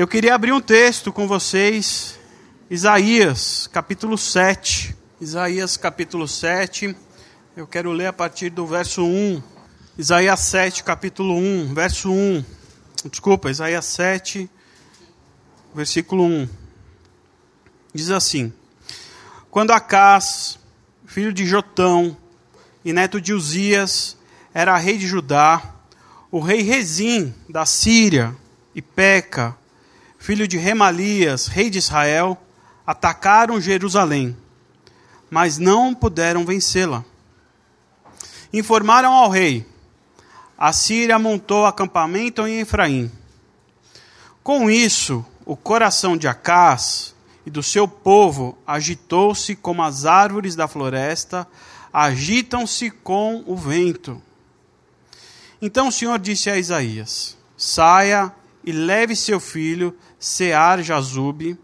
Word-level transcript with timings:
Eu 0.00 0.08
queria 0.08 0.34
abrir 0.34 0.50
um 0.50 0.62
texto 0.62 1.12
com 1.12 1.28
vocês, 1.28 2.18
Isaías, 2.70 3.66
capítulo 3.66 4.16
7. 4.16 4.96
Isaías, 5.20 5.76
capítulo 5.76 6.26
7. 6.26 6.96
Eu 7.54 7.66
quero 7.66 7.92
ler 7.92 8.06
a 8.06 8.12
partir 8.14 8.48
do 8.48 8.66
verso 8.66 9.04
1. 9.04 9.42
Isaías 9.98 10.40
7, 10.40 10.84
capítulo 10.84 11.36
1, 11.36 11.74
verso 11.74 12.10
1. 12.10 12.42
Desculpa, 13.10 13.50
Isaías 13.50 13.84
7, 13.84 14.48
versículo 15.74 16.24
1. 16.24 16.48
Diz 17.92 18.10
assim: 18.10 18.50
Quando 19.50 19.70
Acás, 19.70 20.58
filho 21.04 21.30
de 21.30 21.44
Jotão 21.44 22.16
e 22.82 22.90
neto 22.94 23.20
de 23.20 23.34
Uzias, 23.34 24.16
era 24.54 24.78
rei 24.78 24.96
de 24.96 25.06
Judá, 25.06 25.62
o 26.30 26.40
rei 26.40 26.62
Rezim 26.62 27.34
da 27.46 27.66
Síria 27.66 28.34
e 28.74 28.80
Peca, 28.80 29.59
filho 30.20 30.46
de 30.46 30.58
Remalias, 30.58 31.46
rei 31.46 31.70
de 31.70 31.78
Israel, 31.78 32.38
atacaram 32.86 33.58
Jerusalém, 33.60 34.36
mas 35.30 35.56
não 35.56 35.94
puderam 35.94 36.44
vencê-la. 36.44 37.02
Informaram 38.52 39.14
ao 39.14 39.30
rei: 39.30 39.66
a 40.58 40.72
Síria 40.74 41.18
montou 41.18 41.64
acampamento 41.64 42.46
em 42.46 42.60
Efraim. 42.60 43.10
Com 44.42 44.70
isso, 44.70 45.24
o 45.46 45.56
coração 45.56 46.16
de 46.16 46.28
Acás 46.28 47.14
e 47.46 47.50
do 47.50 47.62
seu 47.62 47.88
povo 47.88 48.58
agitou-se 48.66 49.56
como 49.56 49.82
as 49.82 50.04
árvores 50.04 50.54
da 50.54 50.68
floresta 50.68 51.48
agitam-se 51.92 52.90
com 52.90 53.42
o 53.46 53.56
vento. 53.56 54.22
Então 55.62 55.88
o 55.88 55.92
Senhor 55.92 56.18
disse 56.18 56.50
a 56.50 56.58
Isaías: 56.58 57.38
Saia 57.56 58.32
e 58.64 58.72
leve 58.72 59.16
seu 59.16 59.40
filho, 59.40 59.96
Sear 60.20 60.82
Jazube, 60.82 61.58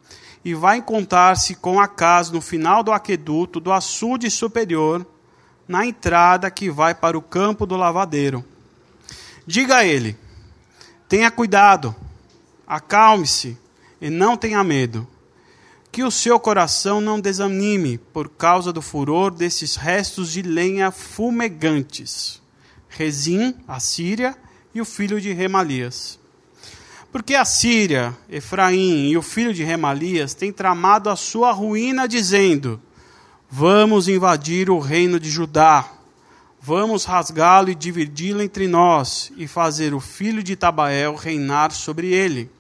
e 0.45 0.55
vai 0.55 0.78
encontrar-se 0.78 1.55
com 1.55 1.78
Acas 1.78 2.30
no 2.30 2.41
final 2.41 2.83
do 2.83 2.91
aqueduto 2.91 3.61
do 3.61 3.70
açude 3.70 4.30
superior, 4.30 5.06
na 5.69 5.86
entrada 5.86 6.50
que 6.50 6.70
vai 6.70 6.95
para 6.95 7.17
o 7.19 7.22
campo 7.22 7.67
do 7.67 7.77
lavadeiro. 7.77 8.45
Diga 9.47 9.77
a 9.77 9.84
ele: 9.84 10.17
Tenha 11.08 11.30
cuidado, 11.30 11.95
acalme-se 12.67 13.58
e 14.00 14.11
não 14.11 14.36
tenha 14.36 14.64
medo. 14.64 15.06
Que 15.92 16.02
o 16.02 16.11
seu 16.11 16.39
coração 16.41 17.00
não 17.00 17.20
desanime 17.20 17.98
por 17.98 18.28
causa 18.28 18.73
do 18.73 18.83
furor 18.83 19.30
desses 19.30 19.77
restos 19.77 20.33
de 20.33 20.42
lenha 20.42 20.91
fumegantes 20.91 22.42
Rezim, 22.97 23.55
a 23.69 23.78
Síria, 23.78 24.34
e 24.75 24.80
o 24.80 24.84
filho 24.84 25.20
de 25.20 25.30
Remalias. 25.33 26.19
Porque 27.17 27.34
a 27.34 27.47
Síria, 27.47 28.14
Efraim 28.28 29.09
e 29.09 29.17
o 29.17 29.22
filho 29.22 29.55
de 29.55 29.64
Remalias 29.64 30.34
têm 30.34 30.53
tramado 30.53 31.09
a 31.09 31.17
sua 31.17 31.50
ruína, 31.50 32.06
dizendo: 32.06 32.78
Vamos 33.50 34.06
invadir 34.06 34.69
o 34.69 34.78
reino 34.78 35.19
de 35.19 35.31
Judá, 35.31 35.91
vamos 36.61 37.06
rasgá-lo 37.06 37.70
e 37.70 37.75
dividi-lo 37.75 38.42
entre 38.42 38.69
nós, 38.69 39.33
e 39.34 39.48
fazer 39.48 39.95
o 39.95 39.98
filho 39.98 40.42
de 40.42 40.56
Tabael 40.56 41.14
reinar 41.14 41.73
sobre 41.73 42.12
ele. 42.12 42.50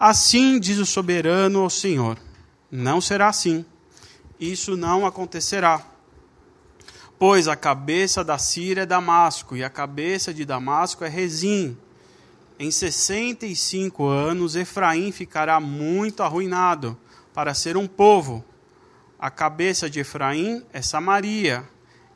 Assim 0.00 0.58
diz 0.58 0.78
o 0.78 0.86
soberano 0.86 1.58
ao 1.60 1.68
Senhor: 1.68 2.16
Não 2.72 3.02
será 3.02 3.28
assim. 3.28 3.66
Isso 4.40 4.78
não 4.78 5.04
acontecerá 5.04 5.84
Pois 7.18 7.46
a 7.46 7.54
cabeça 7.54 8.24
da 8.24 8.38
Síria 8.38 8.84
é 8.84 8.86
Damasco, 8.86 9.54
e 9.54 9.62
a 9.62 9.68
cabeça 9.68 10.32
de 10.32 10.46
Damasco 10.46 11.04
é 11.04 11.08
Rezim. 11.08 11.76
Em 12.58 12.72
65 12.72 14.04
anos, 14.06 14.56
Efraim 14.56 15.12
ficará 15.12 15.60
muito 15.60 16.24
arruinado 16.24 16.98
para 17.32 17.54
ser 17.54 17.76
um 17.76 17.86
povo. 17.86 18.44
A 19.16 19.30
cabeça 19.30 19.88
de 19.88 20.00
Efraim 20.00 20.64
é 20.72 20.82
Samaria, 20.82 21.64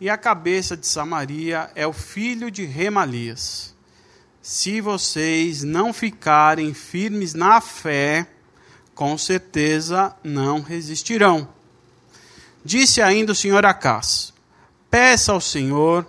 e 0.01 0.11
a 0.11 0.19
cabeça 0.19 0.77
de 0.77 0.85
Samaria 0.85 1.71
é 1.77 1.87
o 1.87 1.93
filho 1.93 2.51
de 2.51 2.65
Remalias. 2.65 3.73
Se 4.41 4.81
vocês 4.81 5.63
não 5.63 5.93
ficarem 5.93 6.75
firmes 6.75 7.35
na 7.35 7.61
fé, 7.61 8.27
com 8.97 9.17
certeza 9.17 10.13
não 10.25 10.61
resistirão. 10.61 11.49
Disse 12.65 13.01
ainda 13.01 13.31
o 13.31 13.37
Senhor 13.37 13.65
Acás: 13.65 14.33
peça 14.91 15.31
ao 15.31 15.41
Senhor, 15.41 16.05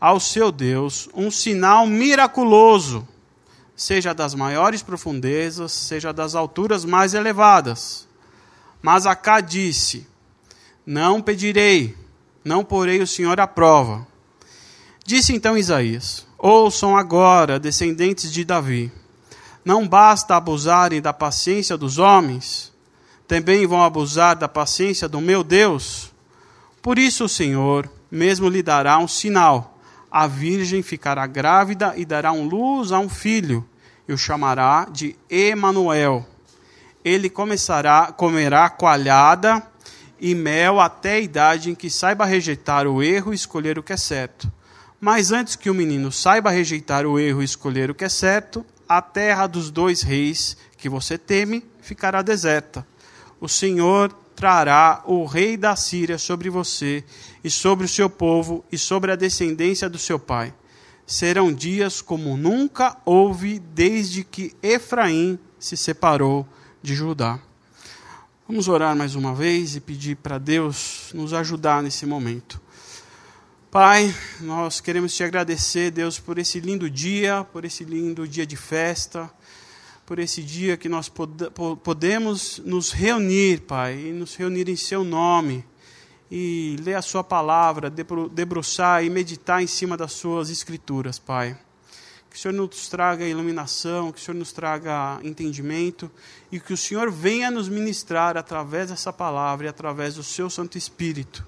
ao 0.00 0.18
seu 0.18 0.50
Deus, 0.50 1.08
um 1.14 1.30
sinal 1.30 1.86
miraculoso, 1.86 3.06
seja 3.80 4.12
das 4.12 4.34
maiores 4.34 4.82
profundezas, 4.82 5.72
seja 5.72 6.12
das 6.12 6.34
alturas 6.34 6.84
mais 6.84 7.14
elevadas. 7.14 8.06
Mas 8.82 9.06
Acá 9.06 9.40
disse: 9.40 10.06
Não 10.84 11.22
pedirei, 11.22 11.96
não 12.44 12.62
porei 12.62 13.00
o 13.00 13.06
Senhor 13.06 13.40
à 13.40 13.46
prova. 13.46 14.06
Disse 15.02 15.34
então 15.34 15.56
Isaías: 15.56 16.26
Ouçam 16.36 16.94
agora, 16.94 17.58
descendentes 17.58 18.30
de 18.30 18.44
Davi. 18.44 18.92
Não 19.64 19.88
basta 19.88 20.36
abusarem 20.36 21.00
da 21.00 21.14
paciência 21.14 21.74
dos 21.74 21.96
homens, 21.96 22.70
também 23.26 23.66
vão 23.66 23.82
abusar 23.82 24.36
da 24.36 24.46
paciência 24.46 25.08
do 25.08 25.22
meu 25.22 25.42
Deus. 25.42 26.12
Por 26.82 26.98
isso, 26.98 27.24
o 27.24 27.28
Senhor, 27.30 27.90
mesmo 28.10 28.46
lhe 28.46 28.62
dará 28.62 28.98
um 28.98 29.08
sinal. 29.08 29.79
A 30.10 30.26
virgem 30.26 30.82
ficará 30.82 31.26
grávida 31.26 31.94
e 31.96 32.04
dará 32.04 32.32
um 32.32 32.46
luz 32.46 32.90
a 32.90 32.98
um 32.98 33.08
filho, 33.08 33.66
e 34.08 34.12
o 34.12 34.18
chamará 34.18 34.88
de 34.90 35.14
Emanuel. 35.28 36.26
Ele 37.04 37.30
começará, 37.30 38.12
comerá 38.12 38.68
coalhada 38.68 39.62
e 40.20 40.34
mel 40.34 40.80
até 40.80 41.14
a 41.14 41.20
idade 41.20 41.70
em 41.70 41.74
que 41.74 41.88
saiba 41.88 42.24
rejeitar 42.24 42.86
o 42.86 43.02
erro 43.02 43.32
e 43.32 43.36
escolher 43.36 43.78
o 43.78 43.82
que 43.82 43.92
é 43.92 43.96
certo. 43.96 44.52
Mas 45.00 45.32
antes 45.32 45.56
que 45.56 45.70
o 45.70 45.74
menino 45.74 46.12
saiba 46.12 46.50
rejeitar 46.50 47.06
o 47.06 47.18
erro 47.18 47.40
e 47.40 47.44
escolher 47.44 47.90
o 47.90 47.94
que 47.94 48.04
é 48.04 48.08
certo, 48.08 48.66
a 48.88 49.00
terra 49.00 49.46
dos 49.46 49.70
dois 49.70 50.02
reis 50.02 50.56
que 50.76 50.88
você 50.88 51.16
teme 51.16 51.64
ficará 51.80 52.20
deserta. 52.20 52.86
O 53.40 53.48
Senhor 53.48 54.14
trará 54.40 55.02
o 55.04 55.26
rei 55.26 55.54
da 55.54 55.76
Síria 55.76 56.16
sobre 56.16 56.48
você 56.48 57.04
e 57.44 57.50
sobre 57.50 57.84
o 57.84 57.88
seu 57.88 58.08
povo 58.08 58.64
e 58.72 58.78
sobre 58.78 59.12
a 59.12 59.16
descendência 59.16 59.86
do 59.86 59.98
seu 59.98 60.18
pai. 60.18 60.54
Serão 61.06 61.52
dias 61.52 62.00
como 62.00 62.38
nunca 62.38 62.96
houve 63.04 63.58
desde 63.58 64.24
que 64.24 64.56
Efraim 64.62 65.38
se 65.58 65.76
separou 65.76 66.48
de 66.80 66.94
Judá. 66.94 67.38
Vamos 68.48 68.66
orar 68.66 68.96
mais 68.96 69.14
uma 69.14 69.34
vez 69.34 69.76
e 69.76 69.80
pedir 69.80 70.16
para 70.16 70.38
Deus 70.38 71.10
nos 71.12 71.34
ajudar 71.34 71.82
nesse 71.82 72.06
momento. 72.06 72.58
Pai, 73.70 74.12
nós 74.40 74.80
queremos 74.80 75.14
te 75.14 75.22
agradecer, 75.22 75.90
Deus, 75.90 76.18
por 76.18 76.38
esse 76.38 76.60
lindo 76.60 76.88
dia, 76.88 77.46
por 77.52 77.66
esse 77.66 77.84
lindo 77.84 78.26
dia 78.26 78.46
de 78.46 78.56
festa 78.56 79.30
por 80.10 80.18
esse 80.18 80.42
dia 80.42 80.76
que 80.76 80.88
nós 80.88 81.08
podemos 81.84 82.60
nos 82.64 82.90
reunir, 82.90 83.60
Pai, 83.60 83.96
e 83.96 84.12
nos 84.12 84.34
reunir 84.34 84.68
em 84.68 84.74
Seu 84.74 85.04
nome, 85.04 85.64
e 86.28 86.74
ler 86.80 86.96
a 86.96 87.00
Sua 87.00 87.22
palavra, 87.22 87.88
debruçar 87.88 89.04
e 89.04 89.08
meditar 89.08 89.62
em 89.62 89.68
cima 89.68 89.96
das 89.96 90.10
Suas 90.10 90.50
Escrituras, 90.50 91.20
Pai. 91.20 91.56
Que 92.28 92.36
o 92.36 92.38
Senhor 92.40 92.52
nos 92.52 92.88
traga 92.88 93.24
iluminação, 93.24 94.10
que 94.10 94.20
o 94.20 94.20
Senhor 94.20 94.36
nos 94.36 94.50
traga 94.50 95.20
entendimento, 95.22 96.10
e 96.50 96.58
que 96.58 96.72
o 96.72 96.76
Senhor 96.76 97.08
venha 97.08 97.48
nos 97.48 97.68
ministrar 97.68 98.36
através 98.36 98.90
dessa 98.90 99.12
palavra 99.12 99.66
e 99.66 99.68
através 99.68 100.16
do 100.16 100.24
Seu 100.24 100.50
Santo 100.50 100.76
Espírito. 100.76 101.46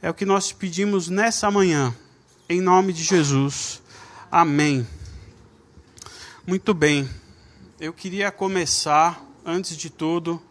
É 0.00 0.08
o 0.08 0.14
que 0.14 0.24
nós 0.24 0.52
pedimos 0.52 1.08
nessa 1.08 1.50
manhã, 1.50 1.92
em 2.48 2.60
nome 2.60 2.92
de 2.92 3.02
Jesus. 3.02 3.82
Amém. 4.30 4.86
Muito 6.46 6.72
bem 6.72 7.10
eu 7.80 7.92
queria 7.92 8.32
começar, 8.32 9.22
antes 9.44 9.76
de 9.76 9.88
tudo, 9.88 10.42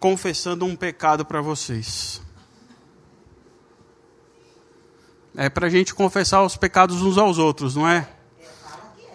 confessando 0.00 0.64
um 0.64 0.74
pecado 0.74 1.24
para 1.24 1.40
vocês. 1.40 2.20
É 5.36 5.48
para 5.48 5.68
a 5.68 5.70
gente 5.70 5.94
confessar 5.94 6.42
os 6.42 6.56
pecados 6.56 7.00
uns 7.00 7.16
aos 7.16 7.38
outros, 7.38 7.76
não 7.76 7.88
é? 7.88 8.08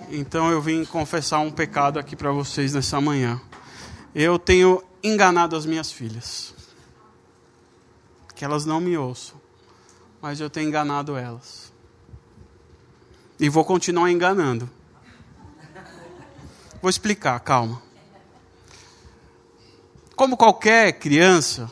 Então 0.09 0.49
eu 0.49 0.61
vim 0.61 0.85
confessar 0.85 1.39
um 1.39 1.51
pecado 1.51 1.99
aqui 1.99 2.15
para 2.15 2.31
vocês 2.31 2.73
nessa 2.73 3.01
manhã. 3.01 3.41
Eu 4.15 4.39
tenho 4.39 4.81
enganado 5.03 5.55
as 5.55 5.65
minhas 5.65 5.91
filhas. 5.91 6.55
Que 8.33 8.45
elas 8.45 8.65
não 8.65 8.79
me 8.79 8.97
ouçam. 8.97 9.39
Mas 10.21 10.39
eu 10.39 10.49
tenho 10.49 10.69
enganado 10.69 11.17
elas. 11.17 11.73
E 13.37 13.49
vou 13.49 13.65
continuar 13.65 14.09
enganando. 14.09 14.76
Vou 16.87 16.89
explicar, 16.89 17.37
calma. 17.41 17.81
Como 20.15 20.37
qualquer 20.37 20.93
criança, 20.93 21.69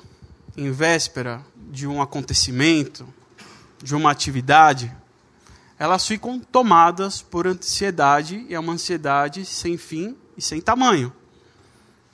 em 0.57 0.69
véspera 0.73 1.41
de 1.56 1.88
um 1.88 2.01
acontecimento, 2.01 3.07
de 3.81 3.95
uma 3.95 4.12
atividade, 4.12 4.94
elas 5.79 6.06
ficam 6.06 6.38
tomadas 6.38 7.21
por 7.21 7.47
ansiedade, 7.47 8.45
e 8.50 8.53
é 8.53 8.59
uma 8.59 8.73
ansiedade 8.73 9.45
sem 9.45 9.77
fim 9.77 10.17
e 10.35 10.41
sem 10.41 10.59
tamanho. 10.59 11.13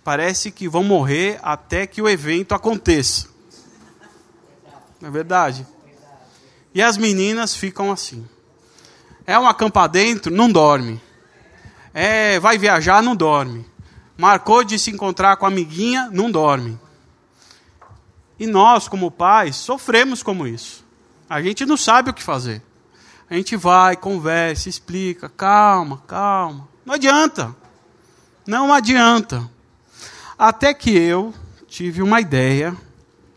parece 0.04 0.52
que 0.52 0.70
vão 0.70 0.84
morrer 0.84 1.40
até 1.42 1.88
que 1.88 2.04
o 2.04 2.08
evento 2.08 2.54
aconteça. 2.54 3.28
Não 5.02 5.10
é 5.10 5.12
verdade? 5.12 5.66
E 6.72 6.84
as 6.84 6.98
meninas 6.98 7.56
ficam 7.56 7.92
assim. 7.92 8.30
É 9.26 9.40
um 9.40 9.48
acampar 9.48 9.90
dentro, 9.90 10.32
não 10.32 10.52
dorme. 10.52 11.02
É, 11.94 12.40
vai 12.40 12.58
viajar, 12.58 13.04
não 13.04 13.16
dorme. 13.16 13.66
Marcou 14.18 14.64
de 14.64 14.78
se 14.78 14.92
encontrar 14.92 15.38
com 15.38 15.46
a 15.46 15.50
amiguinha, 15.50 16.10
não 16.12 16.32
dorme. 16.32 16.80
E 18.40 18.48
nós, 18.48 18.88
como 18.88 19.12
pais, 19.12 19.56
sofremos 19.56 20.24
como 20.24 20.48
isso. 20.48 20.86
A 21.30 21.42
gente 21.42 21.66
não 21.66 21.78
sabe 21.78 22.10
o 22.10 22.14
que 22.14 22.24
fazer. 22.24 22.62
A 23.30 23.36
gente 23.36 23.56
vai, 23.56 23.96
conversa, 23.96 24.68
explica, 24.68 25.30
calma, 25.30 26.04
calma. 26.08 26.68
Não 26.86 26.96
adianta. 26.96 27.56
Não 28.46 28.74
adianta. 28.74 29.50
Até 30.38 30.74
que 30.74 30.90
eu 30.92 31.34
tive 31.68 32.02
uma 32.02 32.20
ideia 32.20 32.76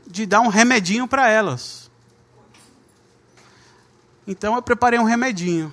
de 0.07 0.27
dar 0.27 0.41
um 0.41 0.49
remedinho 0.49 1.07
para 1.07 1.29
elas. 1.29 1.91
Então 4.27 4.55
eu 4.55 4.63
preparei 4.63 4.99
um 4.99 5.05
remedinho. 5.05 5.73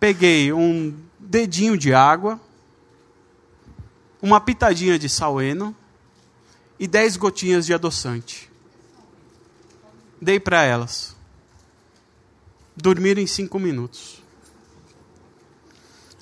Peguei 0.00 0.52
um 0.52 0.96
dedinho 1.18 1.76
de 1.76 1.92
água, 1.92 2.40
uma 4.22 4.40
pitadinha 4.40 4.98
de 4.98 5.08
saleno 5.08 5.74
e 6.78 6.86
dez 6.86 7.16
gotinhas 7.16 7.66
de 7.66 7.74
adoçante. 7.74 8.50
Dei 10.20 10.38
para 10.38 10.62
elas. 10.62 11.16
Dormiram 12.76 13.20
em 13.20 13.26
cinco 13.26 13.58
minutos. 13.58 14.22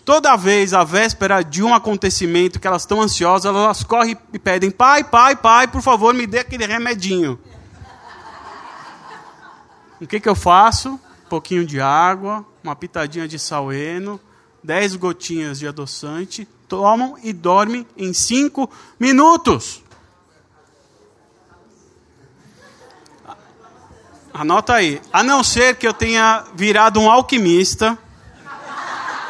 Toda 0.06 0.36
vez, 0.36 0.72
à 0.72 0.84
véspera 0.84 1.42
de 1.42 1.62
um 1.62 1.74
acontecimento 1.74 2.60
que 2.60 2.66
elas 2.66 2.82
estão 2.82 3.02
ansiosas, 3.02 3.52
elas 3.52 3.82
correm 3.82 4.16
e 4.32 4.38
pedem: 4.38 4.70
Pai, 4.70 5.02
pai, 5.02 5.34
pai, 5.34 5.66
por 5.66 5.82
favor, 5.82 6.14
me 6.14 6.26
dê 6.26 6.38
aquele 6.38 6.64
remedinho. 6.64 7.38
O 10.00 10.06
que, 10.06 10.20
que 10.20 10.28
eu 10.28 10.34
faço? 10.34 11.00
Pouquinho 11.28 11.66
de 11.66 11.80
água, 11.80 12.44
uma 12.62 12.76
pitadinha 12.76 13.26
de 13.26 13.38
saleno, 13.38 14.20
dez 14.62 14.94
gotinhas 14.94 15.58
de 15.58 15.66
adoçante, 15.66 16.46
tomam 16.68 17.16
e 17.22 17.32
dormem 17.32 17.86
em 17.96 18.12
cinco 18.12 18.70
minutos. 18.98 19.82
Anota 24.32 24.74
aí. 24.74 25.00
A 25.12 25.22
não 25.22 25.42
ser 25.42 25.76
que 25.76 25.86
eu 25.86 25.94
tenha 25.94 26.44
virado 26.54 27.00
um 27.00 27.10
alquimista 27.10 27.98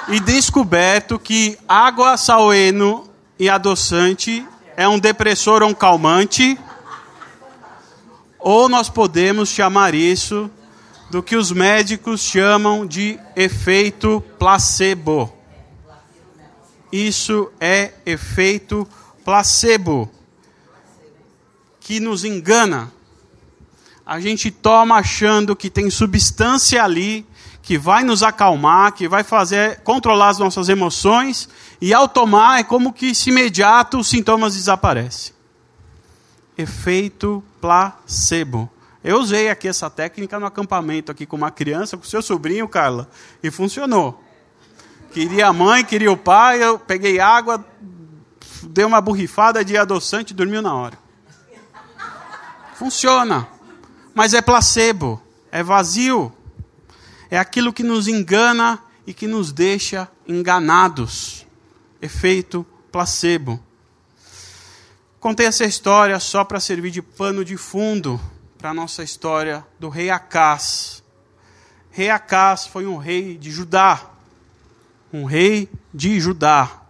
e 0.08 0.18
descoberto 0.20 1.18
que 1.18 1.58
água, 1.68 2.16
saleno 2.16 3.08
e 3.38 3.48
adoçante 3.48 4.46
é 4.76 4.86
um 4.88 4.98
depressor 4.98 5.62
ou 5.62 5.70
um 5.70 5.74
calmante, 5.74 6.58
ou 8.38 8.68
nós 8.68 8.88
podemos 8.88 9.48
chamar 9.48 9.94
isso 9.94 10.50
do 11.10 11.22
que 11.22 11.36
os 11.36 11.52
médicos 11.52 12.20
chamam 12.20 12.86
de 12.86 13.18
efeito 13.34 14.20
placebo. 14.38 15.32
Isso 16.92 17.50
é 17.60 17.92
efeito 18.04 18.88
placebo, 19.24 20.10
que 21.80 22.00
nos 22.00 22.24
engana. 22.24 22.92
A 24.04 24.20
gente 24.20 24.50
toma 24.50 24.96
achando 24.96 25.56
que 25.56 25.68
tem 25.68 25.90
substância 25.90 26.82
ali 26.82 27.26
que 27.60 27.76
vai 27.76 28.04
nos 28.04 28.22
acalmar, 28.22 28.92
que 28.92 29.08
vai 29.08 29.24
fazer 29.24 29.80
controlar 29.80 30.28
as 30.28 30.38
nossas 30.38 30.68
emoções, 30.68 31.48
e 31.80 31.92
ao 31.92 32.06
tomar 32.06 32.60
é 32.60 32.62
como 32.62 32.92
que 32.92 33.10
de 33.10 33.28
imediato 33.30 33.98
os 33.98 34.06
sintomas 34.06 34.54
desaparecem. 34.54 35.34
Efeito 36.56 37.42
placebo. 37.60 38.70
Eu 39.06 39.20
usei 39.20 39.48
aqui 39.48 39.68
essa 39.68 39.88
técnica 39.88 40.40
no 40.40 40.46
acampamento 40.46 41.12
aqui 41.12 41.24
com 41.24 41.36
uma 41.36 41.52
criança, 41.52 41.96
com 41.96 42.02
seu 42.02 42.20
sobrinho, 42.20 42.68
Carla, 42.68 43.08
e 43.40 43.52
funcionou. 43.52 44.20
Queria 45.12 45.46
a 45.46 45.52
mãe, 45.52 45.84
queria 45.84 46.10
o 46.10 46.16
pai, 46.16 46.60
eu 46.60 46.76
peguei 46.76 47.20
água, 47.20 47.64
dei 48.64 48.84
uma 48.84 49.00
borrifada 49.00 49.64
de 49.64 49.76
adoçante 49.76 50.32
e 50.32 50.36
dormiu 50.36 50.60
na 50.60 50.74
hora. 50.74 50.98
Funciona. 52.74 53.46
Mas 54.12 54.34
é 54.34 54.42
placebo, 54.42 55.22
é 55.52 55.62
vazio 55.62 56.36
é 57.30 57.38
aquilo 57.38 57.72
que 57.72 57.84
nos 57.84 58.08
engana 58.08 58.82
e 59.06 59.14
que 59.14 59.28
nos 59.28 59.52
deixa 59.52 60.08
enganados. 60.26 61.46
Efeito 62.02 62.66
placebo. 62.90 63.60
Contei 65.20 65.46
essa 65.46 65.64
história 65.64 66.18
só 66.18 66.42
para 66.42 66.58
servir 66.58 66.90
de 66.90 67.02
pano 67.02 67.44
de 67.44 67.56
fundo 67.56 68.20
para 68.58 68.70
a 68.70 68.74
nossa 68.74 69.02
história 69.02 69.64
do 69.78 69.88
rei 69.88 70.10
Acás. 70.10 71.02
Rei 71.90 72.10
Acás 72.10 72.66
foi 72.66 72.86
um 72.86 72.96
rei 72.96 73.36
de 73.36 73.50
Judá. 73.50 74.10
Um 75.12 75.24
rei 75.24 75.68
de 75.92 76.18
Judá. 76.20 76.82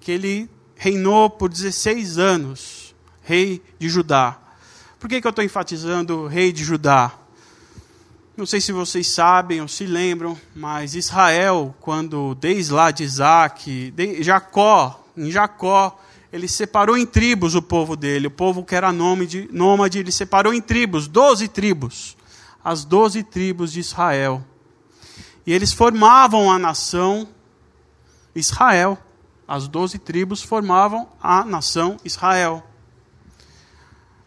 Que 0.00 0.12
ele 0.12 0.50
reinou 0.76 1.28
por 1.28 1.48
16 1.48 2.18
anos. 2.18 2.94
Rei 3.22 3.62
de 3.78 3.88
Judá. 3.88 4.38
Por 4.98 5.08
que, 5.08 5.20
que 5.20 5.26
eu 5.26 5.30
estou 5.30 5.44
enfatizando 5.44 6.26
rei 6.26 6.52
de 6.52 6.64
Judá? 6.64 7.12
Não 8.36 8.46
sei 8.46 8.60
se 8.60 8.72
vocês 8.72 9.06
sabem 9.08 9.60
ou 9.60 9.68
se 9.68 9.86
lembram, 9.86 10.36
mas 10.54 10.94
Israel, 10.94 11.74
quando 11.80 12.34
desde 12.34 12.72
lá 12.72 12.90
de 12.90 13.04
Isaac, 13.04 13.92
de 13.92 14.22
Jacó, 14.22 15.04
em 15.16 15.30
Jacó, 15.30 15.96
ele 16.34 16.48
separou 16.48 16.96
em 16.96 17.06
tribos 17.06 17.54
o 17.54 17.62
povo 17.62 17.94
dele, 17.94 18.26
o 18.26 18.30
povo 18.30 18.64
que 18.64 18.74
era 18.74 18.92
nômade, 18.92 19.48
nômade 19.52 19.98
ele 19.98 20.10
separou 20.10 20.52
em 20.52 20.60
tribos, 20.60 21.06
doze 21.06 21.46
tribos, 21.46 22.16
as 22.62 22.84
doze 22.84 23.22
tribos 23.22 23.72
de 23.72 23.80
Israel. 23.80 24.44
E 25.46 25.52
eles 25.52 25.72
formavam 25.72 26.50
a 26.50 26.58
nação 26.58 27.28
Israel. 28.34 28.98
As 29.46 29.68
doze 29.68 29.98
tribos 29.98 30.42
formavam 30.42 31.08
a 31.22 31.44
nação 31.44 31.98
Israel. 32.02 32.62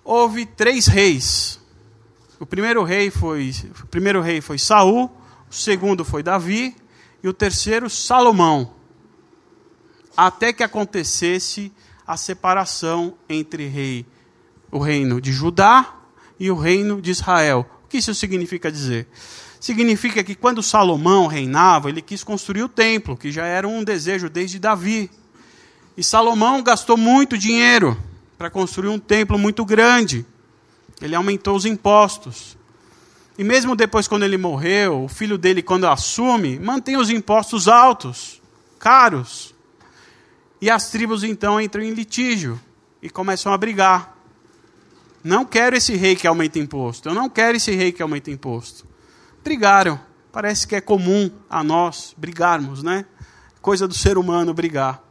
Houve 0.03 0.45
três 0.45 0.86
reis 0.86 1.60
o 2.39 2.45
primeiro 2.45 2.83
rei 2.83 3.10
foi, 3.10 3.51
o 3.83 3.88
primeiro 3.88 4.21
rei 4.21 4.42
foi 4.42 4.60
Saul, 4.60 5.10
o 5.50 5.53
segundo 5.53 6.06
foi 6.06 6.21
Davi 6.21 6.75
e 7.24 7.27
o 7.27 7.33
terceiro 7.33 7.89
Salomão. 7.89 8.75
Até 10.15 10.53
que 10.53 10.63
acontecesse 10.63 11.72
a 12.07 12.15
separação 12.15 13.15
entre 13.27 13.67
rei, 13.67 14.05
o 14.71 14.79
reino 14.79 15.19
de 15.19 15.33
Judá 15.33 15.95
e 16.39 16.49
o 16.49 16.55
reino 16.55 17.01
de 17.01 17.11
Israel. 17.11 17.69
O 17.83 17.87
que 17.89 17.97
isso 17.97 18.15
significa 18.15 18.71
dizer? 18.71 19.07
Significa 19.59 20.23
que 20.23 20.33
quando 20.33 20.63
Salomão 20.63 21.27
reinava, 21.27 21.89
ele 21.89 22.01
quis 22.01 22.23
construir 22.23 22.63
o 22.63 22.69
templo, 22.69 23.17
que 23.17 23.31
já 23.31 23.45
era 23.45 23.67
um 23.67 23.83
desejo 23.83 24.29
desde 24.29 24.57
Davi. 24.57 25.11
E 25.97 26.03
Salomão 26.03 26.63
gastou 26.63 26.95
muito 26.95 27.37
dinheiro 27.37 27.97
para 28.37 28.49
construir 28.49 28.89
um 28.89 28.99
templo 28.99 29.37
muito 29.37 29.65
grande. 29.65 30.25
Ele 31.01 31.15
aumentou 31.15 31.55
os 31.55 31.65
impostos. 31.65 32.55
E 33.37 33.43
mesmo 33.43 33.75
depois, 33.75 34.07
quando 34.07 34.23
ele 34.23 34.37
morreu, 34.37 35.03
o 35.03 35.07
filho 35.07 35.37
dele, 35.37 35.61
quando 35.61 35.87
assume, 35.87 36.59
mantém 36.59 36.97
os 36.97 37.09
impostos 37.09 37.67
altos, 37.67 38.41
caros. 38.79 39.56
E 40.61 40.69
as 40.69 40.89
tribos 40.89 41.23
então 41.23 41.61
entram 41.61 41.83
em 41.83 41.91
litígio 41.91 42.59
e 43.01 43.09
começam 43.09 43.53
a 43.53 43.57
brigar. 43.57 44.15
Não 45.23 45.45
quero 45.45 45.75
esse 45.75 45.95
rei 45.95 46.15
que 46.15 46.25
aumenta 46.25 46.57
imposto. 46.57 47.09
Eu 47.09 47.13
não 47.13 47.29
quero 47.29 47.57
esse 47.57 47.71
rei 47.71 47.91
que 47.91 48.01
aumenta 48.01 48.31
imposto. 48.31 48.87
Brigaram. 49.43 49.99
Parece 50.31 50.67
que 50.67 50.75
é 50.75 50.81
comum 50.81 51.31
a 51.49 51.63
nós 51.63 52.13
brigarmos, 52.17 52.83
né? 52.83 53.05
Coisa 53.61 53.87
do 53.87 53.93
ser 53.93 54.17
humano 54.17 54.53
brigar. 54.53 55.01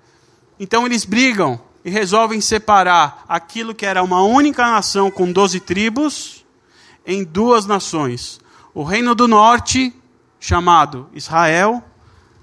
Então 0.58 0.86
eles 0.86 1.04
brigam 1.04 1.60
e 1.84 1.90
resolvem 1.90 2.40
separar 2.40 3.24
aquilo 3.28 3.74
que 3.74 3.86
era 3.86 4.02
uma 4.02 4.22
única 4.22 4.68
nação 4.68 5.10
com 5.10 5.30
doze 5.30 5.60
tribos 5.60 6.44
em 7.06 7.22
duas 7.22 7.66
nações: 7.66 8.40
o 8.74 8.82
reino 8.82 9.14
do 9.14 9.28
norte, 9.28 9.94
chamado 10.40 11.08
Israel, 11.12 11.82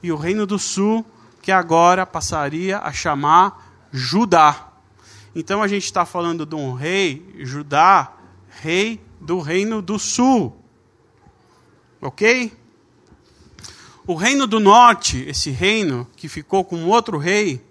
e 0.01 0.11
o 0.11 0.15
reino 0.15 0.45
do 0.45 0.57
sul, 0.57 1.05
que 1.43 1.51
agora 1.51 2.05
passaria 2.05 2.79
a 2.79 2.93
chamar 2.93 3.87
Judá. 3.91 4.69
Então 5.35 5.61
a 5.61 5.67
gente 5.67 5.83
está 5.83 6.05
falando 6.05 6.45
de 6.45 6.55
um 6.55 6.71
rei, 6.73 7.35
Judá, 7.39 8.13
rei 8.61 9.01
do 9.19 9.41
reino 9.41 9.81
do 9.81 9.99
sul. 9.99 10.55
Ok? 12.01 12.53
O 14.07 14.15
reino 14.15 14.47
do 14.47 14.57
norte, 14.57 15.25
esse 15.27 15.49
reino 15.51 16.07
que 16.15 16.29
ficou 16.29 16.63
com 16.63 16.85
outro 16.85 17.17
rei, 17.17 17.61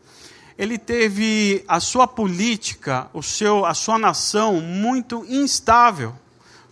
ele 0.59 0.77
teve 0.77 1.65
a 1.67 1.81
sua 1.81 2.07
política, 2.07 3.09
o 3.15 3.23
seu, 3.23 3.65
a 3.65 3.73
sua 3.73 3.99
nação 3.99 4.61
muito 4.61 5.25
instável, 5.27 6.15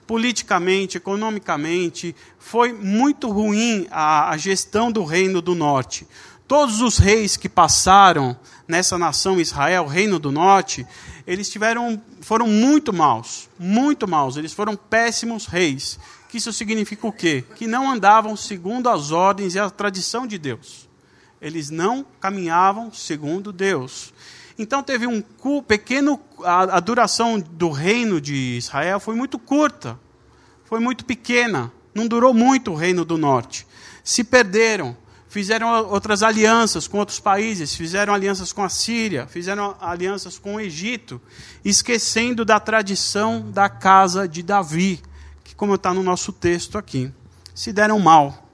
politicamente, 0.06 0.98
economicamente, 0.98 2.14
foi 2.38 2.74
muito 2.74 3.30
ruim 3.30 3.86
a, 3.90 4.30
a 4.30 4.36
gestão 4.36 4.92
do 4.92 5.02
reino 5.02 5.40
do 5.40 5.54
norte. 5.54 6.06
Todos 6.50 6.80
os 6.80 6.98
reis 6.98 7.36
que 7.36 7.48
passaram 7.48 8.36
nessa 8.66 8.98
nação 8.98 9.40
Israel, 9.40 9.86
reino 9.86 10.18
do 10.18 10.32
norte, 10.32 10.84
eles 11.24 11.48
tiveram, 11.48 12.02
foram 12.22 12.48
muito 12.48 12.92
maus, 12.92 13.48
muito 13.56 14.08
maus. 14.08 14.36
Eles 14.36 14.52
foram 14.52 14.74
péssimos 14.74 15.46
reis. 15.46 15.96
Que 16.28 16.38
isso 16.38 16.52
significa 16.52 17.06
o 17.06 17.12
quê? 17.12 17.44
Que 17.54 17.68
não 17.68 17.88
andavam 17.88 18.34
segundo 18.34 18.88
as 18.88 19.12
ordens 19.12 19.54
e 19.54 19.60
a 19.60 19.70
tradição 19.70 20.26
de 20.26 20.38
Deus. 20.38 20.88
Eles 21.40 21.70
não 21.70 22.04
caminhavam 22.20 22.92
segundo 22.92 23.52
Deus. 23.52 24.12
Então 24.58 24.82
teve 24.82 25.06
um 25.06 25.22
pequeno. 25.62 26.18
A, 26.42 26.78
a 26.78 26.80
duração 26.80 27.38
do 27.38 27.70
reino 27.70 28.20
de 28.20 28.56
Israel 28.58 28.98
foi 28.98 29.14
muito 29.14 29.38
curta, 29.38 29.96
foi 30.64 30.80
muito 30.80 31.04
pequena. 31.04 31.72
Não 31.94 32.08
durou 32.08 32.34
muito 32.34 32.72
o 32.72 32.74
reino 32.74 33.04
do 33.04 33.16
norte. 33.16 33.64
Se 34.02 34.24
perderam, 34.24 34.96
fizeram 35.30 35.68
outras 35.88 36.24
alianças 36.24 36.88
com 36.88 36.98
outros 36.98 37.20
países, 37.20 37.72
fizeram 37.72 38.12
alianças 38.12 38.52
com 38.52 38.64
a 38.64 38.68
Síria, 38.68 39.28
fizeram 39.28 39.76
alianças 39.80 40.36
com 40.36 40.56
o 40.56 40.60
Egito, 40.60 41.20
esquecendo 41.64 42.44
da 42.44 42.58
tradição 42.58 43.48
da 43.48 43.68
casa 43.68 44.26
de 44.26 44.42
Davi, 44.42 45.00
que, 45.44 45.54
como 45.54 45.76
está 45.76 45.94
no 45.94 46.02
nosso 46.02 46.32
texto 46.32 46.76
aqui, 46.76 47.12
se 47.54 47.72
deram 47.72 48.00
mal. 48.00 48.50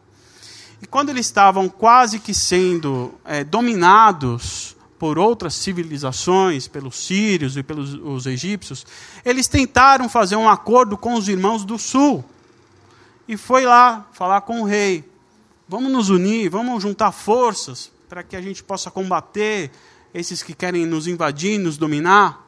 E 0.83 0.87
quando 0.87 1.09
eles 1.09 1.25
estavam 1.25 1.67
quase 1.67 2.19
que 2.19 2.35
sendo 2.35 3.15
é, 3.25 3.43
dominados 3.43 4.77
por 4.99 5.19
outras 5.19 5.55
civilizações, 5.55 6.69
pelos 6.69 6.97
sírios 6.97 7.57
e 7.57 7.63
pelos 7.63 7.95
os 7.95 8.27
egípcios, 8.27 8.87
eles 9.25 9.49
tentaram 9.49 10.11
fazer 10.11 10.37
um 10.37 10.49
acordo 10.49 10.99
com 10.99 11.15
os 11.15 11.27
irmãos 11.27 11.65
do 11.65 11.79
sul. 11.79 12.23
E 13.27 13.35
foi 13.35 13.65
lá 13.65 14.07
falar 14.13 14.43
com 14.43 14.61
o 14.61 14.65
rei. 14.65 15.16
Vamos 15.69 15.91
nos 15.91 16.11
unir, 16.11 16.49
vamos 16.49 16.81
juntar 16.81 17.11
forças 17.11 17.91
para 18.09 18.23
que 18.23 18.37
a 18.37 18.41
gente 18.41 18.63
possa 18.63 18.89
combater 18.89 19.73
esses 20.15 20.41
que 20.41 20.55
querem 20.55 20.87
nos 20.87 21.09
invadir, 21.09 21.59
nos 21.59 21.77
dominar. 21.77 22.47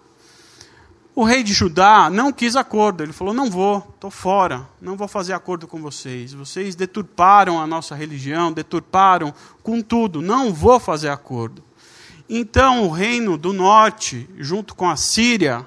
O 1.16 1.24
rei 1.24 1.42
de 1.42 1.52
Judá 1.52 2.08
não 2.08 2.32
quis 2.32 2.54
acordo. 2.54 3.02
Ele 3.02 3.12
falou: 3.12 3.34
Não 3.34 3.50
vou, 3.50 3.84
estou 3.92 4.08
fora, 4.08 4.68
não 4.80 4.96
vou 4.96 5.08
fazer 5.08 5.32
acordo 5.32 5.66
com 5.66 5.82
vocês. 5.82 6.32
Vocês 6.32 6.76
deturparam 6.76 7.60
a 7.60 7.66
nossa 7.66 7.96
religião, 7.96 8.52
deturparam 8.52 9.34
com 9.64 9.82
tudo, 9.82 10.22
não 10.22 10.54
vou 10.54 10.78
fazer 10.78 11.08
acordo. 11.08 11.60
Então 12.28 12.84
o 12.84 12.88
reino 12.88 13.36
do 13.36 13.52
norte, 13.52 14.30
junto 14.36 14.76
com 14.76 14.88
a 14.88 14.94
Síria, 14.94 15.66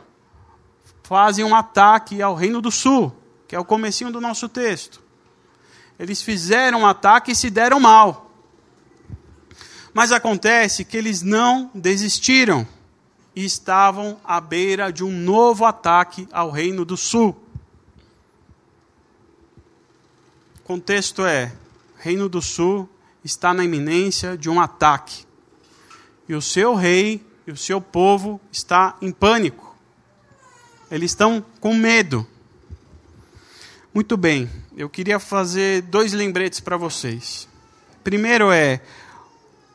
fazem 1.03 1.43
um 1.43 1.53
ataque 1.53 2.21
ao 2.21 2.33
reino 2.33 2.61
do 2.61 2.71
sul, 2.71 3.13
que 3.45 3.57
é 3.57 3.59
o 3.59 3.65
comecinho 3.65 4.09
do 4.09 4.21
nosso 4.21 4.47
texto. 4.47 5.01
Eles 6.01 6.19
fizeram 6.19 6.79
um 6.79 6.87
ataque 6.87 7.31
e 7.31 7.35
se 7.35 7.51
deram 7.51 7.79
mal. 7.79 8.31
Mas 9.93 10.11
acontece 10.11 10.83
que 10.83 10.97
eles 10.97 11.21
não 11.21 11.69
desistiram 11.75 12.67
e 13.35 13.45
estavam 13.45 14.19
à 14.23 14.41
beira 14.41 14.91
de 14.91 15.03
um 15.03 15.11
novo 15.11 15.63
ataque 15.63 16.27
ao 16.31 16.49
reino 16.49 16.83
do 16.83 16.97
sul. 16.97 17.39
O 20.61 20.63
contexto 20.63 21.23
é: 21.23 21.53
Reino 21.99 22.27
do 22.27 22.41
Sul 22.41 22.89
está 23.23 23.53
na 23.53 23.63
iminência 23.63 24.35
de 24.35 24.49
um 24.49 24.59
ataque 24.59 25.23
e 26.27 26.33
o 26.33 26.41
seu 26.41 26.73
rei 26.73 27.23
e 27.45 27.51
o 27.51 27.57
seu 27.57 27.79
povo 27.79 28.41
está 28.51 28.97
em 29.03 29.11
pânico. 29.11 29.75
Eles 30.89 31.11
estão 31.11 31.45
com 31.59 31.75
medo. 31.75 32.25
Muito 33.93 34.15
bem, 34.15 34.49
eu 34.77 34.89
queria 34.89 35.19
fazer 35.19 35.81
dois 35.81 36.13
lembretes 36.13 36.61
para 36.61 36.77
vocês. 36.77 37.45
Primeiro 38.01 38.49
é 38.49 38.79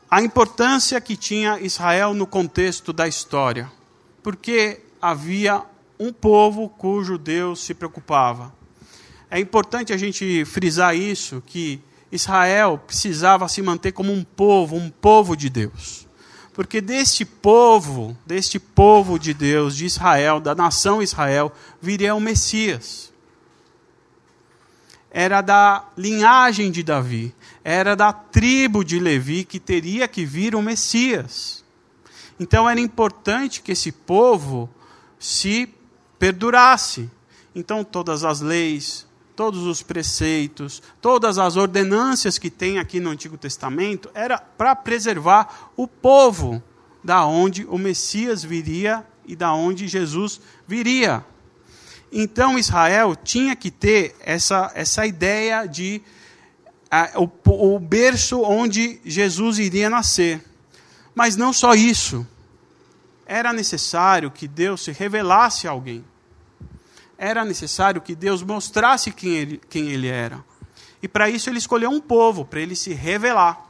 a 0.09 0.23
importância 0.23 0.99
que 0.99 1.15
tinha 1.15 1.59
Israel 1.59 2.15
no 2.15 2.25
contexto 2.25 2.91
da 2.91 3.07
história, 3.07 3.71
porque 4.23 4.81
havia 4.99 5.61
um 5.99 6.11
povo 6.11 6.67
cujo 6.67 7.15
Deus 7.15 7.63
se 7.63 7.75
preocupava. 7.75 8.51
É 9.29 9.39
importante 9.39 9.93
a 9.93 9.97
gente 9.97 10.43
frisar 10.45 10.95
isso, 10.95 11.43
que 11.45 11.79
Israel 12.11 12.81
precisava 12.87 13.47
se 13.47 13.61
manter 13.61 13.91
como 13.91 14.11
um 14.11 14.23
povo, 14.23 14.75
um 14.75 14.89
povo 14.89 15.37
de 15.37 15.47
Deus. 15.47 16.07
Porque 16.53 16.81
deste 16.81 17.23
povo, 17.23 18.17
deste 18.25 18.57
povo 18.57 19.19
de 19.19 19.31
Deus, 19.31 19.75
de 19.75 19.85
Israel, 19.85 20.39
da 20.39 20.55
nação 20.55 21.03
Israel, 21.03 21.51
viria 21.79 22.15
o 22.15 22.19
Messias. 22.19 23.15
Era 25.09 25.41
da 25.41 25.85
linhagem 25.97 26.69
de 26.69 26.83
Davi, 26.83 27.33
era 27.63 27.95
da 27.95 28.11
tribo 28.11 28.83
de 28.83 28.99
Levi 28.99 29.43
que 29.43 29.59
teria 29.59 30.07
que 30.07 30.25
vir 30.25 30.53
o 30.53 30.61
Messias. 30.61 31.63
Então 32.39 32.69
era 32.69 32.79
importante 32.79 33.61
que 33.61 33.71
esse 33.71 33.91
povo 33.91 34.69
se 35.17 35.73
perdurasse. 36.19 37.09
Então 37.55 37.83
todas 37.83 38.23
as 38.23 38.41
leis, 38.41 39.07
todos 39.35 39.63
os 39.63 39.81
preceitos, 39.81 40.81
todas 41.01 41.37
as 41.37 41.55
ordenâncias 41.55 42.37
que 42.37 42.49
tem 42.49 42.77
aqui 42.77 42.99
no 42.99 43.09
Antigo 43.09 43.37
Testamento, 43.37 44.09
era 44.13 44.37
para 44.37 44.75
preservar 44.75 45.71
o 45.75 45.87
povo 45.87 46.61
da 47.03 47.25
onde 47.25 47.65
o 47.65 47.77
Messias 47.77 48.43
viria 48.43 49.05
e 49.25 49.35
da 49.35 49.53
onde 49.53 49.87
Jesus 49.87 50.41
viria. 50.67 51.23
Então 52.11 52.57
Israel 52.57 53.15
tinha 53.15 53.55
que 53.55 53.69
ter 53.69 54.15
essa, 54.19 54.71
essa 54.73 55.05
ideia 55.05 55.65
de 55.65 56.01
a, 56.89 57.11
o, 57.19 57.75
o 57.75 57.79
berço 57.79 58.41
onde 58.41 59.01
Jesus 59.03 59.59
iria 59.59 59.89
nascer. 59.89 60.43
Mas 61.13 61.35
não 61.35 61.51
só 61.51 61.73
isso. 61.73 62.25
Era 63.25 63.51
necessário 63.51 64.31
que 64.31 64.47
Deus 64.47 64.83
se 64.83 64.91
revelasse 64.91 65.67
a 65.67 65.71
alguém 65.71 66.03
era 67.17 67.43
necessário 67.43 68.01
que 68.01 68.13
Deus 68.13 68.43
mostrasse 68.43 69.11
quem 69.11 69.31
ele, 69.35 69.61
quem 69.69 69.89
ele 69.89 70.07
era. 70.07 70.43
E 71.01 71.07
para 71.07 71.29
isso 71.29 71.49
ele 71.49 71.57
escolheu 71.57 71.89
um 71.89 71.99
povo, 71.99 72.45
para 72.45 72.61
ele 72.61 72.75
se 72.75 72.93
revelar. 72.93 73.65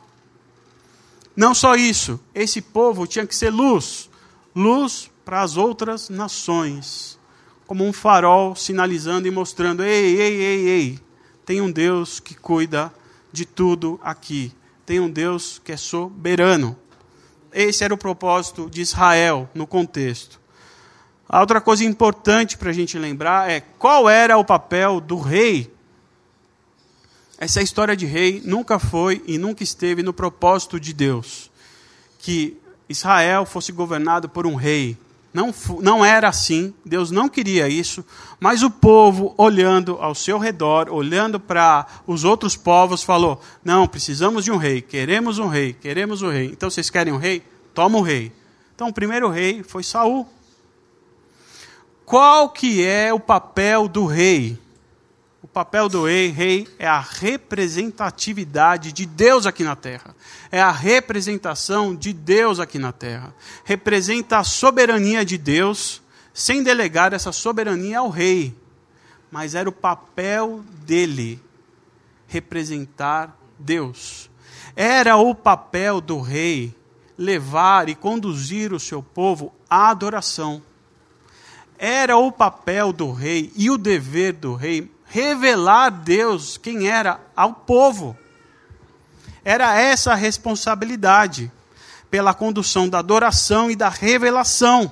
Não 1.36 1.54
só 1.54 1.76
isso, 1.76 2.20
esse 2.36 2.62
povo 2.62 3.08
tinha 3.08 3.26
que 3.26 3.36
ser 3.36 3.50
luz 3.50 4.10
luz 4.56 5.12
para 5.24 5.42
as 5.42 5.56
outras 5.56 6.10
nações 6.10 7.17
como 7.68 7.86
um 7.86 7.92
farol 7.94 8.56
sinalizando 8.56 9.28
e 9.28 9.32
mostrando: 9.32 9.84
ei, 9.84 10.20
ei, 10.20 10.42
ei, 10.42 10.70
ei, 10.70 11.00
tem 11.46 11.62
um 11.62 11.70
Deus 11.70 12.20
que 12.20 12.34
cuida 12.34 12.92
de 13.32 13.46
tudo 13.46 14.00
aqui. 14.02 14.52
Tem 14.86 15.00
um 15.02 15.10
Deus 15.10 15.62
que 15.64 15.74
é 15.74 15.78
soberano. 15.78 16.76
Esse 17.52 17.84
era 17.84 17.94
o 17.94 17.98
propósito 17.98 18.70
de 18.70 18.82
Israel 18.82 19.50
no 19.54 19.68
contexto. 19.68 20.40
A 21.28 21.42
outra 21.42 21.60
coisa 21.60 21.84
importante 21.84 22.58
para 22.58 22.70
a 22.70 22.74
gente 22.74 22.98
lembrar 22.98 23.50
é 23.50 23.60
qual 23.60 24.10
era 24.10 24.38
o 24.38 24.46
papel 24.46 25.02
do 25.02 25.20
rei. 25.20 25.74
Essa 27.38 27.62
história 27.62 27.98
de 27.98 28.06
rei 28.06 28.42
nunca 28.46 28.80
foi 28.80 29.22
e 29.28 29.38
nunca 29.38 29.62
esteve 29.62 30.02
no 30.02 30.14
propósito 30.14 30.80
de 30.80 30.94
Deus. 30.94 31.52
Que 32.18 32.58
Israel 32.88 33.46
fosse 33.46 33.74
governado 33.74 34.30
por 34.30 34.48
um 34.48 34.56
rei. 34.56 34.98
Não, 35.34 35.54
não 35.82 36.04
era 36.04 36.30
assim, 36.30 36.74
Deus 36.86 37.12
não 37.12 37.30
queria 37.30 37.68
isso, 37.68 38.04
mas 38.40 38.64
o 38.64 38.72
povo, 38.72 39.36
olhando 39.38 39.98
ao 40.00 40.16
seu 40.16 40.38
redor, 40.38 40.90
olhando 40.90 41.40
para 41.40 41.86
os 42.08 42.24
outros 42.24 42.56
povos, 42.56 43.04
falou: 43.04 43.40
Não, 43.64 43.88
precisamos 43.88 44.46
de 44.46 44.52
um 44.52 44.58
rei, 44.58 44.82
queremos 44.82 45.38
um 45.38 45.48
rei, 45.48 45.74
queremos 45.74 46.22
um 46.22 46.30
rei. 46.30 46.46
Então 46.46 46.70
vocês 46.70 46.90
querem 46.90 47.14
um 47.14 47.18
rei? 47.18 47.44
Toma 47.74 47.98
um 47.98 48.02
rei. 48.02 48.32
Então 48.74 48.88
o 48.88 48.94
primeiro 48.94 49.30
rei 49.30 49.64
foi 49.64 49.84
Saul. 49.84 50.28
Qual 52.06 52.50
que 52.50 52.84
é 52.84 53.14
o 53.14 53.20
papel 53.20 53.88
do 53.88 54.06
rei? 54.06 54.58
Papel 55.58 55.90
do 55.90 56.06
rei, 56.06 56.30
rei 56.30 56.68
é 56.78 56.86
a 56.86 57.00
representatividade 57.00 58.94
de 58.94 59.08
Deus 59.08 59.48
aqui 59.48 59.64
na 59.64 59.76
terra. 59.76 60.16
É 60.52 60.62
a 60.62 60.70
representação 60.70 61.96
de 61.96 62.14
Deus 62.14 62.60
aqui 62.60 62.78
na 62.78 62.92
terra. 62.92 63.34
Representa 63.64 64.38
a 64.38 64.44
soberania 64.44 65.26
de 65.26 65.36
Deus, 65.36 66.00
sem 66.32 66.62
delegar 66.62 67.12
essa 67.12 67.32
soberania 67.32 67.98
ao 67.98 68.10
rei. 68.12 68.56
Mas 69.32 69.56
era 69.56 69.68
o 69.68 69.72
papel 69.72 70.64
dele 70.86 71.44
representar 72.28 73.36
Deus. 73.58 74.30
Era 74.76 75.18
o 75.18 75.34
papel 75.34 76.00
do 76.00 76.22
rei 76.22 76.72
levar 77.18 77.90
e 77.90 77.96
conduzir 77.96 78.74
o 78.74 78.80
seu 78.80 79.02
povo 79.02 79.52
à 79.68 79.90
adoração 79.90 80.62
era 81.78 82.18
o 82.18 82.32
papel 82.32 82.92
do 82.92 83.12
rei 83.12 83.52
e 83.56 83.70
o 83.70 83.78
dever 83.78 84.34
do 84.34 84.56
rei 84.56 84.92
revelar 85.08 85.90
Deus 85.90 86.58
quem 86.58 86.88
era 86.88 87.20
ao 87.36 87.54
povo. 87.54 88.18
Era 89.44 89.80
essa 89.80 90.12
a 90.12 90.16
responsabilidade 90.16 91.52
pela 92.12 92.34
condução 92.34 92.88
da 92.88 93.00
adoração 93.00 93.72
e 93.72 93.76
da 93.76 93.90
revelação. 93.90 94.92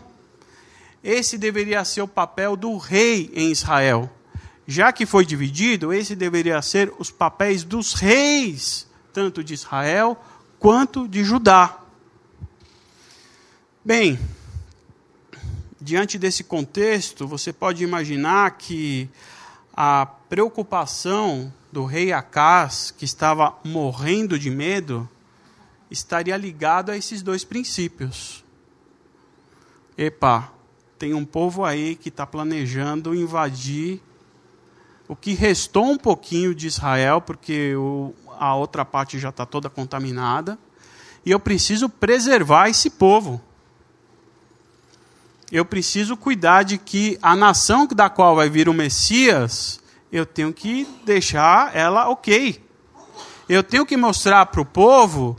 Esse 1.03 1.37
deveria 1.37 1.83
ser 1.85 2.01
o 2.01 2.07
papel 2.07 2.55
do 2.55 2.77
rei 2.77 3.31
em 3.33 3.51
Israel. 3.51 4.09
Já 4.67 4.91
que 4.91 5.05
foi 5.05 5.25
dividido, 5.25 5.93
esse 5.93 6.15
deveria 6.15 6.61
ser 6.61 6.91
os 6.97 7.11
papéis 7.11 7.63
dos 7.63 7.93
reis, 7.93 8.87
tanto 9.13 9.43
de 9.43 9.53
Israel 9.53 10.19
quanto 10.57 11.07
de 11.07 11.23
Judá. 11.23 11.77
Bem, 13.83 14.19
diante 15.79 16.17
desse 16.17 16.43
contexto, 16.43 17.27
você 17.27 17.53
pode 17.53 17.83
imaginar 17.83 18.57
que 18.57 19.07
a 19.75 20.05
preocupação 20.05 21.53
do 21.71 21.83
rei 21.83 22.13
Acás, 22.13 22.91
que 22.91 23.03
estava 23.03 23.53
morrendo 23.63 24.39
de 24.39 24.49
medo, 24.49 25.09
estaria 25.91 26.37
ligado 26.37 26.91
a 26.91 26.97
esses 26.97 27.21
dois 27.21 27.43
princípios. 27.43 28.43
Epa, 29.97 30.51
tem 30.97 31.13
um 31.13 31.25
povo 31.25 31.65
aí 31.65 31.95
que 31.95 32.07
está 32.07 32.25
planejando 32.25 33.13
invadir 33.13 34.01
o 35.07 35.15
que 35.15 35.33
restou 35.33 35.85
um 35.85 35.97
pouquinho 35.97 36.55
de 36.55 36.67
Israel, 36.67 37.19
porque 37.19 37.75
o, 37.75 38.13
a 38.39 38.55
outra 38.55 38.85
parte 38.85 39.19
já 39.19 39.29
está 39.29 39.45
toda 39.45 39.69
contaminada, 39.69 40.57
e 41.25 41.31
eu 41.31 41.39
preciso 41.39 41.89
preservar 41.89 42.69
esse 42.69 42.89
povo. 42.89 43.41
Eu 45.51 45.63
preciso 45.63 46.17
cuidar 46.17 46.63
de 46.63 46.77
que 46.77 47.17
a 47.21 47.35
nação 47.35 47.87
da 47.87 48.09
qual 48.09 48.35
vai 48.35 48.49
vir 48.49 48.67
o 48.67 48.73
Messias, 48.73 49.79
eu 50.11 50.25
tenho 50.25 50.51
que 50.51 50.87
deixar 51.05 51.75
ela 51.75 52.09
ok. 52.09 52.63
Eu 53.47 53.61
tenho 53.61 53.85
que 53.85 53.95
mostrar 53.95 54.47
para 54.47 54.61
o 54.61 54.65
povo 54.65 55.37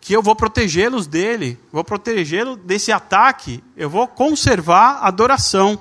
que 0.00 0.14
eu 0.14 0.22
vou 0.22 0.34
protegê-los 0.34 1.06
dele, 1.06 1.58
vou 1.72 1.84
protegê-los 1.84 2.56
desse 2.58 2.92
ataque, 2.92 3.62
eu 3.76 3.90
vou 3.90 4.06
conservar 4.06 5.00
a 5.00 5.08
adoração. 5.08 5.78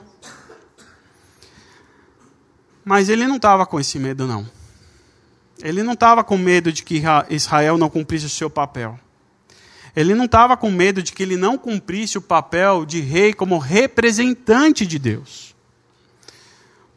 Mas 2.84 3.08
ele 3.08 3.26
não 3.26 3.38
estava 3.38 3.66
com 3.66 3.80
esse 3.80 3.98
medo, 3.98 4.28
não. 4.28 4.46
Ele 5.62 5.82
não 5.82 5.94
estava 5.94 6.24
com 6.24 6.38
medo 6.38 6.72
de 6.74 6.84
que 6.84 7.04
Israel 7.30 7.78
não 7.78 7.90
cumprisse 7.90 8.26
o 8.26 8.30
seu 8.30 8.50
papel. 8.50 9.00
Ele 9.96 10.14
não 10.14 10.26
estava 10.26 10.58
com 10.58 10.70
medo 10.70 11.02
de 11.02 11.14
que 11.14 11.24
ele 11.24 11.38
não 11.38 11.58
cumprisse 11.58 12.18
o 12.18 12.22
papel 12.22 12.86
de 12.86 13.00
rei 13.00 13.34
como 13.34 13.58
representante 13.58 14.86
de 14.86 15.00
Deus. 15.00 15.56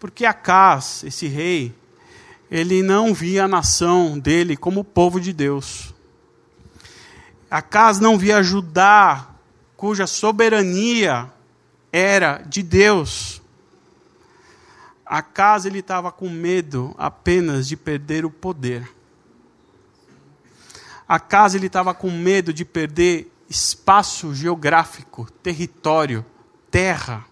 Porque 0.01 0.25
Acas, 0.25 1.05
esse 1.05 1.29
rei, 1.29 1.75
ele 2.51 2.83
não 2.83 3.15
via 3.15 3.45
a 3.45 3.49
nação 3.49 4.19
dele 4.19 4.57
como 4.57 4.83
povo 4.83 5.21
de 5.21 5.33
Deus. 5.33 5.95
Acas 7.51 8.01
não 8.01 8.19
via 8.19 8.43
Judá, 8.43 9.29
cuja 9.77 10.07
soberania 10.07 11.33
era 11.93 12.39
de 12.39 12.63
Deus. 12.63 13.41
Acas 15.07 15.65
ele 15.65 15.79
estava 15.79 16.11
com 16.11 16.29
medo 16.29 16.95
apenas 16.99 17.69
de 17.69 17.77
perder 17.77 18.25
o 18.25 18.31
poder. 18.31 18.98
Acas 21.09 21.55
ele 21.55 21.67
estava 21.67 21.95
com 21.95 22.11
medo 22.11 22.53
de 22.53 22.65
perder 22.65 23.33
espaço 23.49 24.35
geográfico, 24.35 25.31
território, 25.43 26.25
terra. 26.71 27.25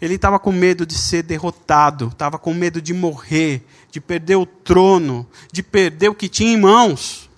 Ele 0.00 0.14
estava 0.14 0.38
com 0.38 0.52
medo 0.52 0.86
de 0.86 0.96
ser 0.96 1.24
derrotado, 1.24 2.08
estava 2.12 2.38
com 2.38 2.54
medo 2.54 2.80
de 2.80 2.94
morrer, 2.94 3.66
de 3.90 4.00
perder 4.00 4.36
o 4.36 4.46
trono, 4.46 5.26
de 5.52 5.62
perder 5.62 6.08
o 6.08 6.14
que 6.14 6.28
tinha 6.28 6.52
em 6.52 6.56
mãos 6.56 7.28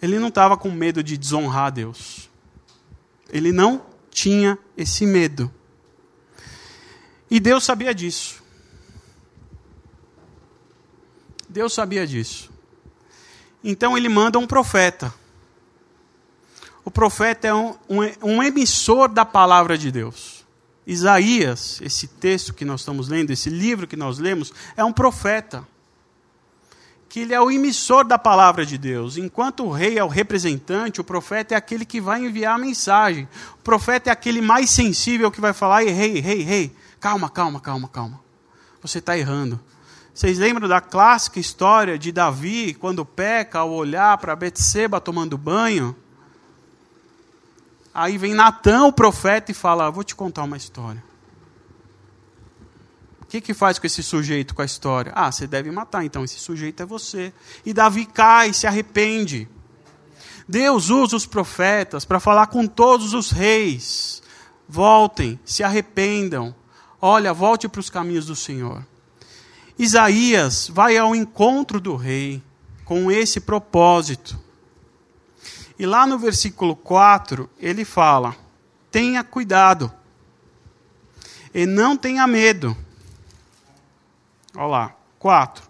ele 0.00 0.18
não 0.18 0.28
estava 0.28 0.56
com 0.56 0.70
medo 0.70 1.02
de 1.02 1.16
desonrar 1.16 1.70
Deus. 1.70 2.30
Ele 3.28 3.52
não 3.52 3.84
tinha 4.10 4.58
esse 4.76 5.04
medo. 5.04 5.52
E 7.30 7.38
Deus 7.38 7.64
sabia 7.64 7.94
disso. 7.94 8.42
Deus 11.48 11.72
sabia 11.72 12.06
disso. 12.06 12.50
Então 13.62 13.96
ele 13.96 14.08
manda 14.08 14.38
um 14.38 14.46
profeta. 14.46 15.12
O 16.84 16.90
profeta 16.90 17.46
é 17.46 17.54
um, 17.54 17.74
um, 17.88 18.00
um, 18.22 18.42
emissor 18.42 19.08
da 19.08 19.24
palavra 19.24 19.76
de 19.76 19.92
Deus. 19.92 20.44
Isaías, 20.86 21.78
esse 21.82 22.08
texto 22.08 22.54
que 22.54 22.64
nós 22.64 22.80
estamos 22.80 23.08
lendo, 23.08 23.30
esse 23.30 23.50
livro 23.50 23.86
que 23.86 23.96
nós 23.96 24.18
lemos, 24.18 24.52
é 24.76 24.82
um 24.82 24.92
profeta 24.92 25.66
que 27.10 27.20
ele 27.20 27.34
é 27.34 27.40
o 27.40 27.50
emissor 27.50 28.04
da 28.04 28.16
palavra 28.16 28.64
de 28.64 28.78
Deus. 28.78 29.16
Enquanto 29.16 29.64
o 29.64 29.72
rei 29.72 29.98
é 29.98 30.04
o 30.04 30.08
representante, 30.08 31.00
o 31.00 31.04
profeta 31.04 31.54
é 31.54 31.56
aquele 31.56 31.84
que 31.84 32.00
vai 32.00 32.24
enviar 32.24 32.54
a 32.54 32.58
mensagem. 32.58 33.28
O 33.58 33.62
profeta 33.62 34.10
é 34.10 34.12
aquele 34.12 34.40
mais 34.40 34.70
sensível 34.70 35.28
que 35.30 35.40
vai 35.40 35.52
falar: 35.52 35.82
ei, 35.82 35.90
rei, 35.90 36.20
rei, 36.20 36.42
rei, 36.42 36.76
calma, 37.00 37.28
calma, 37.28 37.60
calma, 37.60 37.88
calma. 37.88 38.20
Você 38.80 38.98
está 38.98 39.18
errando. 39.18 39.60
Vocês 40.12 40.38
lembram 40.38 40.68
da 40.68 40.80
clássica 40.80 41.38
história 41.38 41.98
de 41.98 42.12
Davi, 42.12 42.74
quando 42.74 43.04
peca 43.04 43.60
ao 43.60 43.70
olhar 43.70 44.18
para 44.18 44.36
Betseba 44.36 45.00
tomando 45.00 45.38
banho? 45.38 45.96
Aí 47.94 48.18
vem 48.18 48.34
Natã, 48.34 48.84
o 48.84 48.92
profeta, 48.92 49.50
e 49.50 49.54
fala: 49.54 49.90
Vou 49.90 50.04
te 50.04 50.14
contar 50.14 50.44
uma 50.44 50.56
história 50.56 51.10
que, 53.30 53.40
que 53.40 53.54
faz 53.54 53.78
com 53.78 53.86
esse 53.86 54.02
sujeito, 54.02 54.54
com 54.54 54.60
a 54.60 54.64
história? 54.64 55.12
Ah, 55.14 55.30
você 55.30 55.46
deve 55.46 55.70
matar, 55.70 56.04
então 56.04 56.24
esse 56.24 56.40
sujeito 56.40 56.82
é 56.82 56.86
você. 56.86 57.32
E 57.64 57.72
Davi 57.72 58.04
cai, 58.04 58.52
se 58.52 58.66
arrepende. 58.66 59.48
Deus 60.48 60.90
usa 60.90 61.14
os 61.14 61.26
profetas 61.26 62.04
para 62.04 62.18
falar 62.18 62.48
com 62.48 62.66
todos 62.66 63.14
os 63.14 63.30
reis. 63.30 64.20
Voltem, 64.68 65.38
se 65.44 65.62
arrependam. 65.62 66.52
Olha, 67.00 67.32
volte 67.32 67.68
para 67.68 67.78
os 67.78 67.88
caminhos 67.88 68.26
do 68.26 68.34
Senhor. 68.34 68.84
Isaías 69.82 70.68
vai 70.72 70.96
ao 70.96 71.14
encontro 71.14 71.80
do 71.80 71.96
rei 71.96 72.42
com 72.84 73.10
esse 73.10 73.40
propósito. 73.40 74.38
E 75.78 75.86
lá 75.86 76.06
no 76.06 76.18
versículo 76.18 76.76
4, 76.76 77.48
ele 77.58 77.84
fala: 77.84 78.36
tenha 78.90 79.24
cuidado 79.24 79.92
e 81.54 81.66
não 81.66 81.96
tenha 81.96 82.26
medo 82.26 82.76
Olha 84.54 84.66
lá. 84.66 84.96
Quatro. 85.18 85.68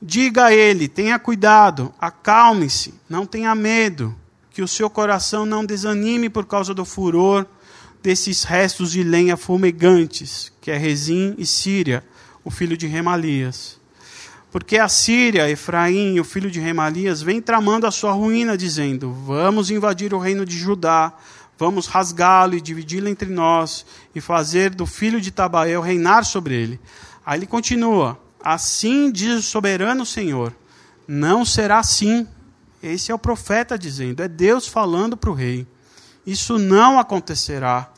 Diga 0.00 0.46
a 0.46 0.52
ele: 0.52 0.88
tenha 0.88 1.18
cuidado, 1.18 1.94
acalme-se, 1.98 2.94
não 3.08 3.24
tenha 3.26 3.54
medo, 3.54 4.14
que 4.50 4.62
o 4.62 4.68
seu 4.68 4.90
coração 4.90 5.46
não 5.46 5.64
desanime 5.64 6.28
por 6.28 6.44
causa 6.44 6.74
do 6.74 6.84
furor 6.84 7.46
desses 8.02 8.44
restos 8.44 8.92
de 8.92 9.02
lenha 9.02 9.36
fumegantes, 9.36 10.52
que 10.60 10.70
é 10.70 10.76
Rezim 10.76 11.34
e 11.38 11.46
Síria, 11.46 12.04
o 12.44 12.50
filho 12.50 12.76
de 12.76 12.86
Remalias. 12.86 13.80
Porque 14.52 14.78
a 14.78 14.88
Síria, 14.88 15.50
Efraim, 15.50 16.20
o 16.20 16.24
filho 16.24 16.48
de 16.50 16.60
Remalias, 16.60 17.20
vem 17.20 17.40
tramando 17.40 17.86
a 17.86 17.90
sua 17.90 18.12
ruína, 18.12 18.56
dizendo: 18.56 19.12
Vamos 19.12 19.70
invadir 19.70 20.14
o 20.14 20.18
reino 20.18 20.44
de 20.46 20.56
Judá, 20.56 21.12
vamos 21.58 21.86
rasgá-lo 21.86 22.54
e 22.54 22.60
dividi-lo 22.60 23.08
entre 23.08 23.28
nós, 23.28 23.84
e 24.14 24.20
fazer 24.20 24.70
do 24.74 24.86
filho 24.86 25.20
de 25.20 25.30
Tabael 25.30 25.80
reinar 25.80 26.24
sobre 26.24 26.54
ele. 26.54 26.80
Aí 27.26 27.40
ele 27.40 27.46
continua: 27.46 28.16
Assim 28.40 29.10
diz 29.10 29.38
o 29.38 29.42
soberano 29.42 30.04
Senhor: 30.06 30.54
Não 31.08 31.44
será 31.44 31.78
assim. 31.78 32.26
Esse 32.82 33.10
é 33.10 33.14
o 33.14 33.18
profeta 33.18 33.78
dizendo, 33.78 34.22
é 34.22 34.28
Deus 34.28 34.68
falando 34.68 35.16
para 35.16 35.30
o 35.30 35.34
rei. 35.34 35.66
Isso 36.26 36.58
não 36.58 36.98
acontecerá, 36.98 37.90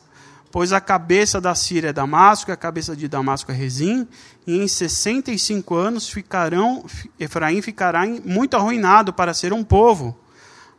pois 0.51 0.71
a 0.71 0.79
cabeça 0.79 1.39
da 1.41 1.53
Síria 1.53 1.89
é 1.89 1.93
Damasco, 1.93 2.51
e 2.51 2.53
a 2.53 2.57
cabeça 2.57 2.95
de 2.95 3.07
Damasco 3.07 3.51
é 3.51 3.55
Rezim, 3.55 4.07
e 4.45 4.57
em 4.57 4.67
65 4.67 5.75
anos 5.75 6.09
ficarão, 6.09 6.85
Efraim 7.19 7.61
ficará 7.61 8.05
muito 8.05 8.55
arruinado 8.55 9.13
para 9.13 9.33
ser 9.33 9.53
um 9.53 9.63
povo. 9.63 10.17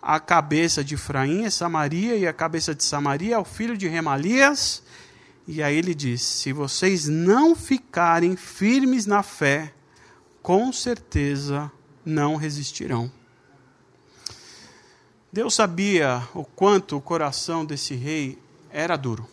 A 0.01 0.19
cabeça 0.19 0.83
de 0.83 0.95
Efraim 0.95 1.45
é 1.45 1.51
Samaria, 1.51 2.17
e 2.17 2.27
a 2.27 2.33
cabeça 2.33 2.75
de 2.75 2.85
Samaria 2.85 3.35
é 3.35 3.39
o 3.39 3.45
filho 3.45 3.77
de 3.77 3.89
Remalias, 3.89 4.83
e 5.47 5.63
aí 5.63 5.77
ele 5.77 5.95
diz: 5.95 6.23
se 6.23 6.53
vocês 6.53 7.09
não 7.09 7.57
ficarem 7.57 8.37
firmes 8.37 9.07
na 9.07 9.23
fé, 9.23 9.73
com 10.43 10.73
certeza 10.73 11.71
não 12.05 12.37
resistirão. 12.37 13.11
Deus 15.33 15.55
sabia 15.55 16.23
o 16.35 16.45
quanto 16.45 16.97
o 16.97 17.01
coração 17.01 17.65
desse 17.65 17.95
rei 17.95 18.39
era 18.71 18.97
duro. 18.97 19.29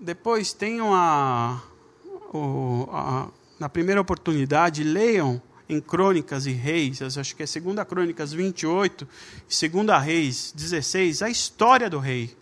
Depois 0.00 0.54
tenham 0.54 0.94
a, 0.94 1.62
a, 2.90 3.28
na 3.58 3.68
primeira 3.68 4.00
oportunidade, 4.00 4.82
leiam 4.82 5.42
em 5.68 5.80
Crônicas 5.80 6.46
e 6.46 6.52
Reis, 6.52 7.02
acho 7.02 7.36
que 7.36 7.42
é 7.42 7.46
2 7.46 7.86
Crônicas 7.86 8.32
28 8.32 9.06
e 9.48 9.68
2 9.68 10.02
Reis 10.02 10.52
16, 10.56 11.22
a 11.22 11.28
história 11.28 11.90
do 11.90 11.98
rei. 11.98 12.34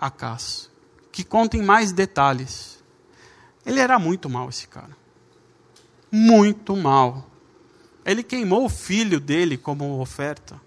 Acas, 0.00 0.70
que 1.12 1.24
conta 1.24 1.56
em 1.56 1.62
mais 1.62 1.92
detalhes. 1.92 2.82
Ele 3.66 3.80
era 3.80 3.98
muito 3.98 4.30
mal, 4.30 4.48
esse 4.48 4.66
cara. 4.66 4.96
Muito 6.10 6.74
mal. 6.74 7.28
Ele 8.04 8.22
queimou 8.22 8.64
o 8.64 8.68
filho 8.68 9.20
dele 9.20 9.58
como 9.58 10.00
oferta. 10.00 10.60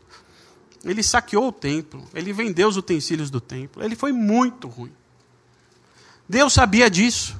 Ele 0.83 1.01
saqueou 1.01 1.47
o 1.47 1.51
templo. 1.51 2.05
Ele 2.13 2.31
vendeu 2.31 2.67
os 2.67 2.77
utensílios 2.77 3.31
do 3.31 3.41
templo. 3.41 3.83
Ele 3.83 3.95
foi 3.95 4.11
muito 4.11 4.67
ruim. 4.67 4.91
Deus 6.27 6.53
sabia 6.53 6.89
disso. 6.89 7.39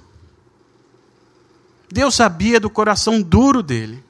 Deus 1.92 2.16
sabia 2.16 2.60
do 2.60 2.70
coração 2.70 3.22
duro 3.22 3.62
dele. 3.62 4.04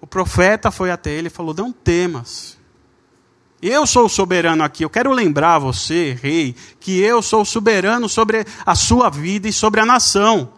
O 0.00 0.06
profeta 0.06 0.70
foi 0.70 0.90
até 0.90 1.10
ele 1.10 1.28
e 1.28 1.30
falou: 1.30 1.54
Não 1.54 1.72
temas. 1.72 2.58
Eu 3.60 3.86
sou 3.86 4.06
o 4.06 4.08
soberano 4.08 4.62
aqui. 4.62 4.84
Eu 4.84 4.90
quero 4.90 5.12
lembrar 5.12 5.58
você, 5.58 6.16
rei, 6.22 6.54
que 6.78 7.00
eu 7.00 7.20
sou 7.20 7.44
soberano 7.44 8.08
sobre 8.08 8.46
a 8.64 8.74
sua 8.74 9.10
vida 9.10 9.48
e 9.48 9.52
sobre 9.52 9.80
a 9.80 9.86
nação. 9.86 10.52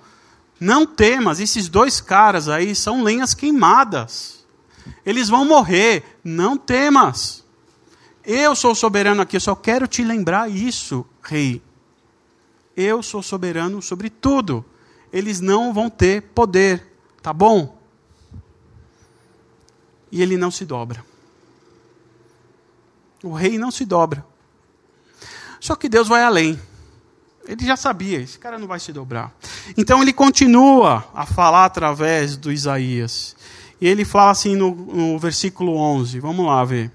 Não 0.58 0.84
temas, 0.84 1.40
esses 1.40 1.68
dois 1.68 2.00
caras 2.02 2.46
aí 2.46 2.74
são 2.74 3.02
lenhas 3.02 3.32
queimadas. 3.32 4.44
Eles 5.06 5.28
vão 5.28 5.46
morrer. 5.46 6.18
Não 6.22 6.58
temas. 6.58 7.42
Eu 8.22 8.54
sou 8.54 8.74
soberano 8.74 9.22
aqui. 9.22 9.36
Eu 9.36 9.40
só 9.40 9.54
quero 9.54 9.86
te 9.86 10.04
lembrar 10.04 10.50
isso, 10.50 11.06
rei. 11.22 11.62
Eu 12.76 13.02
sou 13.02 13.22
soberano 13.22 13.80
sobre 13.82 14.08
tudo. 14.08 14.64
Eles 15.12 15.40
não 15.40 15.72
vão 15.72 15.90
ter 15.90 16.22
poder. 16.22 16.86
Tá 17.22 17.32
bom? 17.32 17.78
E 20.10 20.22
ele 20.22 20.36
não 20.36 20.50
se 20.50 20.64
dobra. 20.64 21.04
O 23.22 23.32
rei 23.32 23.58
não 23.58 23.70
se 23.70 23.84
dobra. 23.84 24.24
Só 25.60 25.76
que 25.76 25.88
Deus 25.88 26.08
vai 26.08 26.22
além. 26.22 26.58
Ele 27.46 27.66
já 27.66 27.76
sabia, 27.76 28.20
esse 28.20 28.38
cara 28.38 28.58
não 28.58 28.66
vai 28.66 28.78
se 28.78 28.92
dobrar. 28.92 29.34
Então 29.76 30.02
ele 30.02 30.12
continua 30.12 31.04
a 31.14 31.26
falar 31.26 31.64
através 31.64 32.36
do 32.36 32.52
Isaías. 32.52 33.36
E 33.80 33.86
ele 33.86 34.04
fala 34.04 34.30
assim 34.30 34.56
no, 34.56 34.74
no 34.74 35.18
versículo 35.18 35.76
11. 35.76 36.20
Vamos 36.20 36.46
lá 36.46 36.64
ver. 36.64 36.90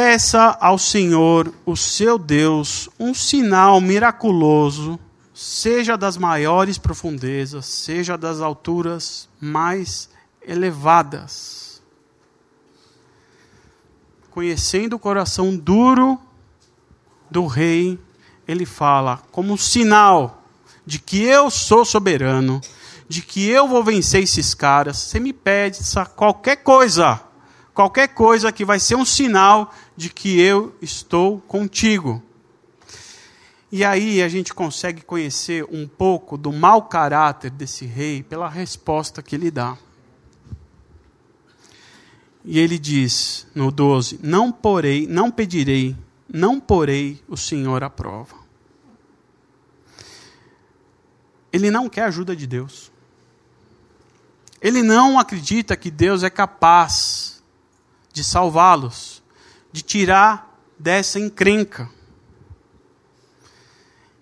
Peça 0.00 0.56
ao 0.60 0.78
Senhor, 0.78 1.52
o 1.66 1.74
seu 1.74 2.20
Deus, 2.20 2.88
um 3.00 3.12
sinal 3.12 3.80
miraculoso, 3.80 4.96
seja 5.34 5.98
das 5.98 6.16
maiores 6.16 6.78
profundezas, 6.78 7.66
seja 7.66 8.16
das 8.16 8.40
alturas 8.40 9.28
mais 9.40 10.08
elevadas. 10.40 11.82
Conhecendo 14.30 14.94
o 14.94 15.00
coração 15.00 15.56
duro 15.56 16.16
do 17.28 17.46
rei, 17.46 17.98
ele 18.46 18.64
fala 18.64 19.20
como 19.32 19.52
um 19.52 19.56
sinal 19.56 20.44
de 20.86 21.00
que 21.00 21.24
eu 21.24 21.50
sou 21.50 21.84
soberano, 21.84 22.60
de 23.08 23.20
que 23.20 23.48
eu 23.48 23.66
vou 23.66 23.82
vencer 23.82 24.22
esses 24.22 24.54
caras. 24.54 24.96
Você 24.96 25.18
me 25.18 25.32
pede 25.32 25.80
qualquer 26.14 26.62
coisa, 26.62 27.20
qualquer 27.78 28.08
coisa 28.08 28.50
que 28.50 28.64
vai 28.64 28.80
ser 28.80 28.96
um 28.96 29.04
sinal 29.04 29.72
de 29.96 30.10
que 30.10 30.40
eu 30.40 30.76
estou 30.82 31.40
contigo. 31.42 32.20
E 33.70 33.84
aí 33.84 34.20
a 34.20 34.28
gente 34.28 34.52
consegue 34.52 35.00
conhecer 35.02 35.64
um 35.70 35.86
pouco 35.86 36.36
do 36.36 36.52
mau 36.52 36.82
caráter 36.88 37.52
desse 37.52 37.86
rei 37.86 38.20
pela 38.20 38.48
resposta 38.48 39.22
que 39.22 39.36
ele 39.36 39.48
dá. 39.48 39.78
E 42.44 42.58
ele 42.58 42.80
diz 42.80 43.46
no 43.54 43.70
12: 43.70 44.18
Não 44.24 44.50
porei, 44.50 45.06
não 45.06 45.30
pedirei, 45.30 45.96
não 46.28 46.58
porei 46.58 47.22
o 47.28 47.36
Senhor 47.36 47.84
à 47.84 47.88
prova. 47.88 48.34
Ele 51.52 51.70
não 51.70 51.88
quer 51.88 52.02
a 52.02 52.06
ajuda 52.08 52.34
de 52.34 52.44
Deus. 52.44 52.90
Ele 54.60 54.82
não 54.82 55.16
acredita 55.16 55.76
que 55.76 55.92
Deus 55.92 56.24
é 56.24 56.28
capaz 56.28 57.37
de 58.18 58.24
salvá-los, 58.24 59.22
de 59.70 59.80
tirar 59.80 60.60
dessa 60.76 61.20
encrenca. 61.20 61.88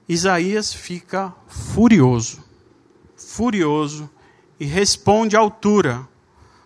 Isaías 0.06 0.74
fica 0.74 1.34
furioso, 1.48 2.44
furioso, 3.16 4.10
e 4.60 4.66
responde 4.66 5.34
à 5.34 5.40
altura 5.40 6.06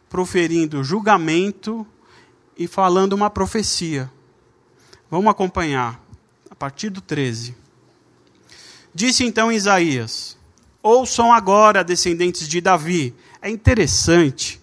proferindo 0.09 0.83
julgamento 0.83 1.87
e 2.59 2.67
falando 2.67 3.13
uma 3.13 3.31
profecia. 3.31 4.11
Vamos 5.09 5.31
acompanhar, 5.31 6.05
a 6.51 6.55
partir 6.57 6.91
do 6.91 7.01
13. 7.01 7.57
Disse 8.93 9.25
então 9.25 9.53
Isaías: 9.53 10.37
Ouçam 10.83 11.33
agora, 11.33 11.85
descendentes 11.85 12.49
de 12.49 12.61
Davi. 12.61 13.15
É 13.41 13.49
interessante, 13.49 14.61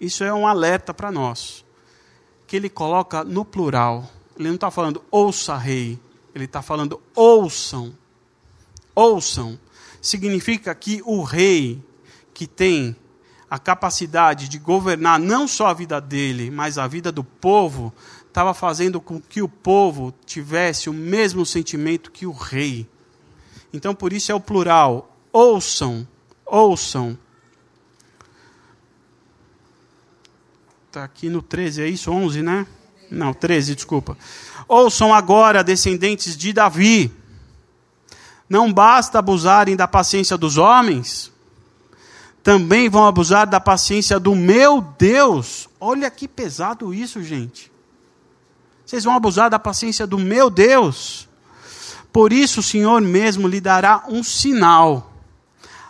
isso 0.00 0.24
é 0.24 0.34
um 0.34 0.48
alerta 0.48 0.92
para 0.92 1.12
nós, 1.12 1.64
que 2.48 2.56
ele 2.56 2.70
coloca 2.70 3.22
no 3.22 3.44
plural. 3.44 4.10
Ele 4.36 4.48
não 4.48 4.54
está 4.56 4.70
falando 4.70 5.04
ouça, 5.10 5.56
rei, 5.56 6.00
ele 6.34 6.46
está 6.46 6.62
falando 6.62 7.00
ouçam. 7.14 7.94
Ouçam. 8.94 9.60
Significa 10.00 10.74
que 10.74 11.02
o 11.04 11.22
rei 11.22 11.84
que 12.32 12.46
tem 12.46 12.96
a 13.50 13.58
capacidade 13.58 14.48
de 14.48 14.58
governar 14.58 15.20
não 15.20 15.46
só 15.46 15.66
a 15.66 15.74
vida 15.74 16.00
dele, 16.00 16.50
mas 16.50 16.78
a 16.78 16.86
vida 16.86 17.12
do 17.12 17.22
povo, 17.22 17.92
estava 18.26 18.54
fazendo 18.54 19.00
com 19.00 19.20
que 19.20 19.42
o 19.42 19.48
povo 19.48 20.14
tivesse 20.24 20.88
o 20.88 20.92
mesmo 20.92 21.44
sentimento 21.44 22.10
que 22.10 22.26
o 22.26 22.32
rei. 22.32 22.88
Então, 23.72 23.94
por 23.94 24.12
isso 24.12 24.32
é 24.32 24.34
o 24.34 24.40
plural. 24.40 25.16
Ouçam, 25.32 26.06
ouçam. 26.46 27.18
Está 30.98 31.04
aqui 31.04 31.28
no 31.28 31.40
13, 31.40 31.82
é 31.82 31.88
isso? 31.88 32.10
11, 32.10 32.42
né? 32.42 32.66
Não, 33.10 33.32
13, 33.32 33.76
desculpa. 33.76 34.18
Ouçam 34.66 35.14
agora, 35.14 35.62
descendentes 35.62 36.36
de 36.36 36.52
Davi. 36.52 37.12
Não 38.48 38.72
basta 38.72 39.20
abusarem 39.20 39.76
da 39.76 39.86
paciência 39.86 40.36
dos 40.36 40.56
homens 40.58 41.32
também 42.48 42.88
vão 42.88 43.06
abusar 43.06 43.46
da 43.46 43.60
paciência 43.60 44.18
do 44.18 44.34
meu 44.34 44.80
Deus. 44.80 45.68
Olha 45.78 46.10
que 46.10 46.26
pesado 46.26 46.94
isso, 46.94 47.22
gente. 47.22 47.70
Vocês 48.86 49.04
vão 49.04 49.14
abusar 49.14 49.50
da 49.50 49.58
paciência 49.58 50.06
do 50.06 50.18
meu 50.18 50.48
Deus. 50.48 51.28
Por 52.10 52.32
isso 52.32 52.60
o 52.60 52.62
Senhor 52.62 53.02
mesmo 53.02 53.46
lhe 53.46 53.60
dará 53.60 54.04
um 54.08 54.24
sinal. 54.24 55.12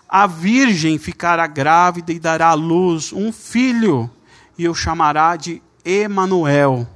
A 0.08 0.26
virgem 0.26 0.98
ficará 0.98 1.46
grávida 1.46 2.12
e 2.12 2.18
dará 2.18 2.48
à 2.48 2.54
luz 2.54 3.12
um 3.12 3.30
filho, 3.30 4.10
e 4.58 4.68
o 4.68 4.74
chamará 4.74 5.36
de 5.36 5.62
Emanuel. 5.84 6.86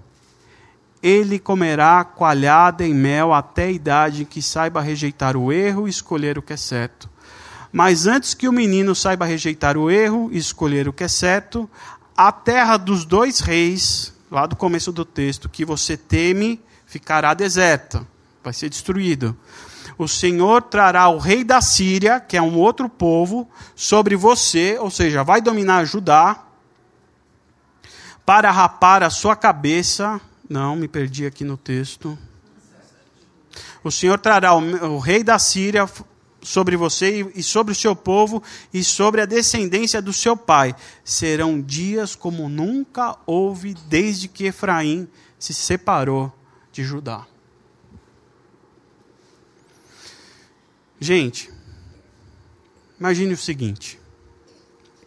Ele 1.03 1.39
comerá 1.39 2.05
coalhada 2.05 2.85
em 2.85 2.93
mel 2.93 3.33
até 3.33 3.65
a 3.65 3.71
idade 3.71 4.23
em 4.23 4.27
que 4.27 4.43
saiba 4.43 4.81
rejeitar 4.81 5.37
o 5.37 5.53
erro 5.53 5.87
e 5.87 5.91
escolher 5.91 6.37
o 6.37 6.43
que 6.43 6.53
é 6.53 6.57
certo. 6.57 7.09
Mas 7.73 8.07
antes 8.07 8.35
que 8.35 8.49
o 8.49 8.53
menino 8.53 8.95
saiba 8.95 9.25
rejeitar 9.25 9.79
o 9.79 9.91
erro 9.91 10.29
e 10.31 10.37
escolher 10.37 10.89
o 10.89 10.93
que 10.93 11.05
é 11.05 11.09
certo, 11.09 11.69
a 12.17 12.31
terra 12.31 12.77
dos 12.77 13.05
dois 13.05 13.41
reis, 13.41 14.13
lá 14.31 14.47
do 14.47 14.55
começo 14.55 14.93
do 14.93 15.05
texto, 15.05 15.49
que 15.49 15.65
você 15.65 15.97
teme, 15.97 16.61
ficará 16.85 17.33
deserta, 17.33 18.07
vai 18.45 18.53
ser 18.53 18.69
destruído. 18.69 19.37
O 19.97 20.07
Senhor 20.07 20.63
trará 20.63 21.09
o 21.09 21.19
rei 21.19 21.43
da 21.43 21.61
Síria, 21.61 22.21
que 22.21 22.37
é 22.37 22.43
um 22.43 22.57
outro 22.59 22.89
povo, 22.89 23.49
sobre 23.75 24.17
você, 24.17 24.77
ou 24.79 24.91
seja, 24.91 25.23
vai 25.23 25.41
dominar 25.41 25.85
Judá, 25.85 26.45
para 28.25 28.51
rapar 28.51 29.03
a 29.03 29.11
sua 29.11 29.37
cabeça. 29.37 30.21
Não, 30.49 30.77
me 30.77 30.89
perdi 30.89 31.27
aqui 31.27 31.45
no 31.45 31.57
texto. 31.57 32.19
O 33.83 33.91
Senhor 33.91 34.19
trará 34.19 34.55
o, 34.55 34.95
o 34.95 34.99
rei 34.99 35.25
da 35.25 35.39
Síria 35.39 35.89
sobre 36.41 36.77
você 36.77 37.31
e 37.35 37.43
sobre 37.43 37.73
o 37.73 37.77
seu 37.77 37.95
povo 37.95 38.43
e 38.73 38.83
sobre 38.83 39.21
a 39.21 39.27
descendência 39.27 40.03
do 40.03 40.13
seu 40.13 40.37
pai. 40.37 40.75
Serão 41.05 41.61
dias 41.61 42.15
como 42.15 42.49
nunca 42.49 43.17
houve 43.27 43.75
desde 43.87 44.29
que 44.29 44.45
Efraim 44.45 45.09
se 45.39 45.55
separou 45.55 46.33
de 46.73 46.83
Judá. 46.83 47.27
Gente, 51.01 51.51
imagine 52.99 53.35
o 53.35 53.39
seguinte: 53.39 53.99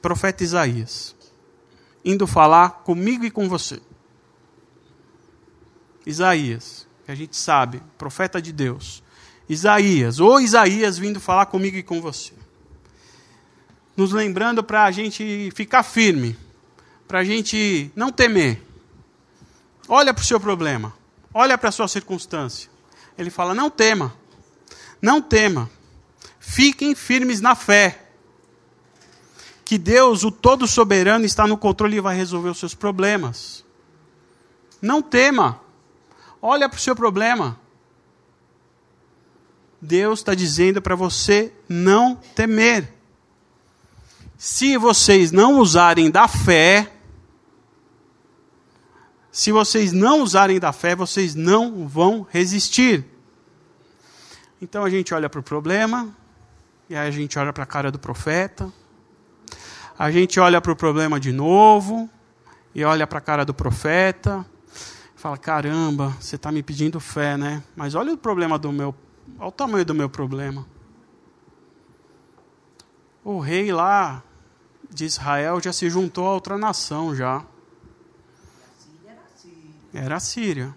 profeta 0.01 0.43
Isaías 0.43 1.14
indo 2.06 2.28
falar 2.28 2.84
comigo 2.84 3.26
e 3.26 3.32
com 3.32 3.50
você. 3.50 3.82
Isaías, 6.06 6.88
que 7.04 7.12
a 7.12 7.15
gente 7.15 7.36
sabe, 7.36 7.82
profeta 7.98 8.39
de 8.39 8.54
Deus, 8.54 9.04
Isaías, 9.50 10.20
ou 10.20 10.39
Isaías 10.39 10.98
vindo 10.98 11.20
falar 11.20 11.48
comigo 11.48 11.78
e 11.78 11.84
com 11.84 12.00
você. 12.00 12.32
Nos 13.98 14.12
lembrando 14.12 14.63
para 14.63 14.86
a 14.86 14.91
gente 14.91 15.52
ficar 15.56 15.82
firme, 15.82 16.38
para 17.08 17.20
a 17.20 17.24
gente 17.24 17.91
não 17.96 18.12
temer. 18.12 18.62
Olha 19.88 20.13
para 20.13 20.22
o 20.22 20.26
seu 20.26 20.39
problema, 20.39 20.94
olha 21.34 21.58
para 21.58 21.70
a 21.70 21.72
sua 21.72 21.88
circunstância. 21.88 22.70
Ele 23.18 23.30
fala: 23.30 23.56
não 23.56 23.70
tema, 23.70 24.15
não 25.02 25.22
tema, 25.22 25.70
fiquem 26.39 26.94
firmes 26.94 27.41
na 27.41 27.56
fé. 27.56 28.05
Que 29.65 29.78
Deus, 29.78 30.23
o 30.23 30.32
Todo 30.32 30.67
Soberano, 30.67 31.25
está 31.25 31.45
no 31.45 31.58
controle 31.58 31.97
e 31.97 32.01
vai 32.01 32.15
resolver 32.15 32.49
os 32.49 32.60
seus 32.60 32.73
problemas. 32.73 33.65
Não 34.82 35.01
tema, 35.01 35.60
olha 36.41 36.69
para 36.69 36.78
o 36.78 36.82
seu 36.82 36.95
problema 36.95 37.60
Deus 39.86 40.19
está 40.19 40.34
dizendo 40.34 40.82
para 40.82 40.95
você 40.95 41.54
não 41.69 42.15
temer. 42.15 42.93
se 44.38 44.78
vocês 44.78 45.32
não 45.32 45.60
usarem 45.60 46.12
da 46.12 46.28
fé, 46.28 46.91
se 49.32 49.51
vocês 49.51 49.91
não 49.91 50.21
usarem 50.21 50.60
da 50.60 50.73
fé, 50.73 50.95
vocês 50.95 51.36
não 51.36 51.88
vão 51.88 52.28
resistir. 52.30 53.06
Então 54.62 54.84
a 54.84 54.89
gente 54.89 55.13
olha 55.13 55.30
para 55.30 55.39
o 55.39 55.43
problema, 55.43 56.15
e 56.89 56.95
aí 56.95 57.08
a 57.08 57.12
gente 57.12 57.38
olha 57.39 57.54
para 57.54 57.63
a 57.63 57.67
cara 57.67 57.91
do 57.91 57.99
profeta, 57.99 58.71
a 59.97 60.12
gente 60.12 60.39
olha 60.39 60.60
para 60.60 60.71
o 60.71 60.75
problema 60.75 61.19
de 61.19 61.31
novo, 61.31 62.10
e 62.73 62.84
olha 62.84 63.08
para 63.08 63.19
a 63.19 63.21
cara 63.21 63.45
do 63.45 63.53
profeta, 63.53 64.45
fala: 65.15 65.38
caramba, 65.38 66.15
você 66.19 66.36
está 66.36 66.51
me 66.51 66.62
pedindo 66.62 66.99
fé, 66.99 67.38
né? 67.38 67.63
Mas 67.75 67.95
olha 67.95 68.13
o 68.13 68.17
problema 68.17 68.60
do 68.60 68.71
meu, 68.71 68.93
olha 69.39 69.47
o 69.47 69.51
tamanho 69.51 69.86
do 69.86 69.95
meu 69.95 70.10
problema. 70.10 70.67
O 73.23 73.39
rei 73.39 73.71
lá 73.71 74.21
de 74.91 75.05
Israel 75.05 75.60
já 75.62 75.73
se 75.73 75.89
juntou 75.89 76.27
a 76.27 76.34
outra 76.34 76.58
nação 76.58 77.15
já. 77.15 77.43
Era 79.93 80.17
a 80.17 80.19
Síria. 80.19 80.75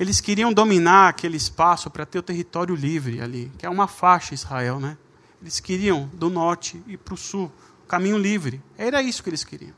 Eles 0.00 0.20
queriam 0.20 0.52
dominar 0.52 1.08
aquele 1.08 1.36
espaço 1.36 1.90
para 1.90 2.06
ter 2.06 2.18
o 2.18 2.22
território 2.22 2.74
livre 2.74 3.20
ali, 3.20 3.52
que 3.58 3.66
é 3.66 3.68
uma 3.68 3.86
faixa 3.86 4.32
Israel, 4.32 4.80
né? 4.80 4.96
Eles 5.40 5.60
queriam 5.60 6.08
do 6.14 6.30
norte 6.30 6.82
e 6.86 6.96
para 6.96 7.14
o 7.14 7.16
sul, 7.16 7.52
caminho 7.88 8.18
livre. 8.18 8.62
Era 8.76 9.02
isso 9.02 9.22
que 9.22 9.30
eles 9.30 9.42
queriam. 9.42 9.74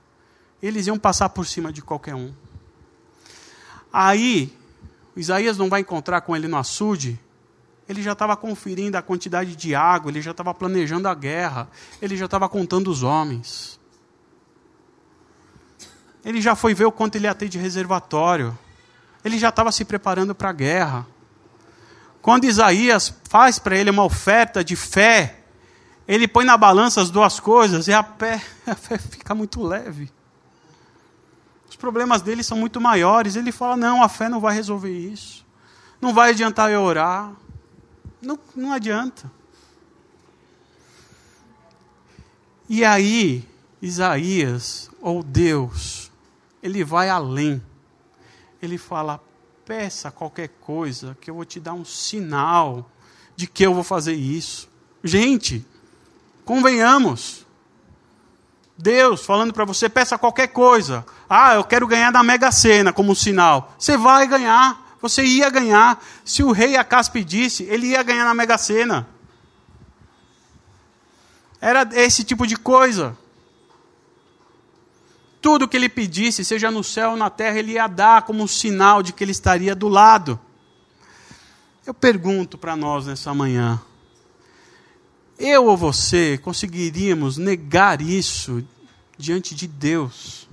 Eles 0.63 0.87
iam 0.87 0.99
passar 0.99 1.31
por 1.31 1.47
cima 1.47 1.73
de 1.73 1.81
qualquer 1.81 2.15
um. 2.15 2.35
Aí, 3.93 4.55
Isaías 5.17 5.57
não 5.57 5.69
vai 5.69 5.81
encontrar 5.81 6.21
com 6.21 6.37
ele 6.37 6.47
no 6.47 6.57
açude. 6.57 7.19
Ele 7.89 8.03
já 8.03 8.13
estava 8.13 8.37
conferindo 8.37 8.97
a 8.97 9.03
quantidade 9.03 9.57
de 9.57 9.75
água, 9.75 10.11
ele 10.11 10.23
já 10.23 10.31
estava 10.31 10.55
planejando 10.55 11.09
a 11.09 11.15
guerra, 11.15 11.69
ele 12.01 12.17
já 12.17 12.27
estava 12.27 12.49
contando 12.49 12.89
os 12.89 13.03
homens. 13.03 13.81
Ele 16.25 16.41
já 16.41 16.55
foi 16.55 16.75
ver 16.75 16.85
o 16.85 16.93
quanto 16.93 17.17
ele 17.17 17.27
ia 17.27 17.35
ter 17.35 17.49
de 17.49 17.59
reservatório. 17.59 18.57
Ele 19.25 19.39
já 19.39 19.49
estava 19.49 19.73
se 19.73 19.85
preparando 19.85 20.35
para 20.35 20.51
a 20.51 20.53
guerra. 20.53 21.07
Quando 22.23 22.45
Isaías 22.45 23.15
faz 23.29 23.59
para 23.59 23.77
ele 23.77 23.91
uma 23.91 24.05
oferta 24.05 24.63
de 24.63 24.77
fé, 24.77 25.40
ele 26.15 26.27
põe 26.27 26.45
na 26.45 26.57
balança 26.57 27.01
as 27.01 27.09
duas 27.09 27.39
coisas 27.39 27.87
e 27.87 27.93
a 27.93 28.03
fé, 28.03 28.43
a 28.67 28.75
fé 28.75 28.99
fica 28.99 29.33
muito 29.33 29.63
leve. 29.63 30.11
Os 31.69 31.77
problemas 31.77 32.21
dele 32.21 32.43
são 32.43 32.59
muito 32.59 32.81
maiores. 32.81 33.37
Ele 33.37 33.53
fala: 33.53 33.77
não, 33.77 34.03
a 34.03 34.09
fé 34.09 34.29
não 34.29 34.41
vai 34.41 34.53
resolver 34.53 34.93
isso. 34.93 35.47
Não 36.01 36.13
vai 36.13 36.31
adiantar 36.31 36.69
eu 36.69 36.83
orar. 36.83 37.33
Não, 38.21 38.37
não 38.57 38.73
adianta. 38.73 39.31
E 42.69 42.85
aí, 42.85 43.49
Isaías, 43.81 44.91
ou 45.01 45.23
Deus, 45.23 46.11
ele 46.61 46.83
vai 46.83 47.09
além. 47.09 47.63
Ele 48.61 48.77
fala: 48.77 49.23
peça 49.65 50.11
qualquer 50.11 50.49
coisa, 50.61 51.17
que 51.21 51.31
eu 51.31 51.37
vou 51.37 51.45
te 51.45 51.61
dar 51.61 51.75
um 51.75 51.85
sinal 51.85 52.91
de 53.37 53.47
que 53.47 53.65
eu 53.65 53.73
vou 53.73 53.85
fazer 53.85 54.15
isso. 54.15 54.69
Gente, 55.05 55.65
convenhamos. 56.51 57.47
Deus 58.77 59.25
falando 59.25 59.55
para 59.55 59.65
você, 59.65 59.89
peça 59.89 60.19
qualquer 60.19 60.49
coisa. 60.49 61.07
Ah, 61.29 61.55
eu 61.55 61.63
quero 61.63 61.87
ganhar 61.87 62.11
da 62.11 62.25
Mega 62.25 62.51
Sena 62.51 62.93
como 62.93 63.15
sinal. 63.15 63.73
Você 63.79 63.97
vai 63.97 64.27
ganhar. 64.27 64.97
Você 65.01 65.23
ia 65.23 65.49
ganhar. 65.49 66.05
Se 66.25 66.43
o 66.43 66.51
rei 66.51 66.77
Acas 66.77 67.09
pedisse, 67.09 67.63
ele 67.71 67.91
ia 67.91 68.03
ganhar 68.03 68.25
na 68.25 68.35
Mega 68.35 68.59
Sena. 68.59 69.07
Era 71.61 71.89
esse 71.93 72.25
tipo 72.25 72.45
de 72.45 72.57
coisa. 72.57 73.17
Tudo 75.41 75.69
que 75.69 75.77
ele 75.77 75.89
pedisse, 75.89 76.45
seja 76.45 76.69
no 76.69 76.83
céu 76.83 77.11
ou 77.11 77.17
na 77.17 77.31
terra, 77.31 77.61
ele 77.61 77.75
ia 77.75 77.87
dar 77.87 78.23
como 78.23 78.43
um 78.43 78.49
sinal 78.49 79.05
de 79.05 79.13
que 79.13 79.23
ele 79.23 79.31
estaria 79.31 79.73
do 79.77 79.87
lado. 79.87 80.37
Eu 81.87 81.95
pergunto 81.95 82.59
para 82.59 82.75
nós 82.75 83.07
nessa 83.07 83.33
manhã: 83.33 83.81
eu 85.41 85.67
ou 85.67 85.77
você 85.77 86.39
conseguiríamos 86.39 87.37
negar 87.37 88.01
isso 88.01 88.65
diante 89.17 89.55
de 89.55 89.67
Deus? 89.67 90.49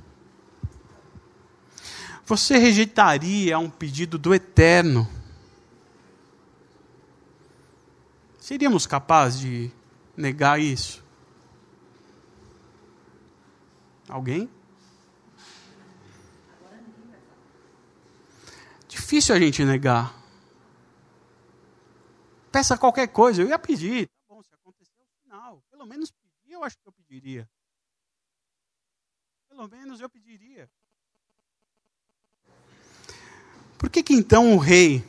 Você 2.26 2.58
rejeitaria 2.58 3.60
um 3.60 3.70
pedido 3.70 4.18
do 4.18 4.34
eterno? 4.34 5.08
Seríamos 8.40 8.88
capazes 8.88 9.40
de 9.42 9.72
negar 10.16 10.60
isso? 10.60 11.04
Alguém? 14.10 14.50
Difícil 18.88 19.36
a 19.36 19.40
gente 19.40 19.64
negar. 19.64 20.16
Peça 22.52 22.78
qualquer 22.78 23.08
coisa, 23.08 23.42
eu 23.42 23.48
ia 23.48 23.60
pedir. 23.60 24.08
Tá 24.08 24.34
bom, 24.34 24.42
se 24.42 24.50
acontecer 24.54 24.96
no 24.98 25.24
final. 25.24 25.62
Pelo 25.70 25.77
menos 25.88 26.12
pedir, 26.12 26.54
eu 26.54 26.64
acho 26.64 26.78
que 26.78 26.88
eu 26.88 26.94
pediria. 26.94 27.50
Pelo 29.50 29.68
menos 29.68 30.02
eu 30.02 30.10
pediria. 30.10 30.70
Por 33.78 33.90
que, 33.90 34.04
que 34.04 34.14
então 34.14 34.54
o 34.54 34.58
rei, 34.58 35.06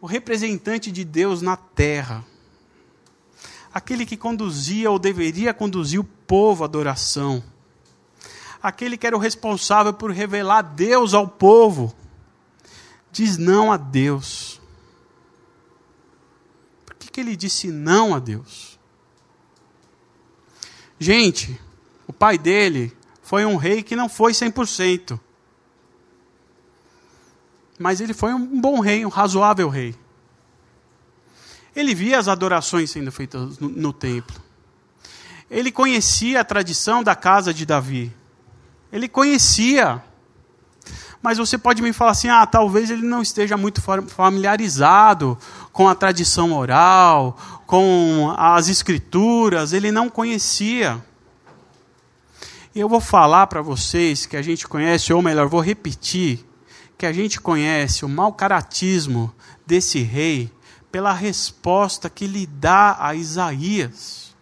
o 0.00 0.06
representante 0.06 0.90
de 0.90 1.04
Deus 1.04 1.40
na 1.40 1.56
terra, 1.56 2.24
aquele 3.72 4.04
que 4.04 4.16
conduzia 4.16 4.90
ou 4.90 4.98
deveria 4.98 5.54
conduzir 5.54 6.00
o 6.00 6.04
povo 6.04 6.64
à 6.64 6.66
adoração, 6.66 7.42
aquele 8.62 8.96
que 8.96 9.06
era 9.06 9.16
o 9.16 9.20
responsável 9.20 9.92
por 9.92 10.10
revelar 10.10 10.62
Deus 10.62 11.14
ao 11.14 11.26
povo, 11.26 11.94
diz 13.10 13.38
não 13.38 13.72
a 13.72 13.76
Deus. 13.76 14.60
Por 16.84 16.94
que, 16.96 17.10
que 17.10 17.20
ele 17.20 17.36
disse 17.36 17.68
não 17.70 18.14
a 18.14 18.18
Deus? 18.18 18.71
Gente, 21.02 21.60
o 22.06 22.12
pai 22.12 22.38
dele 22.38 22.96
foi 23.22 23.44
um 23.44 23.56
rei 23.56 23.82
que 23.82 23.96
não 23.96 24.08
foi 24.08 24.30
100%. 24.30 25.18
Mas 27.76 28.00
ele 28.00 28.14
foi 28.14 28.32
um 28.32 28.60
bom 28.60 28.78
rei, 28.78 29.04
um 29.04 29.08
razoável 29.08 29.68
rei. 29.68 29.96
Ele 31.74 31.92
via 31.92 32.20
as 32.20 32.28
adorações 32.28 32.92
sendo 32.92 33.10
feitas 33.10 33.58
no, 33.58 33.68
no 33.68 33.92
templo. 33.92 34.40
Ele 35.50 35.72
conhecia 35.72 36.40
a 36.40 36.44
tradição 36.44 37.02
da 37.02 37.16
casa 37.16 37.52
de 37.52 37.66
Davi. 37.66 38.14
Ele 38.92 39.08
conhecia 39.08 40.04
mas 41.22 41.38
você 41.38 41.56
pode 41.56 41.80
me 41.80 41.92
falar 41.92 42.10
assim: 42.10 42.28
ah, 42.28 42.44
talvez 42.44 42.90
ele 42.90 43.06
não 43.06 43.22
esteja 43.22 43.56
muito 43.56 43.80
familiarizado 44.08 45.38
com 45.72 45.88
a 45.88 45.94
tradição 45.94 46.52
oral, 46.52 47.36
com 47.66 48.34
as 48.36 48.68
escrituras, 48.68 49.72
ele 49.72 49.90
não 49.90 50.08
conhecia. 50.08 51.02
E 52.74 52.80
eu 52.80 52.88
vou 52.88 53.00
falar 53.00 53.46
para 53.46 53.62
vocês 53.62 54.26
que 54.26 54.36
a 54.36 54.42
gente 54.42 54.68
conhece, 54.68 55.12
ou 55.12 55.22
melhor, 55.22 55.48
vou 55.48 55.60
repetir, 55.60 56.46
que 56.98 57.06
a 57.06 57.12
gente 57.12 57.40
conhece 57.40 58.04
o 58.04 58.08
mau 58.08 58.32
caratismo 58.32 59.34
desse 59.66 60.00
rei 60.00 60.50
pela 60.90 61.12
resposta 61.12 62.10
que 62.10 62.26
lhe 62.26 62.46
dá 62.46 62.96
a 63.00 63.14
Isaías. 63.14 64.34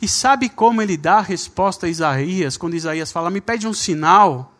E 0.00 0.06
sabe 0.06 0.48
como 0.48 0.80
ele 0.82 0.96
dá 0.96 1.18
a 1.18 1.22
resposta 1.22 1.86
a 1.86 1.88
Isaías, 1.88 2.56
quando 2.56 2.74
Isaías 2.74 3.10
fala: 3.10 3.30
me 3.30 3.40
pede 3.40 3.66
um 3.66 3.72
sinal? 3.72 4.54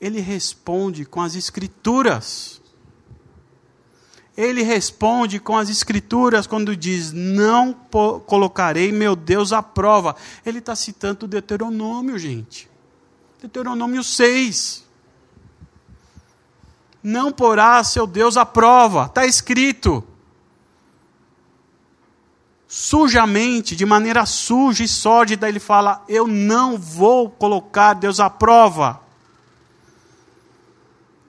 ele 0.00 0.20
responde 0.20 1.04
com 1.04 1.20
as 1.20 1.36
Escrituras. 1.36 2.59
Ele 4.40 4.62
responde 4.62 5.38
com 5.38 5.58
as 5.58 5.68
Escrituras 5.68 6.46
quando 6.46 6.74
diz: 6.74 7.12
Não 7.12 7.74
colocarei 8.24 8.90
meu 8.90 9.14
Deus 9.14 9.52
à 9.52 9.62
prova. 9.62 10.16
Ele 10.46 10.60
está 10.60 10.74
citando 10.74 11.28
Deuteronômio, 11.28 12.18
gente. 12.18 12.70
Deuteronômio 13.38 14.02
6. 14.02 14.88
Não 17.02 17.30
porá 17.30 17.84
seu 17.84 18.06
Deus 18.06 18.38
à 18.38 18.46
prova. 18.46 19.04
Está 19.06 19.26
escrito. 19.26 20.02
Sujamente, 22.66 23.76
de 23.76 23.84
maneira 23.84 24.24
suja 24.24 24.82
e 24.82 24.88
sórdida, 24.88 25.50
ele 25.50 25.60
fala: 25.60 26.02
Eu 26.08 26.26
não 26.26 26.78
vou 26.78 27.28
colocar 27.28 27.92
Deus 27.92 28.18
à 28.18 28.30
prova 28.30 29.02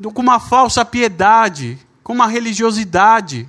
com 0.10 0.22
uma 0.22 0.40
falsa 0.40 0.84
piedade, 0.84 1.78
com 2.04 2.14
uma 2.14 2.28
religiosidade, 2.28 3.48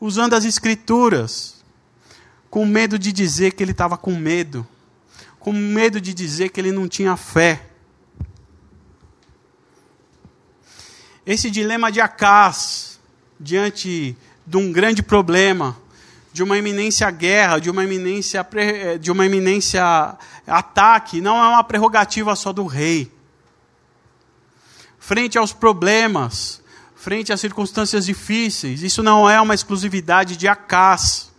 usando 0.00 0.34
as 0.34 0.44
escrituras, 0.44 1.64
com 2.50 2.64
medo 2.64 2.98
de 2.98 3.12
dizer 3.12 3.52
que 3.52 3.62
ele 3.62 3.72
estava 3.72 3.96
com 3.96 4.14
medo, 4.14 4.66
com 5.38 5.52
medo 5.52 6.00
de 6.00 6.14
dizer 6.14 6.50
que 6.50 6.60
ele 6.60 6.72
não 6.72 6.88
tinha 6.88 7.16
fé. 7.16 7.66
Esse 11.24 11.50
dilema 11.50 11.90
de 11.90 12.00
Acás, 12.00 13.00
diante 13.38 14.16
de 14.46 14.56
um 14.56 14.70
grande 14.72 15.02
problema, 15.02 15.76
de 16.32 16.42
uma 16.42 16.56
iminência 16.56 17.10
guerra, 17.10 17.58
de 17.58 17.70
uma 17.70 17.82
iminência, 17.82 18.46
eh, 18.54 18.98
de 18.98 19.10
uma 19.10 19.26
iminência 19.26 19.82
ataque, 20.46 21.20
não 21.20 21.36
é 21.42 21.48
uma 21.48 21.64
prerrogativa 21.64 22.36
só 22.36 22.52
do 22.52 22.66
rei. 22.66 23.10
Frente 25.06 25.38
aos 25.38 25.52
problemas, 25.52 26.60
frente 26.96 27.32
às 27.32 27.40
circunstâncias 27.40 28.06
difíceis, 28.06 28.82
isso 28.82 29.04
não 29.04 29.30
é 29.30 29.40
uma 29.40 29.54
exclusividade 29.54 30.36
de 30.36 30.48
Acás. 30.48 31.32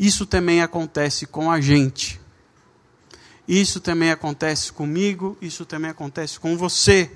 Isso 0.00 0.24
também 0.24 0.62
acontece 0.62 1.26
com 1.26 1.50
a 1.50 1.60
gente. 1.60 2.18
Isso 3.46 3.78
também 3.78 4.10
acontece 4.10 4.72
comigo, 4.72 5.36
isso 5.42 5.66
também 5.66 5.90
acontece 5.90 6.40
com 6.40 6.56
você. 6.56 7.10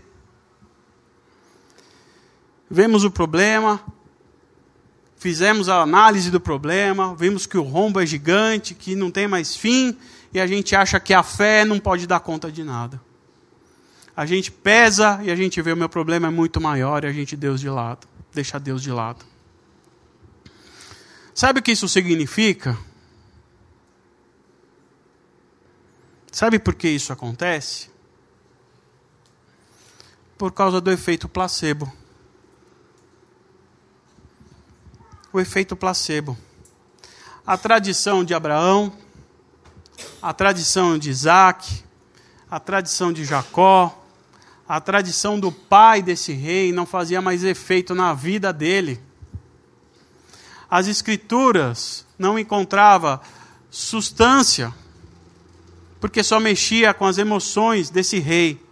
Vemos 2.71 3.03
o 3.03 3.11
problema, 3.11 3.81
fizemos 5.17 5.71
a 5.71 5.81
análise 5.81 6.31
do 6.31 6.39
problema, 6.39 7.15
vimos 7.15 7.47
que 7.47 7.57
o 7.57 7.63
rombo 7.63 7.99
é 7.99 8.05
gigante, 8.05 8.75
que 8.75 8.95
não 8.95 9.11
tem 9.11 9.27
mais 9.27 9.57
fim, 9.57 9.97
e 10.35 10.39
a 10.39 10.47
gente 10.47 10.77
acha 10.77 11.01
que 11.01 11.15
a 11.15 11.23
fé 11.23 11.65
não 11.65 11.81
pode 11.81 12.07
dar 12.07 12.21
conta 12.21 12.53
de 12.53 12.63
nada. 12.63 13.06
A 14.17 14.25
gente 14.25 14.51
pesa 14.51 15.21
e 15.23 15.31
a 15.31 15.37
gente 15.37 15.61
vê 15.61 15.73
o 15.73 15.77
meu 15.77 15.89
problema 15.89 16.29
é 16.29 16.31
muito 16.31 16.61
maior 16.61 17.05
e 17.05 17.07
a 17.07 17.13
gente 17.13 17.37
Deus 17.37 17.61
de 17.61 17.69
lado, 17.69 18.09
deixa 18.33 18.59
Deus 18.59 18.83
de 18.83 18.91
lado. 18.91 19.25
Sabe 21.35 21.61
o 21.61 21.63
que 21.63 21.73
isso 21.73 21.87
significa? 21.87 22.79
Sabe 26.33 26.59
por 26.59 26.75
que 26.75 26.89
isso 26.89 27.13
acontece? 27.13 27.91
Por 30.39 30.53
causa 30.53 30.81
do 30.81 30.91
efeito 30.91 31.29
placebo. 31.29 31.93
o 35.37 35.41
efeito 35.41 35.77
placebo. 35.77 36.37
A 37.47 37.59
tradição 37.59 38.25
de 38.25 38.33
Abraão, 38.33 38.91
a 40.21 40.33
tradição 40.33 40.99
de 40.99 41.11
Isaac, 41.11 41.85
a 42.51 42.59
tradição 42.59 43.13
de 43.13 43.23
Jacó, 43.23 44.06
a 44.69 44.81
tradição 44.81 45.39
do 45.39 45.53
pai 45.53 46.03
desse 46.03 46.33
rei 46.33 46.73
não 46.73 46.87
fazia 46.87 47.21
mais 47.21 47.45
efeito 47.45 47.95
na 47.95 48.13
vida 48.15 48.53
dele. 48.53 49.01
As 50.69 50.89
escrituras 50.89 52.05
não 52.19 52.39
encontrava 52.39 53.21
substância, 53.71 54.75
porque 56.01 56.23
só 56.23 56.41
mexia 56.41 56.93
com 56.93 57.07
as 57.07 57.19
emoções 57.19 57.91
desse 57.91 58.19
rei 58.19 58.67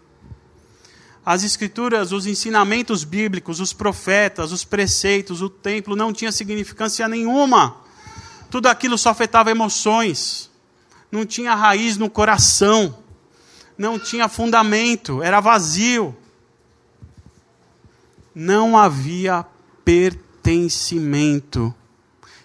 as 1.25 1.43
escrituras, 1.43 2.13
os 2.13 2.27
ensinamentos 2.27 3.03
bíblicos, 3.03 3.59
os 3.59 3.73
profetas, 3.73 4.53
os 4.53 4.63
preceitos, 4.63 5.41
o 5.41 5.49
templo 5.49 5.97
não 5.97 6.13
tinha 6.13 6.31
significância 6.31 7.09
nenhuma. 7.09 7.77
Tudo 8.51 8.67
aquilo 8.67 8.99
só 8.99 9.09
afetava 9.09 9.51
emoções. 9.51 10.51
Não 11.11 11.25
tinha 11.25 11.55
raiz 11.55 11.97
no 11.97 12.11
coração. 12.11 12.99
Não 13.77 13.99
tinha 13.99 14.29
fundamento, 14.29 15.23
era 15.23 15.41
vazio. 15.41 16.17
Não 18.35 18.77
havia 18.79 19.45
pertencimento. 19.85 21.75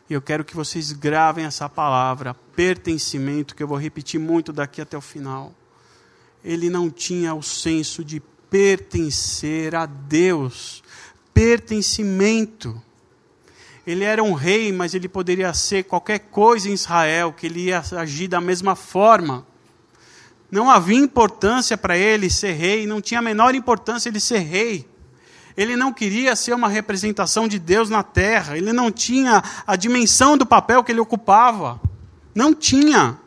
E 0.10 0.14
eu 0.14 0.22
quero 0.22 0.44
que 0.44 0.56
vocês 0.56 0.92
gravem 0.92 1.46
essa 1.46 1.70
palavra, 1.70 2.34
pertencimento, 2.56 3.56
que 3.56 3.62
eu 3.62 3.68
vou 3.68 3.78
repetir 3.78 4.20
muito 4.20 4.52
daqui 4.52 4.82
até 4.82 4.98
o 4.98 5.02
final. 5.02 5.54
Ele 6.44 6.70
não 6.70 6.90
tinha 6.90 7.36
o 7.36 7.44
senso 7.44 8.04
de 8.04 8.20
pertencer 8.50 9.76
a 9.76 9.86
Deus, 9.86 10.84
pertencimento. 11.34 12.82
Ele 13.86 14.04
era 14.04 14.24
um 14.24 14.34
rei, 14.34 14.72
mas 14.72 14.94
ele 14.94 15.08
poderia 15.08 15.54
ser 15.54 15.84
qualquer 15.84 16.20
coisa 16.20 16.70
em 16.70 16.74
Israel, 16.74 17.32
que 17.32 17.46
ele 17.46 17.66
ia 17.66 17.84
agir 17.98 18.28
da 18.28 18.42
mesma 18.42 18.76
forma. 18.76 19.46
Não 20.52 20.70
havia 20.70 20.98
importância 20.98 21.78
para 21.78 21.98
ele 21.98 22.30
ser 22.30 22.54
rei, 22.54 22.88
não 22.88 23.02
tinha 23.02 23.20
a 23.20 23.24
menor 23.24 23.54
importância 23.54 24.10
ele 24.10 24.20
ser 24.20 24.40
rei. 24.40 24.88
Ele 25.56 25.76
não 25.76 25.92
queria 25.92 26.36
ser 26.36 26.54
uma 26.54 26.68
representação 26.68 27.48
de 27.48 27.60
Deus 27.60 27.90
na 27.90 28.02
terra, 28.02 28.58
ele 28.58 28.72
não 28.72 28.92
tinha 28.92 29.44
a 29.68 29.76
dimensão 29.76 30.38
do 30.38 30.46
papel 30.46 30.84
que 30.84 30.92
ele 30.92 31.02
ocupava. 31.02 31.80
Não 32.34 32.54
tinha. 32.54 33.20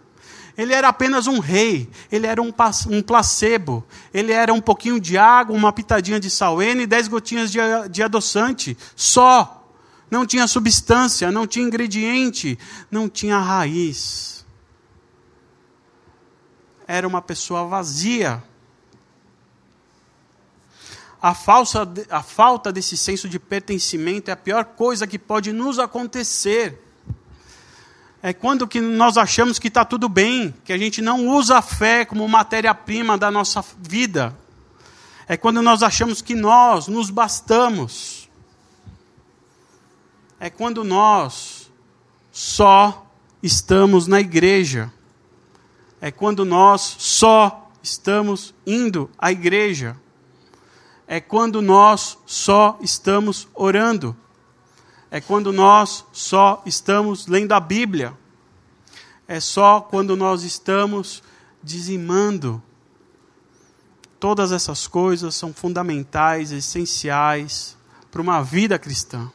Ele 0.57 0.75
era 0.75 0.89
apenas 0.89 1.27
um 1.27 1.39
rei, 1.39 1.89
ele 2.11 2.27
era 2.27 2.41
um, 2.41 2.53
um 2.91 3.03
placebo, 3.03 3.85
ele 4.13 4.33
era 4.33 4.53
um 4.53 4.61
pouquinho 4.61 5.01
de 5.01 5.17
água, 5.17 5.57
uma 5.57 5.73
pitadinha 5.73 6.21
de 6.21 6.29
salene 6.29 6.83
e 6.83 6.87
dez 6.87 7.09
gotinhas 7.09 7.51
de, 7.51 7.59
de 7.91 8.03
adoçante, 8.03 8.77
só. 8.97 9.59
Não 10.11 10.27
tinha 10.27 10.47
substância, 10.47 11.31
não 11.31 11.47
tinha 11.47 11.65
ingrediente, 11.65 12.59
não 12.91 13.09
tinha 13.09 13.39
raiz. 13.39 14.32
Era 16.87 17.07
uma 17.07 17.23
pessoa 17.23 17.66
vazia. 17.66 18.42
A, 21.21 21.35
falsa, 21.35 21.88
a 22.11 22.23
falta 22.23 22.73
desse 22.73 22.97
senso 22.97 23.29
de 23.29 23.38
pertencimento 23.38 24.29
é 24.29 24.33
a 24.33 24.37
pior 24.37 24.64
coisa 24.64 25.07
que 25.07 25.18
pode 25.18 25.53
nos 25.53 25.79
acontecer 25.79 26.83
é 28.23 28.33
quando 28.33 28.68
que 28.68 28.81
nós 28.81 29.16
achamos 29.16 29.59
que 29.59 29.66
está 29.66 29.85
tudo 29.85 30.09
bem, 30.09 30.55
que 30.64 30.73
a 30.73 30.79
gente 30.79 31.03
não 31.03 31.27
usa 31.27 31.59
a 31.59 31.62
fé 31.62 32.05
como 32.05 32.27
matéria-prima 32.29 33.18
da 33.18 33.33
nossa 33.33 33.64
vida. 33.77 34.38
É 35.27 35.37
quando 35.37 35.61
nós 35.61 35.83
achamos 35.83 36.23
que 36.23 36.37
nós 36.37 36.87
nos 36.87 37.11
bastamos. 37.11 38.31
É 40.38 40.49
quando 40.49 40.85
nós 40.85 41.68
só 42.31 43.11
estamos 43.42 44.07
na 44.07 44.21
igreja. 44.21 44.92
É 46.03 46.11
quando 46.11 46.45
nós 46.45 46.97
só 46.99 47.71
estamos 47.83 48.55
indo 48.67 49.09
à 49.17 49.33
igreja. 49.33 49.97
É 51.07 51.19
quando 51.19 51.62
nós 51.62 52.19
só 52.27 52.79
estamos 52.83 53.49
orando 53.55 54.15
é 55.12 55.21
quando 55.21 55.53
nós 55.53 56.07
só 56.11 56.62
estamos 56.65 57.27
lendo 57.27 57.53
a 57.53 57.61
Bíblia. 57.61 58.17
É 59.29 59.41
só 59.41 59.79
quando 59.79 60.17
nós 60.17 60.43
estamos 60.43 61.23
dizimando. 61.62 62.62
Todas 64.19 64.53
essas 64.53 64.87
coisas 64.87 65.35
são 65.35 65.53
fundamentais, 65.53 66.51
essenciais 66.51 67.77
para 68.11 68.23
uma 68.23 68.41
vida 68.43 68.79
cristã. 68.79 69.31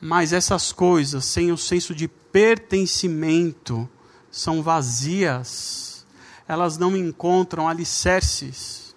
Mas 0.00 0.32
essas 0.32 0.70
coisas, 0.70 1.24
sem 1.24 1.50
o 1.50 1.58
senso 1.58 1.92
de 1.92 2.06
pertencimento, 2.06 3.88
são 4.34 4.62
vazias. 4.62 6.06
Elas 6.46 6.76
não 6.76 6.96
encontram 6.96 7.68
alicerces. 7.68 8.94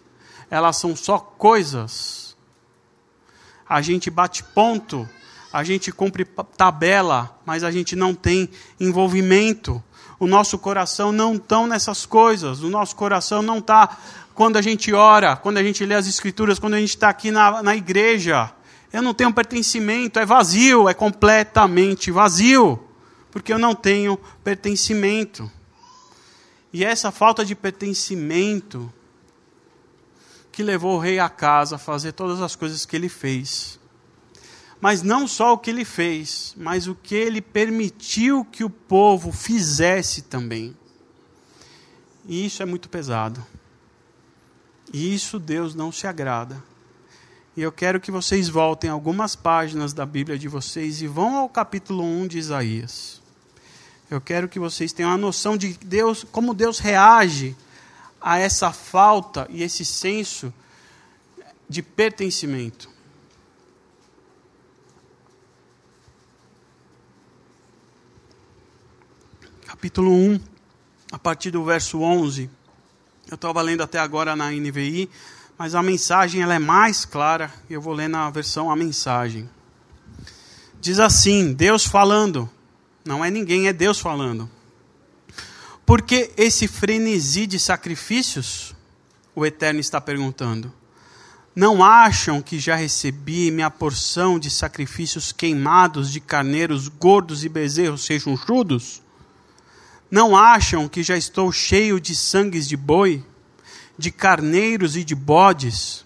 Elas 0.50 0.78
são 0.78 0.95
só 0.95 1.17
coisas 1.17 2.28
a 3.69 3.82
gente 3.82 4.10
bate 4.10 4.43
ponto, 4.43 5.08
a 5.52 5.63
gente 5.63 5.91
cumpre 5.91 6.26
tabela, 6.56 7.38
mas 7.45 7.63
a 7.63 7.71
gente 7.71 7.95
não 7.95 8.13
tem 8.13 8.50
envolvimento. 8.80 9.84
O 10.19 10.26
nosso 10.26 10.58
coração 10.58 11.12
não 11.12 11.36
está 11.36 11.65
nessas 11.67 12.06
coisas. 12.06 12.62
O 12.62 12.69
nosso 12.69 12.95
coração 12.95 13.41
não 13.41 13.58
está 13.60 13.97
quando 14.34 14.58
a 14.58 14.62
gente 14.62 14.93
ora, 14.93 15.36
quando 15.36 15.58
a 15.58 15.63
gente 15.63 15.86
lê 15.86 15.95
as 15.95 16.08
escrituras, 16.08 16.60
quando 16.60 16.76
a 16.76 16.80
gente 16.80 16.89
está 16.89 17.10
aqui 17.10 17.30
na, 17.30 17.62
na 17.62 17.76
igreja. 17.76 18.52
Eu 18.91 19.02
não 19.02 19.13
tenho 19.13 19.34
pertencimento, 19.34 20.17
é 20.17 20.26
vazio, 20.26 20.88
é 20.88 20.93
completamente 20.93 22.10
vazio, 22.10 22.80
porque 23.38 23.54
eu 23.54 23.60
não 23.60 23.76
tenho 23.76 24.17
pertencimento. 24.43 25.52
E 26.73 26.84
essa 26.84 27.12
falta 27.12 27.45
de 27.45 27.54
pertencimento 27.54 28.91
que 30.52 30.63
levou 30.63 30.95
o 30.95 31.00
rei 31.00 31.19
a 31.19 31.30
casa 31.30 31.76
a 31.76 31.80
fazer 31.80 32.13
todas 32.13 32.41
as 32.41 32.56
coisas 32.56 32.84
que 32.84 32.95
ele 32.95 33.08
fez. 33.08 33.80
Mas 34.82 35.04
não 35.04 35.27
só 35.27 35.54
o 35.54 35.58
que 35.60 35.69
ele 35.69 35.85
fez, 35.85 36.56
mas 36.58 36.88
o 36.88 36.96
que 36.96 37.13
ele 37.13 37.44
permitiu 37.44 38.44
que 38.44 38.63
o 38.63 38.71
povo 38.71 39.31
fizesse 39.31 40.23
também. 40.23 40.75
E 42.25 42.44
isso 42.44 42.63
é 42.63 42.65
muito 42.65 42.90
pesado. 42.90 43.46
E 44.92 45.13
isso 45.13 45.38
Deus 45.38 45.75
não 45.75 45.92
se 45.92 46.08
agrada. 46.08 46.63
E 47.58 47.62
eu 47.63 47.71
quero 47.71 48.00
que 48.00 48.12
vocês 48.12 48.48
voltem 48.50 48.88
algumas 48.88 49.35
páginas 49.35 49.92
da 49.92 50.06
Bíblia 50.06 50.38
de 50.38 50.48
vocês 50.48 51.02
e 51.02 51.08
vão 51.08 51.35
ao 51.35 51.50
capítulo 51.50 52.04
1 52.04 52.27
de 52.27 52.38
Isaías. 52.38 53.17
Eu 54.10 54.21
quero 54.21 54.47
que 54.47 54.58
vocês 54.58 54.93
tenham 54.93 55.12
a 55.12 55.17
noção 55.17 55.58
de 55.58 55.73
Deus, 55.73 56.25
como 56.31 56.53
Deus 56.53 56.79
reage 56.79 57.55
a 58.21 58.39
essa 58.39 58.71
falta 58.71 59.45
e 59.49 59.62
esse 59.62 59.83
senso 59.83 60.53
de 61.67 61.81
pertencimento. 61.81 62.89
Capítulo 69.65 70.12
1, 70.12 70.39
a 71.12 71.19
partir 71.19 71.51
do 71.51 71.63
verso 71.65 71.99
11. 71.99 72.49
Eu 73.29 73.35
estava 73.35 73.62
lendo 73.62 73.83
até 73.83 73.99
agora 73.99 74.37
na 74.37 74.49
NVI, 74.49 75.10
mas 75.58 75.75
a 75.75 75.83
mensagem 75.83 76.41
ela 76.41 76.55
é 76.55 76.60
mais 76.60 77.03
clara, 77.03 77.53
eu 77.69 77.81
vou 77.81 77.93
ler 77.93 78.08
na 78.08 78.29
versão 78.29 78.71
a 78.71 78.75
mensagem. 78.75 79.49
Diz 80.79 80.97
assim: 80.97 81.51
Deus 81.51 81.85
falando. 81.85 82.49
Não 83.08 83.23
é 83.23 83.31
ninguém, 83.31 83.69
é 83.69 83.73
Deus 83.73 83.99
falando. 83.99 84.49
Por 85.85 86.01
que 86.01 86.29
esse 86.35 86.67
frenesi 86.67 87.47
de 87.47 87.58
sacrifícios? 87.58 88.75
O 89.33 89.45
Eterno 89.45 89.79
está 89.79 90.01
perguntando. 90.01 90.73
Não 91.55 91.81
acham 91.81 92.41
que 92.41 92.60
já 92.60 92.75
recebi 92.75 93.49
minha 93.49 93.71
porção 93.71 94.37
de 94.37 94.49
sacrifícios 94.49 95.31
queimados 95.31 96.12
de 96.12 96.19
carneiros 96.19 96.89
gordos 96.89 97.45
e 97.45 97.49
bezerros 97.49 98.05
rechonchudos? 98.05 99.01
Não 100.12 100.35
acham 100.35 100.89
que 100.89 101.01
já 101.01 101.15
estou 101.15 101.49
cheio 101.49 102.01
de 102.01 102.13
sangues 102.13 102.67
de 102.67 102.75
boi, 102.75 103.23
de 103.97 104.12
carneiros 104.12 104.97
e 104.97 105.03
de 105.05 105.15
bodes? 105.15 106.05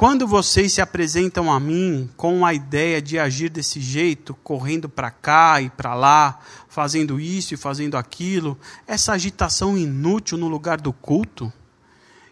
Quando 0.00 0.26
vocês 0.26 0.72
se 0.72 0.80
apresentam 0.80 1.52
a 1.52 1.60
mim 1.60 2.08
com 2.16 2.46
a 2.46 2.54
ideia 2.54 3.02
de 3.02 3.18
agir 3.18 3.50
desse 3.50 3.82
jeito, 3.82 4.32
correndo 4.42 4.88
para 4.88 5.10
cá 5.10 5.60
e 5.60 5.68
para 5.68 5.92
lá, 5.92 6.40
fazendo 6.70 7.20
isso 7.20 7.52
e 7.52 7.58
fazendo 7.58 7.98
aquilo, 7.98 8.58
essa 8.86 9.12
agitação 9.12 9.76
inútil 9.76 10.38
no 10.38 10.48
lugar 10.48 10.80
do 10.80 10.90
culto, 10.90 11.52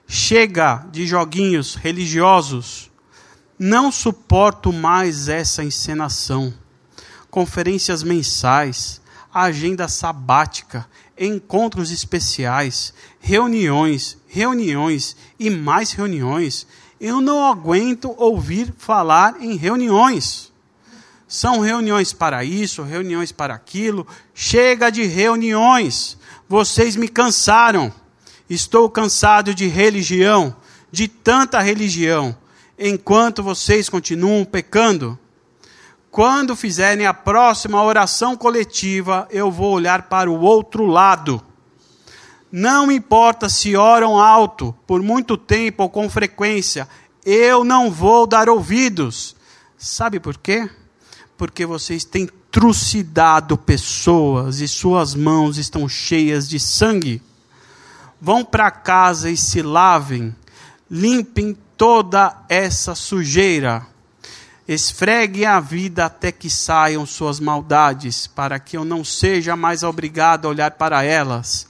chega 0.07 0.87
de 0.91 1.07
joguinhos 1.07 1.75
religiosos. 1.75 2.91
Não 3.59 3.93
suporto 3.93 4.73
mais 4.73 5.29
essa 5.29 5.63
encenação. 5.63 6.55
Conferências 7.31 8.03
mensais, 8.03 8.99
agenda 9.31 9.89
sabática, 9.89 10.89
encontros 11.19 11.91
especiais, 11.91 12.95
reuniões, 13.21 14.17
reuniões 14.27 15.15
e 15.39 15.51
mais 15.51 15.93
reuniões 15.93 16.67
eu 17.01 17.21
não 17.21 17.45
aguento 17.47 18.15
ouvir 18.17 18.75
falar 18.77 19.37
em 19.41 19.57
reuniões. 19.57 20.53
São 21.29 21.61
reuniões 21.61 22.13
para 22.13 22.43
isso, 22.43 22.83
reuniões 22.83 23.31
para 23.31 23.55
aquilo. 23.55 24.07
Chega 24.35 24.91
de 24.91 25.05
reuniões. 25.05 26.19
Vocês 26.49 26.97
me 26.97 27.07
cansaram. 27.07 27.93
Estou 28.49 28.89
cansado 28.89 29.55
de 29.55 29.67
religião, 29.67 30.57
de 30.91 31.07
tanta 31.07 31.61
religião, 31.61 32.35
enquanto 32.79 33.43
vocês 33.43 33.89
continuam 33.91 34.45
pecando. 34.45 35.19
Quando 36.11 36.57
fizerem 36.57 37.07
a 37.07 37.13
próxima 37.13 37.83
oração 37.83 38.35
coletiva, 38.35 39.29
eu 39.31 39.51
vou 39.51 39.73
olhar 39.73 40.05
para 40.05 40.31
o 40.31 40.41
outro 40.41 40.87
lado 40.87 41.43
não 42.51 42.91
importa 42.91 43.49
se 43.49 43.77
oram 43.77 44.19
alto, 44.19 44.75
por 44.87 45.03
muito 45.03 45.37
tempo 45.37 45.83
ou 45.83 45.91
com 45.91 46.09
frequência, 46.09 46.89
eu 47.25 47.63
não 47.63 47.91
vou 47.91 48.27
dar 48.27 48.49
ouvidos. 48.49 49.37
Sabe 49.77 50.19
por 50.19 50.39
quê? 50.39 50.69
Porque 51.37 51.67
vocês 51.67 52.05
têm 52.05 52.29
trucidado 52.51 53.59
pessoas 53.59 54.61
e 54.61 54.67
suas 54.67 55.15
mãos 55.15 55.59
estão 55.59 55.87
cheias 55.89 56.49
de 56.49 56.59
sangue. 56.59 57.23
Vão 58.21 58.45
para 58.45 58.71
casa 58.71 59.31
e 59.31 59.37
se 59.37 59.61
lavem, 59.61 60.35
limpem 60.91 61.57
toda 61.77 62.35
essa 62.49 62.95
sujeira. 62.95 63.87
Esfreguem 64.67 65.45
a 65.45 65.61
vida 65.61 66.07
até 66.07 66.33
que 66.33 66.51
saiam 66.51 67.07
suas 67.07 67.41
maldades, 67.41 68.27
para 68.27 68.59
que 68.59 68.77
eu 68.77 68.85
não 68.85 69.05
seja 69.05 69.55
mais 69.55 69.83
obrigado 69.83 70.47
a 70.47 70.49
olhar 70.49 70.71
para 70.73 71.03
elas 71.05 71.67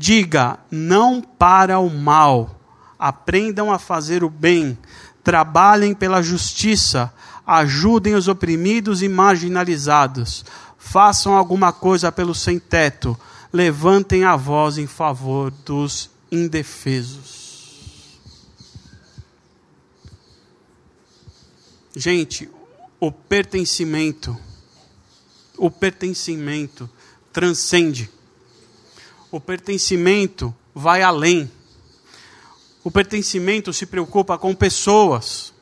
Diga 0.00 0.60
não 0.70 1.20
para 1.20 1.80
o 1.80 1.90
mal, 1.90 2.56
aprendam 2.96 3.72
a 3.72 3.80
fazer 3.80 4.22
o 4.22 4.30
bem, 4.30 4.78
trabalhem 5.24 5.92
pela 5.92 6.22
justiça, 6.22 7.12
ajudem 7.44 8.14
os 8.14 8.28
oprimidos 8.28 9.02
e 9.02 9.08
marginalizados, 9.08 10.44
façam 10.78 11.34
alguma 11.34 11.72
coisa 11.72 12.12
pelo 12.12 12.32
sem-teto, 12.32 13.18
levantem 13.52 14.22
a 14.22 14.36
voz 14.36 14.78
em 14.78 14.86
favor 14.86 15.50
dos 15.50 16.08
indefesos. 16.30 18.20
Gente, 21.96 22.48
o 23.00 23.10
pertencimento, 23.10 24.38
o 25.56 25.68
pertencimento 25.68 26.88
transcende 27.32 28.08
o 29.30 29.40
pertencimento 29.40 30.54
vai 30.74 31.02
além. 31.02 31.50
O 32.82 32.90
pertencimento 32.90 33.72
se 33.72 33.86
preocupa 33.86 34.38
com 34.38 34.54
pessoas. 34.54 35.52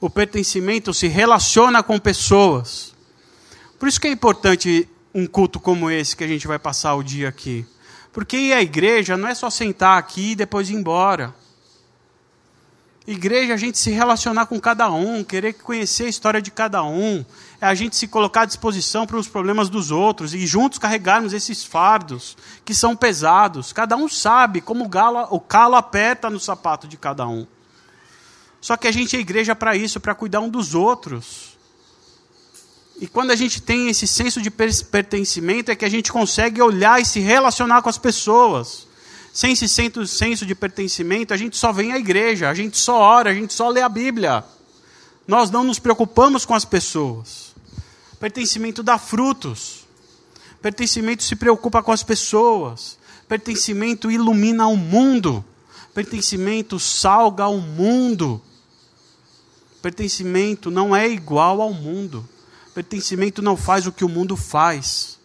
O 0.00 0.10
pertencimento 0.10 0.92
se 0.92 1.06
relaciona 1.06 1.82
com 1.82 1.98
pessoas. 1.98 2.94
Por 3.78 3.88
isso 3.88 4.00
que 4.00 4.08
é 4.08 4.10
importante 4.10 4.88
um 5.14 5.26
culto 5.26 5.60
como 5.60 5.90
esse 5.90 6.16
que 6.16 6.24
a 6.24 6.28
gente 6.28 6.46
vai 6.46 6.58
passar 6.58 6.94
o 6.94 7.02
dia 7.02 7.28
aqui. 7.28 7.64
Porque 8.12 8.36
ir 8.36 8.52
à 8.52 8.60
igreja 8.60 9.16
não 9.16 9.28
é 9.28 9.34
só 9.34 9.48
sentar 9.48 9.98
aqui 9.98 10.32
e 10.32 10.36
depois 10.36 10.68
ir 10.68 10.74
embora. 10.74 11.34
Igreja, 13.04 13.52
é 13.52 13.54
a 13.54 13.58
gente 13.58 13.78
se 13.78 13.90
relacionar 13.90 14.46
com 14.46 14.60
cada 14.60 14.88
um, 14.88 15.24
querer 15.24 15.54
conhecer 15.54 16.04
a 16.04 16.08
história 16.08 16.40
de 16.40 16.52
cada 16.52 16.84
um, 16.84 17.24
é 17.60 17.66
a 17.66 17.74
gente 17.74 17.96
se 17.96 18.06
colocar 18.06 18.42
à 18.42 18.44
disposição 18.44 19.06
para 19.06 19.16
os 19.16 19.26
problemas 19.26 19.68
dos 19.68 19.90
outros 19.90 20.34
e 20.34 20.46
juntos 20.46 20.78
carregarmos 20.78 21.32
esses 21.32 21.64
fardos 21.64 22.36
que 22.64 22.72
são 22.72 22.94
pesados. 22.94 23.72
Cada 23.72 23.96
um 23.96 24.08
sabe 24.08 24.60
como 24.60 24.84
o, 24.84 24.88
galo, 24.88 25.26
o 25.30 25.40
calo 25.40 25.74
aperta 25.74 26.30
no 26.30 26.38
sapato 26.38 26.86
de 26.86 26.96
cada 26.96 27.26
um. 27.26 27.44
Só 28.60 28.76
que 28.76 28.86
a 28.86 28.92
gente 28.92 29.16
é 29.16 29.18
igreja 29.18 29.56
para 29.56 29.74
isso, 29.74 29.98
para 29.98 30.14
cuidar 30.14 30.38
um 30.38 30.48
dos 30.48 30.72
outros. 30.72 31.58
E 33.00 33.08
quando 33.08 33.32
a 33.32 33.36
gente 33.36 33.60
tem 33.60 33.88
esse 33.88 34.06
senso 34.06 34.40
de 34.40 34.48
pertencimento, 34.48 35.72
é 35.72 35.74
que 35.74 35.84
a 35.84 35.90
gente 35.90 36.12
consegue 36.12 36.62
olhar 36.62 37.02
e 37.02 37.04
se 37.04 37.18
relacionar 37.18 37.82
com 37.82 37.88
as 37.88 37.98
pessoas 37.98 38.86
sem 39.32 39.52
esse 39.52 39.66
senso 39.66 40.44
de 40.44 40.54
pertencimento, 40.54 41.32
a 41.32 41.36
gente 41.38 41.56
só 41.56 41.72
vem 41.72 41.92
à 41.92 41.98
igreja, 41.98 42.50
a 42.50 42.54
gente 42.54 42.76
só 42.76 42.98
ora, 42.98 43.30
a 43.30 43.34
gente 43.34 43.54
só 43.54 43.70
lê 43.70 43.80
a 43.80 43.88
Bíblia. 43.88 44.44
Nós 45.26 45.50
não 45.50 45.64
nos 45.64 45.78
preocupamos 45.78 46.44
com 46.44 46.54
as 46.54 46.66
pessoas. 46.66 47.54
Pertencimento 48.20 48.82
dá 48.82 48.98
frutos. 48.98 49.86
Pertencimento 50.60 51.22
se 51.22 51.34
preocupa 51.34 51.82
com 51.82 51.92
as 51.92 52.02
pessoas. 52.02 52.98
Pertencimento 53.26 54.10
ilumina 54.10 54.66
o 54.66 54.76
mundo. 54.76 55.42
Pertencimento 55.94 56.78
salga 56.78 57.48
o 57.48 57.58
mundo. 57.58 58.40
Pertencimento 59.80 60.70
não 60.70 60.94
é 60.94 61.08
igual 61.08 61.62
ao 61.62 61.72
mundo. 61.72 62.28
Pertencimento 62.74 63.40
não 63.40 63.56
faz 63.56 63.86
o 63.86 63.92
que 63.92 64.04
o 64.04 64.08
mundo 64.10 64.36
faz 64.36 65.18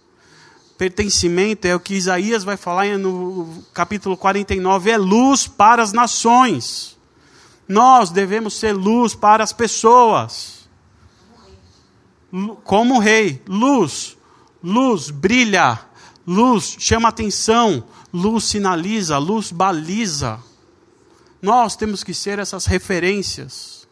pertencimento 0.78 1.66
é 1.68 1.76
o 1.76 1.80
que 1.80 1.96
Isaías 1.96 2.44
vai 2.44 2.56
falar 2.56 2.98
no 2.98 3.64
capítulo 3.74 4.16
49, 4.16 4.92
é 4.92 4.98
luz 4.98 5.48
para 5.48 5.82
as 5.82 5.92
nações. 5.92 6.96
Nós 7.68 8.12
devemos 8.12 8.54
ser 8.54 8.74
luz 8.74 9.16
para 9.16 9.44
as 9.44 9.52
pessoas. 9.52 10.70
Como 12.64 13.00
rei, 13.00 13.42
luz, 13.48 14.16
luz 14.64 15.10
brilha, 15.10 15.80
luz 16.26 16.76
chama 16.80 17.10
atenção, 17.10 17.84
luz 18.14 18.44
sinaliza, 18.46 19.18
luz 19.18 19.52
baliza. 19.52 20.40
Nós 21.42 21.76
temos 21.76 22.04
que 22.04 22.14
ser 22.14 22.38
essas 22.40 22.66
referências. 22.66 23.88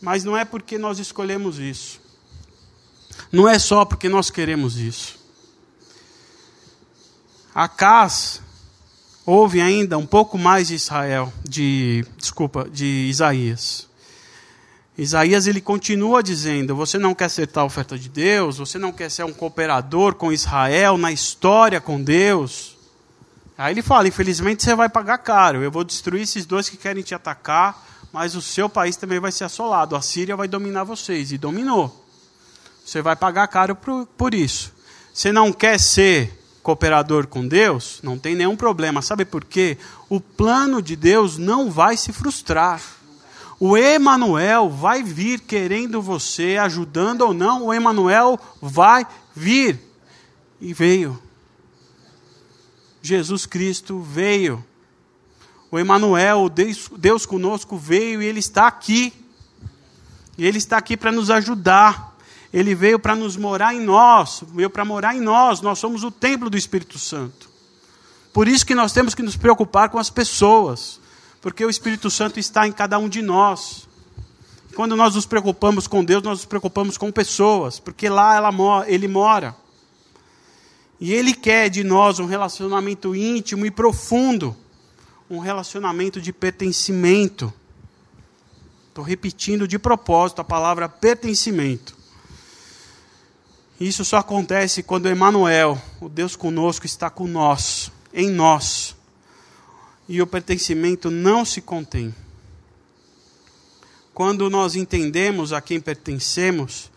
Mas 0.00 0.24
não 0.24 0.36
é 0.36 0.44
porque 0.44 0.76
nós 0.78 0.98
escolhemos 0.98 1.60
isso. 1.60 2.01
Não 3.30 3.48
é 3.48 3.58
só 3.58 3.84
porque 3.84 4.08
nós 4.08 4.30
queremos 4.30 4.78
isso. 4.78 5.18
Acas 7.54 8.40
houve 9.26 9.60
ainda 9.60 9.96
um 9.96 10.06
pouco 10.06 10.36
mais 10.36 10.68
de 10.68 10.74
Israel, 10.74 11.32
de 11.44 12.04
desculpa, 12.16 12.68
de 12.70 13.06
Isaías. 13.08 13.88
Isaías 14.96 15.46
ele 15.46 15.60
continua 15.60 16.22
dizendo: 16.22 16.76
você 16.76 16.98
não 16.98 17.14
quer 17.14 17.26
acertar 17.26 17.62
a 17.62 17.66
oferta 17.66 17.98
de 17.98 18.08
Deus, 18.08 18.58
você 18.58 18.78
não 18.78 18.92
quer 18.92 19.10
ser 19.10 19.24
um 19.24 19.32
cooperador 19.32 20.14
com 20.14 20.32
Israel 20.32 20.98
na 20.98 21.10
história 21.10 21.80
com 21.80 22.02
Deus. 22.02 22.76
Aí 23.56 23.72
ele 23.72 23.82
fala: 23.82 24.08
infelizmente 24.08 24.62
você 24.62 24.74
vai 24.74 24.88
pagar 24.88 25.18
caro. 25.18 25.62
Eu 25.62 25.70
vou 25.70 25.84
destruir 25.84 26.22
esses 26.22 26.44
dois 26.44 26.68
que 26.68 26.76
querem 26.76 27.02
te 27.02 27.14
atacar, 27.14 27.86
mas 28.12 28.34
o 28.34 28.42
seu 28.42 28.68
país 28.68 28.96
também 28.96 29.18
vai 29.18 29.32
ser 29.32 29.44
assolado. 29.44 29.96
A 29.96 30.02
Síria 30.02 30.36
vai 30.36 30.48
dominar 30.48 30.84
vocês 30.84 31.32
e 31.32 31.38
dominou. 31.38 32.01
Você 32.84 33.00
vai 33.00 33.16
pagar 33.16 33.46
caro 33.48 33.74
por, 33.74 34.06
por 34.06 34.34
isso. 34.34 34.72
Você 35.12 35.32
não 35.32 35.52
quer 35.52 35.78
ser 35.78 36.38
cooperador 36.62 37.26
com 37.26 37.46
Deus? 37.46 38.00
Não 38.02 38.18
tem 38.18 38.34
nenhum 38.34 38.56
problema. 38.56 39.02
Sabe 39.02 39.24
por 39.24 39.44
quê? 39.44 39.78
O 40.08 40.20
plano 40.20 40.80
de 40.80 40.96
Deus 40.96 41.38
não 41.38 41.70
vai 41.70 41.96
se 41.96 42.12
frustrar. 42.12 42.80
O 43.58 43.76
Emanuel 43.76 44.68
vai 44.68 45.02
vir 45.02 45.40
querendo 45.40 46.02
você, 46.02 46.56
ajudando 46.56 47.22
ou 47.22 47.32
não, 47.32 47.66
o 47.66 47.74
Emanuel 47.74 48.38
vai 48.60 49.06
vir. 49.34 49.78
E 50.60 50.72
veio. 50.72 51.20
Jesus 53.00 53.46
Cristo 53.46 54.00
veio. 54.00 54.64
O 55.70 55.78
Emanuel, 55.78 56.48
Deus, 56.48 56.90
Deus 56.96 57.24
conosco 57.24 57.76
veio 57.76 58.20
e 58.20 58.26
ele 58.26 58.40
está 58.40 58.66
aqui. 58.66 59.12
E 60.36 60.46
Ele 60.46 60.58
está 60.58 60.78
aqui 60.78 60.96
para 60.96 61.12
nos 61.12 61.30
ajudar. 61.30 62.11
Ele 62.52 62.74
veio 62.74 62.98
para 62.98 63.16
nos 63.16 63.36
morar 63.36 63.74
em 63.74 63.80
nós, 63.80 64.44
veio 64.48 64.68
para 64.68 64.84
morar 64.84 65.16
em 65.16 65.20
nós. 65.20 65.60
Nós 65.62 65.78
somos 65.78 66.04
o 66.04 66.10
templo 66.10 66.50
do 66.50 66.56
Espírito 66.56 66.98
Santo. 66.98 67.48
Por 68.32 68.46
isso 68.46 68.66
que 68.66 68.74
nós 68.74 68.92
temos 68.92 69.14
que 69.14 69.22
nos 69.22 69.36
preocupar 69.36 69.88
com 69.88 69.98
as 69.98 70.10
pessoas, 70.10 71.00
porque 71.40 71.64
o 71.64 71.70
Espírito 71.70 72.10
Santo 72.10 72.38
está 72.38 72.66
em 72.66 72.72
cada 72.72 72.98
um 72.98 73.08
de 73.08 73.22
nós. 73.22 73.88
Quando 74.74 74.96
nós 74.96 75.14
nos 75.14 75.26
preocupamos 75.26 75.86
com 75.86 76.04
Deus, 76.04 76.22
nós 76.22 76.38
nos 76.38 76.46
preocupamos 76.46 76.96
com 76.96 77.10
pessoas, 77.10 77.78
porque 77.78 78.08
lá 78.08 78.36
ela, 78.36 78.50
Ele 78.86 79.06
mora. 79.06 79.54
E 81.00 81.12
Ele 81.12 81.34
quer 81.34 81.68
de 81.68 81.82
nós 81.84 82.18
um 82.18 82.26
relacionamento 82.26 83.14
íntimo 83.14 83.66
e 83.66 83.70
profundo, 83.70 84.56
um 85.28 85.38
relacionamento 85.38 86.20
de 86.20 86.32
pertencimento. 86.32 87.52
Estou 88.88 89.04
repetindo 89.04 89.66
de 89.66 89.78
propósito 89.78 90.40
a 90.40 90.44
palavra 90.44 90.88
pertencimento. 90.88 92.01
Isso 93.82 94.04
só 94.04 94.18
acontece 94.18 94.80
quando 94.80 95.10
Emmanuel, 95.10 95.76
o 96.00 96.08
Deus 96.08 96.36
conosco, 96.36 96.86
está 96.86 97.10
com 97.10 97.26
nós, 97.26 97.90
em 98.14 98.30
nós. 98.30 98.94
E 100.08 100.22
o 100.22 100.26
pertencimento 100.26 101.10
não 101.10 101.44
se 101.44 101.60
contém. 101.60 102.14
Quando 104.14 104.48
nós 104.48 104.76
entendemos 104.76 105.52
a 105.52 105.60
quem 105.60 105.80
pertencemos, 105.80 106.92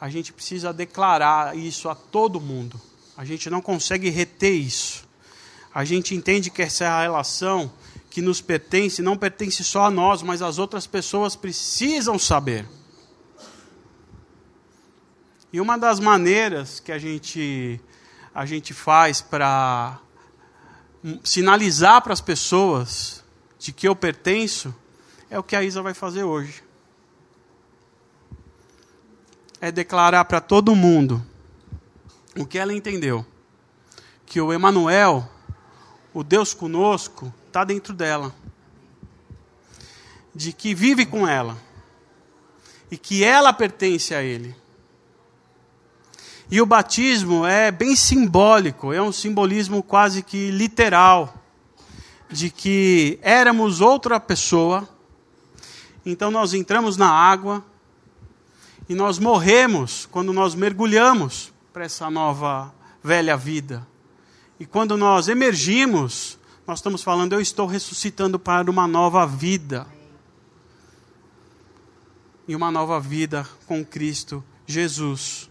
a 0.00 0.08
gente 0.08 0.32
precisa 0.32 0.72
declarar 0.72 1.58
isso 1.58 1.88
a 1.88 1.96
todo 1.96 2.40
mundo. 2.40 2.80
A 3.16 3.24
gente 3.24 3.50
não 3.50 3.60
consegue 3.60 4.08
reter 4.08 4.52
isso. 4.52 5.08
A 5.74 5.84
gente 5.84 6.14
entende 6.14 6.50
que 6.50 6.62
essa 6.62 7.00
relação 7.00 7.68
que 8.10 8.22
nos 8.22 8.40
pertence 8.40 9.02
não 9.02 9.16
pertence 9.16 9.64
só 9.64 9.86
a 9.86 9.90
nós, 9.90 10.22
mas 10.22 10.40
as 10.40 10.60
outras 10.60 10.86
pessoas 10.86 11.34
precisam 11.34 12.16
saber. 12.16 12.64
E 15.52 15.60
uma 15.60 15.78
das 15.78 15.98
maneiras 15.98 16.78
que 16.80 16.92
a 16.92 16.98
gente 16.98 17.80
a 18.34 18.44
gente 18.44 18.72
faz 18.72 19.20
para 19.20 19.98
sinalizar 21.24 22.02
para 22.02 22.12
as 22.12 22.20
pessoas 22.20 23.24
de 23.58 23.72
que 23.72 23.88
eu 23.88 23.96
pertenço 23.96 24.74
é 25.30 25.38
o 25.38 25.42
que 25.42 25.56
a 25.56 25.62
Isa 25.62 25.82
vai 25.82 25.94
fazer 25.94 26.22
hoje. 26.22 26.62
É 29.60 29.72
declarar 29.72 30.24
para 30.26 30.40
todo 30.40 30.76
mundo 30.76 31.24
o 32.36 32.46
que 32.46 32.58
ela 32.58 32.72
entendeu. 32.72 33.26
Que 34.24 34.40
o 34.40 34.52
Emanuel, 34.52 35.28
o 36.14 36.22
Deus 36.22 36.54
conosco, 36.54 37.32
está 37.46 37.64
dentro 37.64 37.92
dela. 37.92 38.32
De 40.34 40.52
que 40.52 40.74
vive 40.74 41.04
com 41.04 41.26
ela. 41.26 41.58
E 42.90 42.96
que 42.96 43.24
ela 43.24 43.52
pertence 43.52 44.14
a 44.14 44.22
Ele. 44.22 44.54
E 46.50 46.60
o 46.62 46.66
batismo 46.66 47.44
é 47.44 47.70
bem 47.70 47.94
simbólico, 47.94 48.92
é 48.92 49.02
um 49.02 49.12
simbolismo 49.12 49.82
quase 49.82 50.22
que 50.22 50.50
literal. 50.50 51.34
De 52.30 52.50
que 52.50 53.18
éramos 53.22 53.80
outra 53.80 54.20
pessoa, 54.20 54.88
então 56.04 56.30
nós 56.30 56.54
entramos 56.54 56.96
na 56.96 57.10
água 57.10 57.64
e 58.88 58.94
nós 58.94 59.18
morremos 59.18 60.06
quando 60.10 60.32
nós 60.32 60.54
mergulhamos 60.54 61.52
para 61.72 61.84
essa 61.84 62.10
nova 62.10 62.74
velha 63.02 63.36
vida. 63.36 63.86
E 64.58 64.66
quando 64.66 64.96
nós 64.96 65.28
emergimos, 65.28 66.38
nós 66.66 66.78
estamos 66.78 67.02
falando, 67.02 67.34
eu 67.34 67.40
estou 67.40 67.66
ressuscitando 67.66 68.38
para 68.38 68.70
uma 68.70 68.86
nova 68.86 69.26
vida. 69.26 69.86
E 72.46 72.56
uma 72.56 72.70
nova 72.70 72.98
vida 72.98 73.46
com 73.66 73.84
Cristo 73.84 74.42
Jesus. 74.66 75.47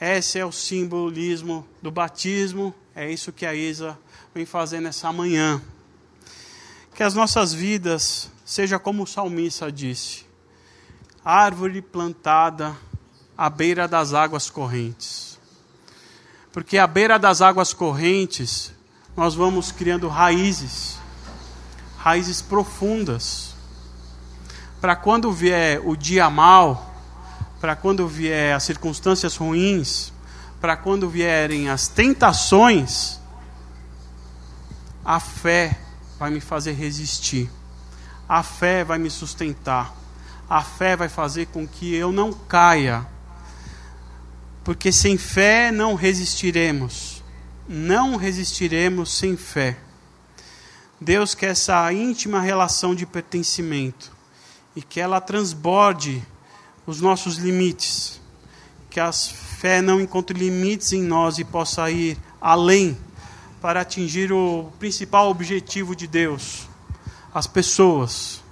Esse 0.00 0.38
é 0.38 0.44
o 0.44 0.52
simbolismo 0.52 1.66
do 1.80 1.90
batismo, 1.90 2.74
é 2.94 3.10
isso 3.10 3.32
que 3.32 3.46
a 3.46 3.54
Isa 3.54 3.98
vem 4.34 4.44
fazer 4.44 4.80
nessa 4.80 5.10
manhã. 5.10 5.60
Que 6.94 7.02
as 7.02 7.14
nossas 7.14 7.54
vidas 7.54 8.30
seja 8.44 8.78
como 8.78 9.04
o 9.04 9.06
salmista 9.06 9.72
disse: 9.72 10.26
árvore 11.24 11.80
plantada 11.80 12.76
à 13.36 13.48
beira 13.48 13.88
das 13.88 14.12
águas 14.12 14.50
correntes. 14.50 15.38
Porque 16.52 16.78
à 16.78 16.86
beira 16.86 17.18
das 17.18 17.40
águas 17.40 17.72
correntes, 17.74 18.72
nós 19.16 19.34
vamos 19.34 19.72
criando 19.72 20.08
raízes, 20.08 20.98
raízes 21.98 22.42
profundas. 22.42 23.54
Para 24.80 24.94
quando 24.94 25.32
vier 25.32 25.80
o 25.86 25.96
dia 25.96 26.28
mal, 26.30 26.95
para 27.66 27.74
quando 27.74 28.06
vier 28.06 28.54
as 28.54 28.62
circunstâncias 28.62 29.34
ruins, 29.34 30.12
para 30.60 30.76
quando 30.76 31.10
vierem 31.10 31.68
as 31.68 31.88
tentações, 31.88 33.18
a 35.04 35.18
fé 35.18 35.76
vai 36.16 36.30
me 36.30 36.40
fazer 36.40 36.74
resistir. 36.74 37.50
A 38.28 38.44
fé 38.44 38.84
vai 38.84 38.98
me 38.98 39.10
sustentar. 39.10 39.92
A 40.48 40.62
fé 40.62 40.94
vai 40.94 41.08
fazer 41.08 41.46
com 41.46 41.66
que 41.66 41.92
eu 41.92 42.12
não 42.12 42.32
caia 42.32 43.04
porque 44.62 44.92
sem 44.92 45.18
fé 45.18 45.72
não 45.72 45.96
resistiremos. 45.96 47.20
Não 47.68 48.14
resistiremos 48.14 49.12
sem 49.12 49.36
fé. 49.36 49.76
Deus 51.00 51.34
quer 51.34 51.50
essa 51.50 51.92
íntima 51.92 52.40
relação 52.40 52.94
de 52.94 53.04
pertencimento 53.04 54.12
e 54.76 54.82
que 54.82 55.00
ela 55.00 55.20
transborde 55.20 56.24
os 56.86 57.00
nossos 57.00 57.36
limites, 57.36 58.20
que 58.88 59.00
a 59.00 59.12
fé 59.12 59.82
não 59.82 60.00
encontre 60.00 60.38
limites 60.38 60.92
em 60.92 61.02
nós 61.02 61.38
e 61.38 61.44
possa 61.44 61.90
ir 61.90 62.16
além 62.40 62.96
para 63.60 63.80
atingir 63.80 64.32
o 64.32 64.70
principal 64.78 65.28
objetivo 65.28 65.96
de 65.96 66.06
Deus, 66.06 66.68
as 67.34 67.46
pessoas, 67.46 68.42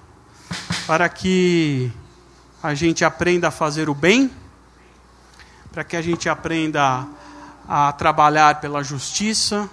para 0.87 1.09
que 1.09 1.91
a 2.63 2.75
gente 2.75 3.05
aprenda 3.05 3.49
a 3.49 3.51
fazer 3.51 3.89
o 3.89 3.95
bem 3.95 4.31
para 5.75 5.83
que 5.83 5.97
a 5.97 6.03
gente 6.03 6.29
aprenda 6.29 7.05
a, 7.69 7.93
trabalhar 7.95 8.61
pela 8.61 8.85
justiça, 8.85 9.69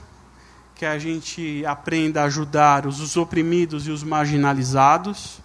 que 0.74 0.84
a 0.84 0.98
gente 0.98 1.64
aprenda 1.64 2.24
a 2.24 2.26
ajudar 2.26 2.88
os 2.88 3.16
oprimidos 3.16 3.86
e 3.86 3.92
os 3.92 4.02
marginalizados, 4.02 5.38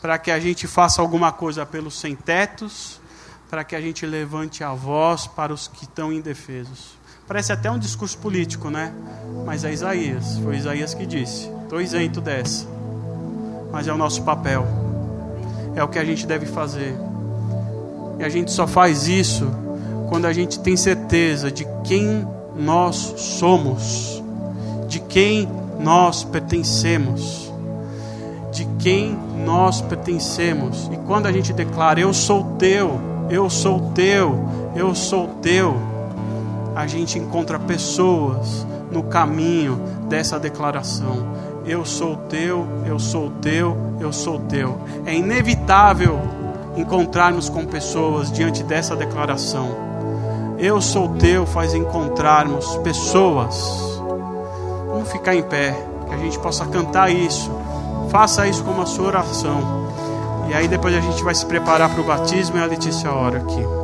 para 0.00 0.18
que 0.18 0.30
a 0.30 0.38
gente 0.38 0.66
faça 0.66 1.02
alguma 1.02 1.32
coisa 1.32 1.66
pelos 1.66 1.98
sem-tetos, 1.98 3.00
para 3.50 3.64
que 3.64 3.74
a 3.74 3.80
gente 3.80 4.06
levante 4.06 4.62
a 4.62 4.72
voz 4.72 5.26
para 5.26 5.52
os 5.52 5.68
que 5.68 5.84
estão 5.84 6.12
indefesos. 6.12 6.98
Parece 7.26 7.52
até 7.52 7.70
um 7.70 7.78
discurso 7.78 8.16
político, 8.18 8.70
né? 8.70 8.92
Mas 9.44 9.64
é 9.64 9.72
Isaías, 9.72 10.38
foi 10.38 10.56
Isaías 10.56 10.94
que 10.94 11.04
disse. 11.04 11.50
Estou 11.64 11.80
isento 11.80 12.20
dessa. 12.20 12.66
Mas 13.70 13.86
é 13.86 13.92
o 13.92 13.98
nosso 13.98 14.22
papel. 14.22 14.66
É 15.74 15.82
o 15.82 15.88
que 15.88 15.98
a 15.98 16.04
gente 16.04 16.26
deve 16.26 16.46
fazer. 16.46 16.94
E 18.18 18.24
a 18.24 18.28
gente 18.28 18.50
só 18.50 18.66
faz 18.66 19.08
isso 19.08 19.46
quando 20.08 20.24
a 20.24 20.32
gente 20.32 20.58
tem 20.60 20.76
certeza 20.76 21.52
de 21.52 21.66
quem 21.84 22.26
nós 22.56 22.96
somos, 22.96 24.22
de 24.88 24.98
quem 25.00 25.48
nós 25.78 26.24
pertencemos, 26.24 27.47
de 28.50 28.64
quem 28.78 29.16
nós 29.44 29.80
pertencemos. 29.80 30.88
E 30.92 30.96
quando 30.98 31.26
a 31.26 31.32
gente 31.32 31.52
declara, 31.52 32.00
eu 32.00 32.12
sou 32.12 32.44
teu, 32.58 33.00
eu 33.30 33.48
sou 33.48 33.92
teu, 33.94 34.48
eu 34.74 34.94
sou 34.94 35.28
teu, 35.42 35.76
a 36.74 36.86
gente 36.86 37.18
encontra 37.18 37.58
pessoas 37.58 38.66
no 38.90 39.02
caminho 39.04 39.80
dessa 40.08 40.38
declaração. 40.38 41.36
Eu 41.66 41.84
sou 41.84 42.16
teu, 42.16 42.66
eu 42.86 42.98
sou 42.98 43.30
teu, 43.42 43.76
eu 44.00 44.12
sou 44.12 44.38
teu. 44.40 44.78
É 45.04 45.14
inevitável 45.14 46.18
encontrarmos 46.76 47.48
com 47.48 47.66
pessoas 47.66 48.32
diante 48.32 48.62
dessa 48.62 48.96
declaração 48.96 49.88
eu 50.58 50.80
sou 50.80 51.08
teu 51.10 51.46
faz 51.46 51.72
encontrarmos 51.72 52.76
pessoas. 52.78 54.00
Vamos 54.88 55.10
ficar 55.10 55.36
em 55.36 55.42
pé, 55.42 55.72
que 56.08 56.14
a 56.14 56.18
gente 56.18 56.36
possa 56.40 56.66
cantar 56.66 57.12
isso. 57.12 57.48
Faça 58.10 58.46
isso 58.46 58.64
como 58.64 58.82
a 58.82 58.86
sua 58.86 59.06
oração. 59.06 59.88
E 60.48 60.54
aí 60.54 60.66
depois 60.66 60.94
a 60.94 61.00
gente 61.00 61.22
vai 61.22 61.34
se 61.34 61.44
preparar 61.44 61.90
para 61.90 62.00
o 62.00 62.04
batismo 62.04 62.56
e 62.56 62.60
a 62.60 62.64
Letícia 62.64 63.12
ora 63.12 63.38
aqui. 63.38 63.77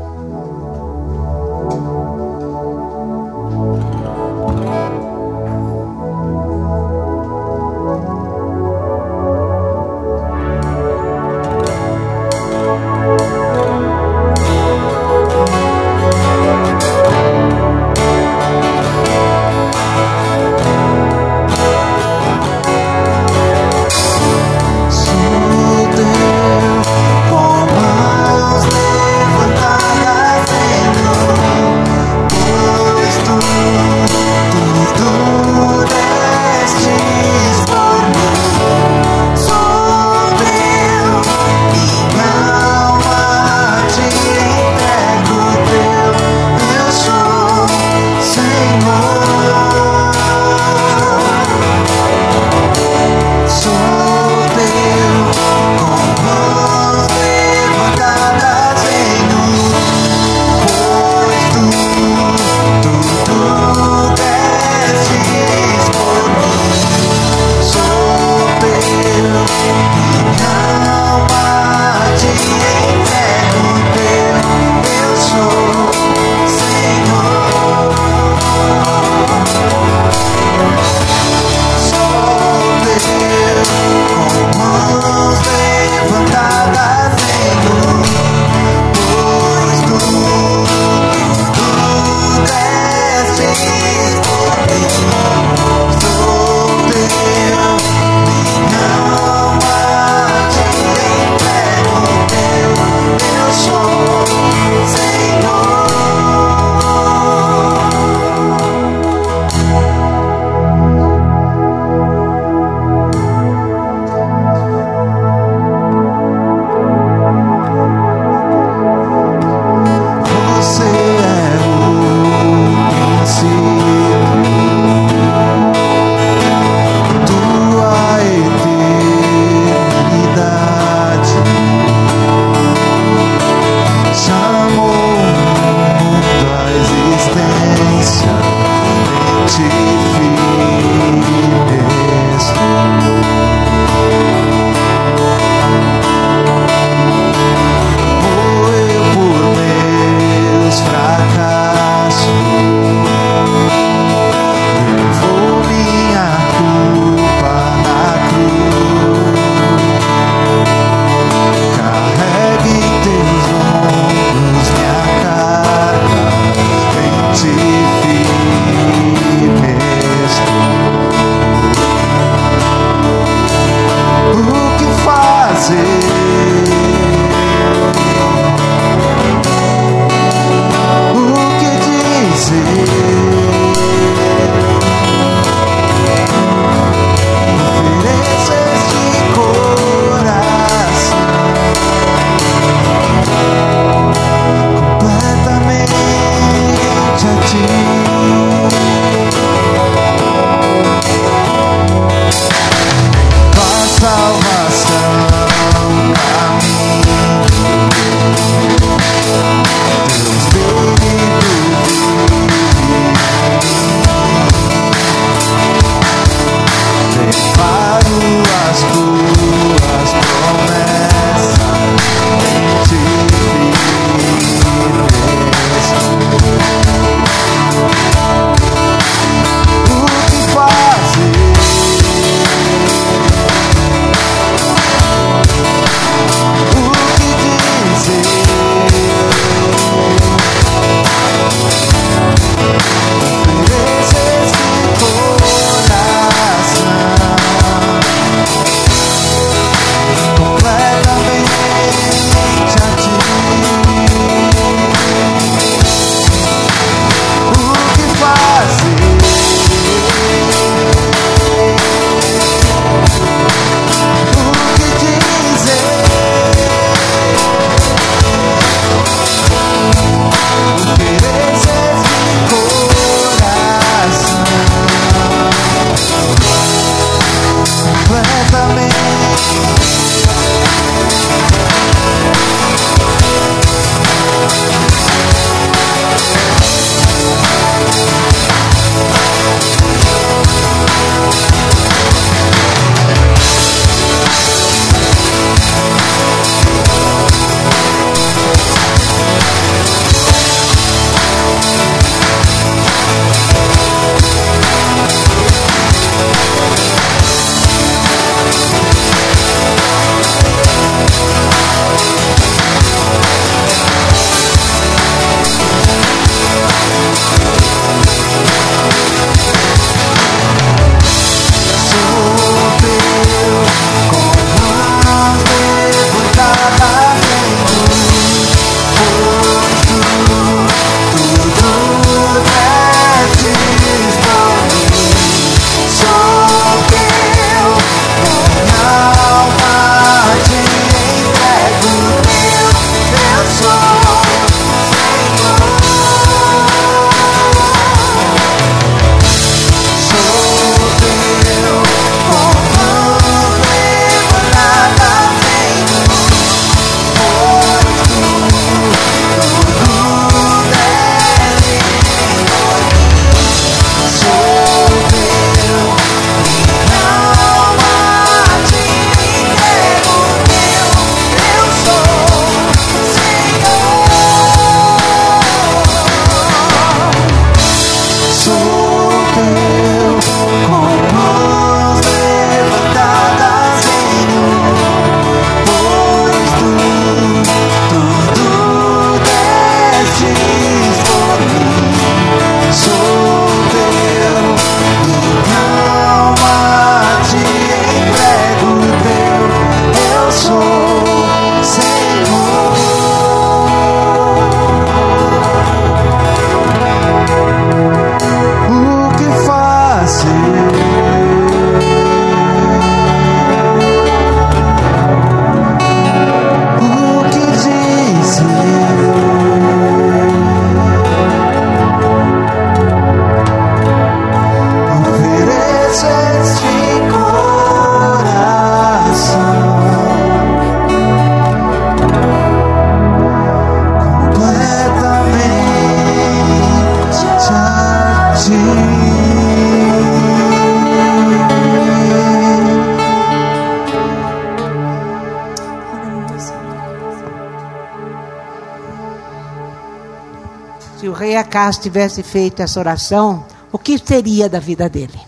Acas 451.54 451.78
tivesse 451.78 452.20
feito 452.24 452.60
essa 452.62 452.80
oração, 452.80 453.46
o 453.70 453.78
que 453.78 453.96
seria 453.96 454.48
da 454.48 454.58
vida 454.58 454.88
dele? 454.88 455.20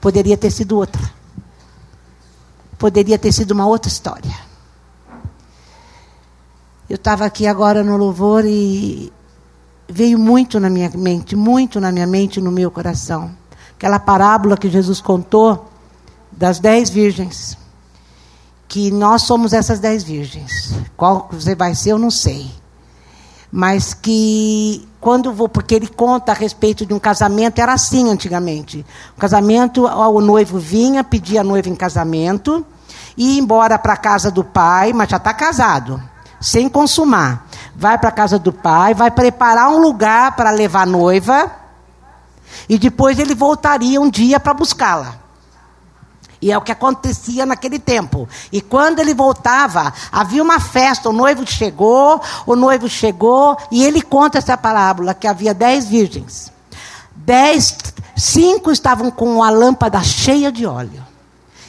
Poderia 0.00 0.38
ter 0.38 0.50
sido 0.50 0.74
outra. 0.74 1.02
Poderia 2.78 3.18
ter 3.18 3.30
sido 3.30 3.50
uma 3.50 3.66
outra 3.66 3.90
história. 3.90 4.34
Eu 6.88 6.96
estava 6.96 7.26
aqui 7.26 7.46
agora 7.46 7.84
no 7.84 7.98
louvor 7.98 8.46
e 8.46 9.12
veio 9.86 10.18
muito 10.18 10.58
na 10.58 10.70
minha 10.70 10.90
mente, 10.94 11.36
muito 11.36 11.78
na 11.78 11.92
minha 11.92 12.06
mente, 12.06 12.40
no 12.40 12.50
meu 12.50 12.70
coração. 12.70 13.30
Aquela 13.76 13.98
parábola 13.98 14.56
que 14.56 14.70
Jesus 14.70 14.98
contou 15.02 15.70
das 16.32 16.58
dez 16.58 16.88
virgens. 16.88 17.58
Que 18.66 18.90
nós 18.90 19.24
somos 19.24 19.52
essas 19.52 19.78
dez 19.78 20.02
virgens. 20.04 20.74
Qual 20.96 21.28
você 21.30 21.54
vai 21.54 21.74
ser, 21.74 21.90
eu 21.90 21.98
não 21.98 22.10
sei. 22.10 22.50
Mas 23.52 23.92
que 23.92 24.88
quando 25.04 25.34
vou, 25.34 25.50
porque 25.50 25.74
ele 25.74 25.86
conta 25.86 26.32
a 26.32 26.34
respeito 26.34 26.86
de 26.86 26.94
um 26.94 26.98
casamento, 26.98 27.60
era 27.60 27.74
assim 27.74 28.10
antigamente. 28.10 28.86
O 29.14 29.20
casamento, 29.20 29.84
o 29.84 30.20
noivo 30.22 30.58
vinha, 30.58 31.04
pedia 31.04 31.42
a 31.42 31.44
noiva 31.44 31.68
em 31.68 31.74
casamento, 31.74 32.64
ia 33.14 33.38
embora 33.38 33.78
para 33.78 33.92
a 33.92 33.98
casa 33.98 34.30
do 34.30 34.42
pai, 34.42 34.94
mas 34.94 35.10
já 35.10 35.18
está 35.18 35.34
casado, 35.34 36.02
sem 36.40 36.70
consumar. 36.70 37.46
Vai 37.76 37.98
para 37.98 38.08
a 38.08 38.12
casa 38.12 38.38
do 38.38 38.50
pai, 38.50 38.94
vai 38.94 39.10
preparar 39.10 39.68
um 39.68 39.78
lugar 39.78 40.34
para 40.36 40.50
levar 40.50 40.84
a 40.84 40.86
noiva, 40.86 41.52
e 42.66 42.78
depois 42.78 43.18
ele 43.18 43.34
voltaria 43.34 44.00
um 44.00 44.08
dia 44.08 44.40
para 44.40 44.54
buscá-la. 44.54 45.23
E 46.44 46.52
é 46.52 46.58
o 46.58 46.60
que 46.60 46.72
acontecia 46.72 47.46
naquele 47.46 47.78
tempo. 47.78 48.28
E 48.52 48.60
quando 48.60 48.98
ele 48.98 49.14
voltava, 49.14 49.90
havia 50.12 50.42
uma 50.42 50.60
festa, 50.60 51.08
o 51.08 51.12
noivo 51.12 51.46
chegou, 51.46 52.20
o 52.44 52.54
noivo 52.54 52.86
chegou, 52.86 53.56
e 53.70 53.82
ele 53.82 54.02
conta 54.02 54.36
essa 54.36 54.54
parábola, 54.54 55.14
que 55.14 55.26
havia 55.26 55.54
dez 55.54 55.86
virgens. 55.86 56.52
Dez, 57.16 57.74
cinco 58.14 58.70
estavam 58.70 59.10
com 59.10 59.42
a 59.42 59.48
lâmpada 59.48 60.02
cheia 60.02 60.52
de 60.52 60.66
óleo. 60.66 61.02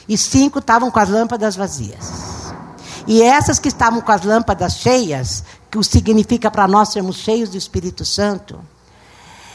E 0.06 0.18
cinco 0.18 0.58
estavam 0.58 0.90
com 0.90 1.00
as 1.00 1.08
lâmpadas 1.08 1.56
vazias. 1.56 2.52
E 3.06 3.22
essas 3.22 3.58
que 3.58 3.68
estavam 3.68 4.02
com 4.02 4.12
as 4.12 4.24
lâmpadas 4.24 4.74
cheias, 4.74 5.42
que 5.70 5.82
significa 5.82 6.50
para 6.50 6.68
nós 6.68 6.90
sermos 6.90 7.16
cheios 7.16 7.48
do 7.48 7.56
Espírito 7.56 8.04
Santo, 8.04 8.60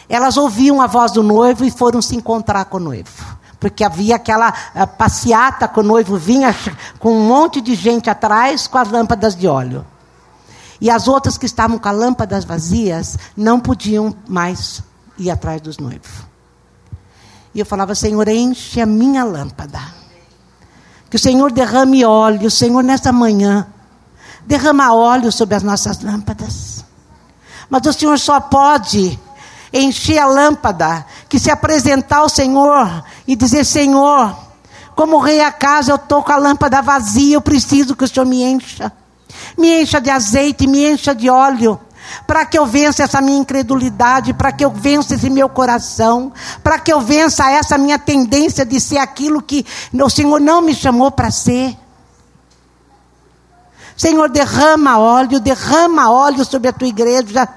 elas 0.10 0.36
ouviam 0.36 0.82
a 0.82 0.88
voz 0.88 1.12
do 1.12 1.22
noivo 1.22 1.64
e 1.64 1.70
foram 1.70 2.02
se 2.02 2.16
encontrar 2.16 2.66
com 2.66 2.78
o 2.78 2.80
noivo 2.80 3.40
porque 3.62 3.84
havia 3.84 4.16
aquela 4.16 4.50
uh, 4.50 4.88
passeata 4.98 5.68
que 5.68 5.80
o 5.80 5.84
noivo 5.84 6.18
vinha 6.18 6.54
com 6.98 7.16
um 7.16 7.28
monte 7.28 7.62
de 7.62 7.76
gente 7.76 8.10
atrás 8.10 8.66
com 8.66 8.80
as 8.80 8.90
lâmpadas 8.90 9.36
de 9.36 9.48
óleo. 9.48 9.86
E 10.82 10.90
as 10.90 11.08
outras 11.08 11.38
que 11.38 11.46
estavam 11.46 11.78
com 11.78 11.88
as 11.88 11.96
lâmpadas 11.96 12.44
vazias 12.44 13.20
não 13.38 13.60
podiam 13.60 14.16
mais 14.28 14.82
ir 15.16 15.30
atrás 15.30 15.62
dos 15.62 15.78
noivos. 15.78 16.26
E 17.54 17.60
eu 17.60 17.66
falava, 17.66 17.94
Senhor, 17.94 18.28
enche 18.28 18.82
a 18.82 18.86
minha 18.88 19.24
lâmpada. 19.24 19.80
Que 21.08 21.18
o 21.18 21.20
Senhor 21.20 21.52
derrame 21.52 22.04
óleo, 22.04 22.50
Senhor, 22.50 22.84
nessa 22.84 23.12
manhã. 23.12 23.68
Derrama 24.48 24.92
óleo 24.92 25.32
sobre 25.32 25.54
as 25.54 25.62
nossas 25.62 26.02
lâmpadas. 26.02 26.84
Mas 27.70 27.86
o 27.86 27.94
Senhor 27.94 28.18
só 28.18 28.40
pode 28.40 29.20
encher 29.72 30.18
a 30.18 30.26
lâmpada, 30.26 31.06
que 31.32 31.40
se 31.40 31.50
apresentar 31.50 32.18
ao 32.18 32.28
Senhor 32.28 33.06
e 33.26 33.38
dizer: 33.38 33.64
Senhor, 33.64 34.36
como 34.94 35.18
rei 35.18 35.40
a 35.40 35.50
casa, 35.50 35.94
eu 35.94 35.96
estou 35.96 36.22
com 36.22 36.34
a 36.34 36.36
lâmpada 36.36 36.82
vazia, 36.82 37.36
eu 37.36 37.42
preciso 37.42 37.96
que 37.96 38.04
o 38.04 38.08
Senhor 38.08 38.26
me 38.26 38.44
encha. 38.44 38.92
Me 39.58 39.82
encha 39.82 40.02
de 40.02 40.10
azeite, 40.10 40.68
me 40.68 40.84
encha 40.84 41.16
de 41.16 41.30
óleo 41.30 41.80
para 42.28 42.46
que 42.46 42.60
eu 42.60 42.66
vença 42.66 43.04
essa 43.04 43.22
minha 43.22 43.40
incredulidade, 43.40 44.34
para 44.34 44.52
que 44.52 44.66
eu 44.66 44.72
vença 44.72 45.16
esse 45.16 45.30
meu 45.30 45.48
coração, 45.48 46.34
para 46.62 46.78
que 46.78 46.92
eu 46.92 47.00
vença 47.00 47.50
essa 47.50 47.78
minha 47.78 47.98
tendência 47.98 48.66
de 48.66 48.78
ser 48.82 48.98
aquilo 48.98 49.42
que 49.42 49.66
o 49.94 50.10
Senhor 50.10 50.42
não 50.42 50.62
me 50.62 50.76
chamou 50.76 51.12
para 51.12 51.32
ser. 51.32 51.78
Senhor, 53.96 54.30
derrama 54.30 55.00
óleo, 55.00 55.40
derrama 55.40 56.12
óleo 56.12 56.44
sobre 56.44 56.68
a 56.68 56.74
tua 56.74 56.90
igreja. 56.90 57.48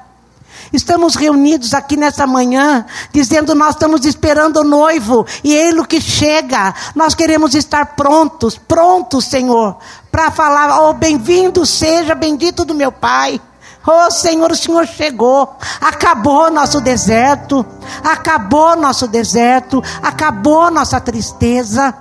Estamos 0.72 1.14
reunidos 1.14 1.74
aqui 1.74 1.96
nessa 1.96 2.26
manhã, 2.26 2.84
dizendo 3.12 3.54
nós 3.54 3.70
estamos 3.70 4.04
esperando 4.04 4.58
o 4.58 4.64
noivo 4.64 5.26
e 5.42 5.54
ele 5.54 5.84
que 5.86 6.00
chega. 6.00 6.74
Nós 6.94 7.14
queremos 7.14 7.54
estar 7.54 7.94
prontos, 7.94 8.58
prontos, 8.58 9.24
Senhor, 9.26 9.76
para 10.10 10.30
falar: 10.30 10.80
"Oh, 10.80 10.92
bem-vindo 10.92 11.64
seja, 11.64 12.14
bendito 12.14 12.64
do 12.64 12.74
meu 12.74 12.90
Pai". 12.90 13.40
Oh 13.86 14.10
Senhor, 14.10 14.50
o 14.50 14.56
Senhor 14.56 14.86
chegou, 14.86 15.56
acabou 15.78 16.50
nosso 16.50 16.80
deserto, 16.80 17.64
acabou 18.02 18.74
nosso 18.74 19.06
deserto, 19.06 19.82
acabou 20.02 20.70
nossa 20.70 20.98
tristeza. 20.98 21.94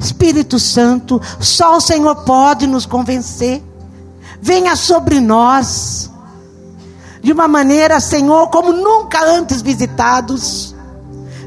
Espírito 0.00 0.58
Santo, 0.58 1.22
só 1.38 1.76
o 1.76 1.80
Senhor 1.80 2.16
pode 2.24 2.66
nos 2.66 2.84
convencer 2.84 3.62
venha 4.42 4.74
sobre 4.74 5.20
nós, 5.20 6.10
de 7.22 7.32
uma 7.32 7.46
maneira, 7.46 8.00
Senhor, 8.00 8.48
como 8.48 8.72
nunca 8.72 9.24
antes 9.24 9.62
visitados. 9.62 10.74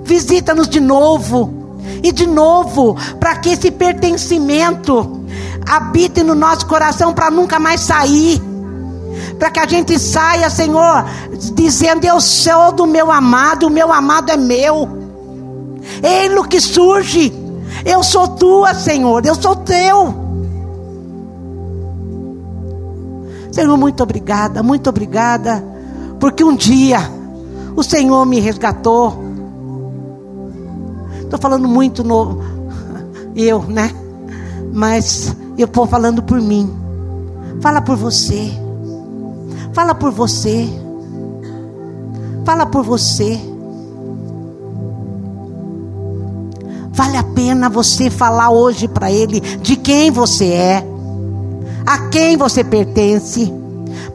Visita-nos 0.06 0.70
de 0.70 0.80
novo, 0.80 1.78
e 2.02 2.12
de 2.14 2.26
novo, 2.26 2.96
para 3.20 3.36
que 3.36 3.50
esse 3.50 3.70
pertencimento 3.70 5.26
habite 5.68 6.24
no 6.24 6.34
nosso 6.34 6.66
coração 6.68 7.14
para 7.14 7.30
nunca 7.30 7.60
mais 7.60 7.82
sair. 7.82 8.41
Para 9.38 9.50
que 9.50 9.60
a 9.60 9.68
gente 9.68 10.00
saia, 10.00 10.50
Senhor, 10.50 11.06
dizendo: 11.54 12.06
Eu 12.06 12.22
sou 12.22 12.72
do 12.72 12.86
meu 12.86 13.12
amado, 13.12 13.68
o 13.68 13.70
meu 13.70 13.91
amado 13.91 14.32
é 14.32 14.38
meu. 14.38 14.88
Ele 16.02 16.48
que 16.48 16.62
surge. 16.62 17.34
Eu 17.84 18.02
sou 18.02 18.30
tua, 18.30 18.74
Senhor, 18.74 19.26
eu 19.26 19.36
sou 19.36 19.56
teu. 19.58 20.24
Senhor, 23.56 23.78
muito 23.78 24.03
obrigada, 24.03 24.62
muito 24.62 24.89
obrigada, 24.89 25.64
porque 26.20 26.43
um 26.43 26.53
dia 26.53 26.99
o 27.74 27.82
Senhor 27.82 28.26
me 28.26 28.38
resgatou. 28.41 29.24
Estou 31.22 31.39
falando 31.39 31.66
muito 31.66 32.03
no 32.03 32.41
eu, 33.34 33.62
né? 33.62 33.95
Mas 34.74 35.34
eu 35.58 35.68
estou 35.68 35.88
falando 35.88 36.22
por 36.22 36.41
mim. 36.41 36.70
Fala 37.62 37.82
por 37.82 37.95
você. 37.95 38.51
Fala 39.72 39.95
por 39.95 40.12
você. 40.12 40.68
Fala 42.43 42.66
por 42.66 42.84
você. 42.84 43.39
Vale 46.91 47.16
a 47.16 47.24
pena 47.24 47.70
você 47.70 48.10
falar 48.10 48.49
hoje 48.49 48.86
para 48.89 49.10
Ele 49.10 49.39
de 49.39 49.78
quem 49.78 50.12
você 50.12 50.47
é 50.47 50.95
a 51.86 52.08
quem 52.10 52.36
você 52.38 52.64
pertence. 52.64 53.54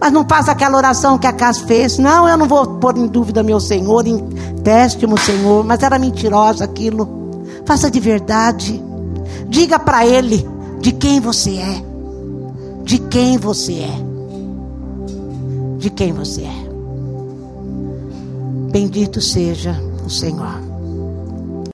Mas 0.00 0.12
não 0.12 0.26
faça 0.26 0.52
aquela 0.52 0.76
oração 0.76 1.18
que 1.18 1.26
a 1.26 1.32
casa 1.32 1.64
fez. 1.66 1.98
Não, 1.98 2.28
eu 2.28 2.36
não 2.36 2.48
vou 2.48 2.66
pôr 2.78 2.96
em 2.96 3.06
dúvida 3.06 3.42
meu 3.42 3.60
Senhor, 3.60 4.06
em 4.06 4.18
teste-me, 4.64 5.18
Senhor. 5.18 5.64
Mas 5.64 5.82
era 5.82 5.98
mentirosa 5.98 6.64
aquilo. 6.64 7.44
Faça 7.66 7.90
de 7.90 8.00
verdade. 8.00 8.82
Diga 9.48 9.78
para 9.78 10.06
Ele 10.06 10.48
de 10.80 10.92
quem 10.92 11.20
você 11.20 11.56
é. 11.56 11.84
De 12.82 12.98
quem 12.98 13.36
você 13.36 13.74
é. 13.74 14.10
De 15.78 15.90
quem 15.90 16.12
você 16.12 16.42
é. 16.42 16.70
Bendito 18.70 19.20
seja 19.20 19.78
o 20.04 20.10
Senhor. 20.10 20.69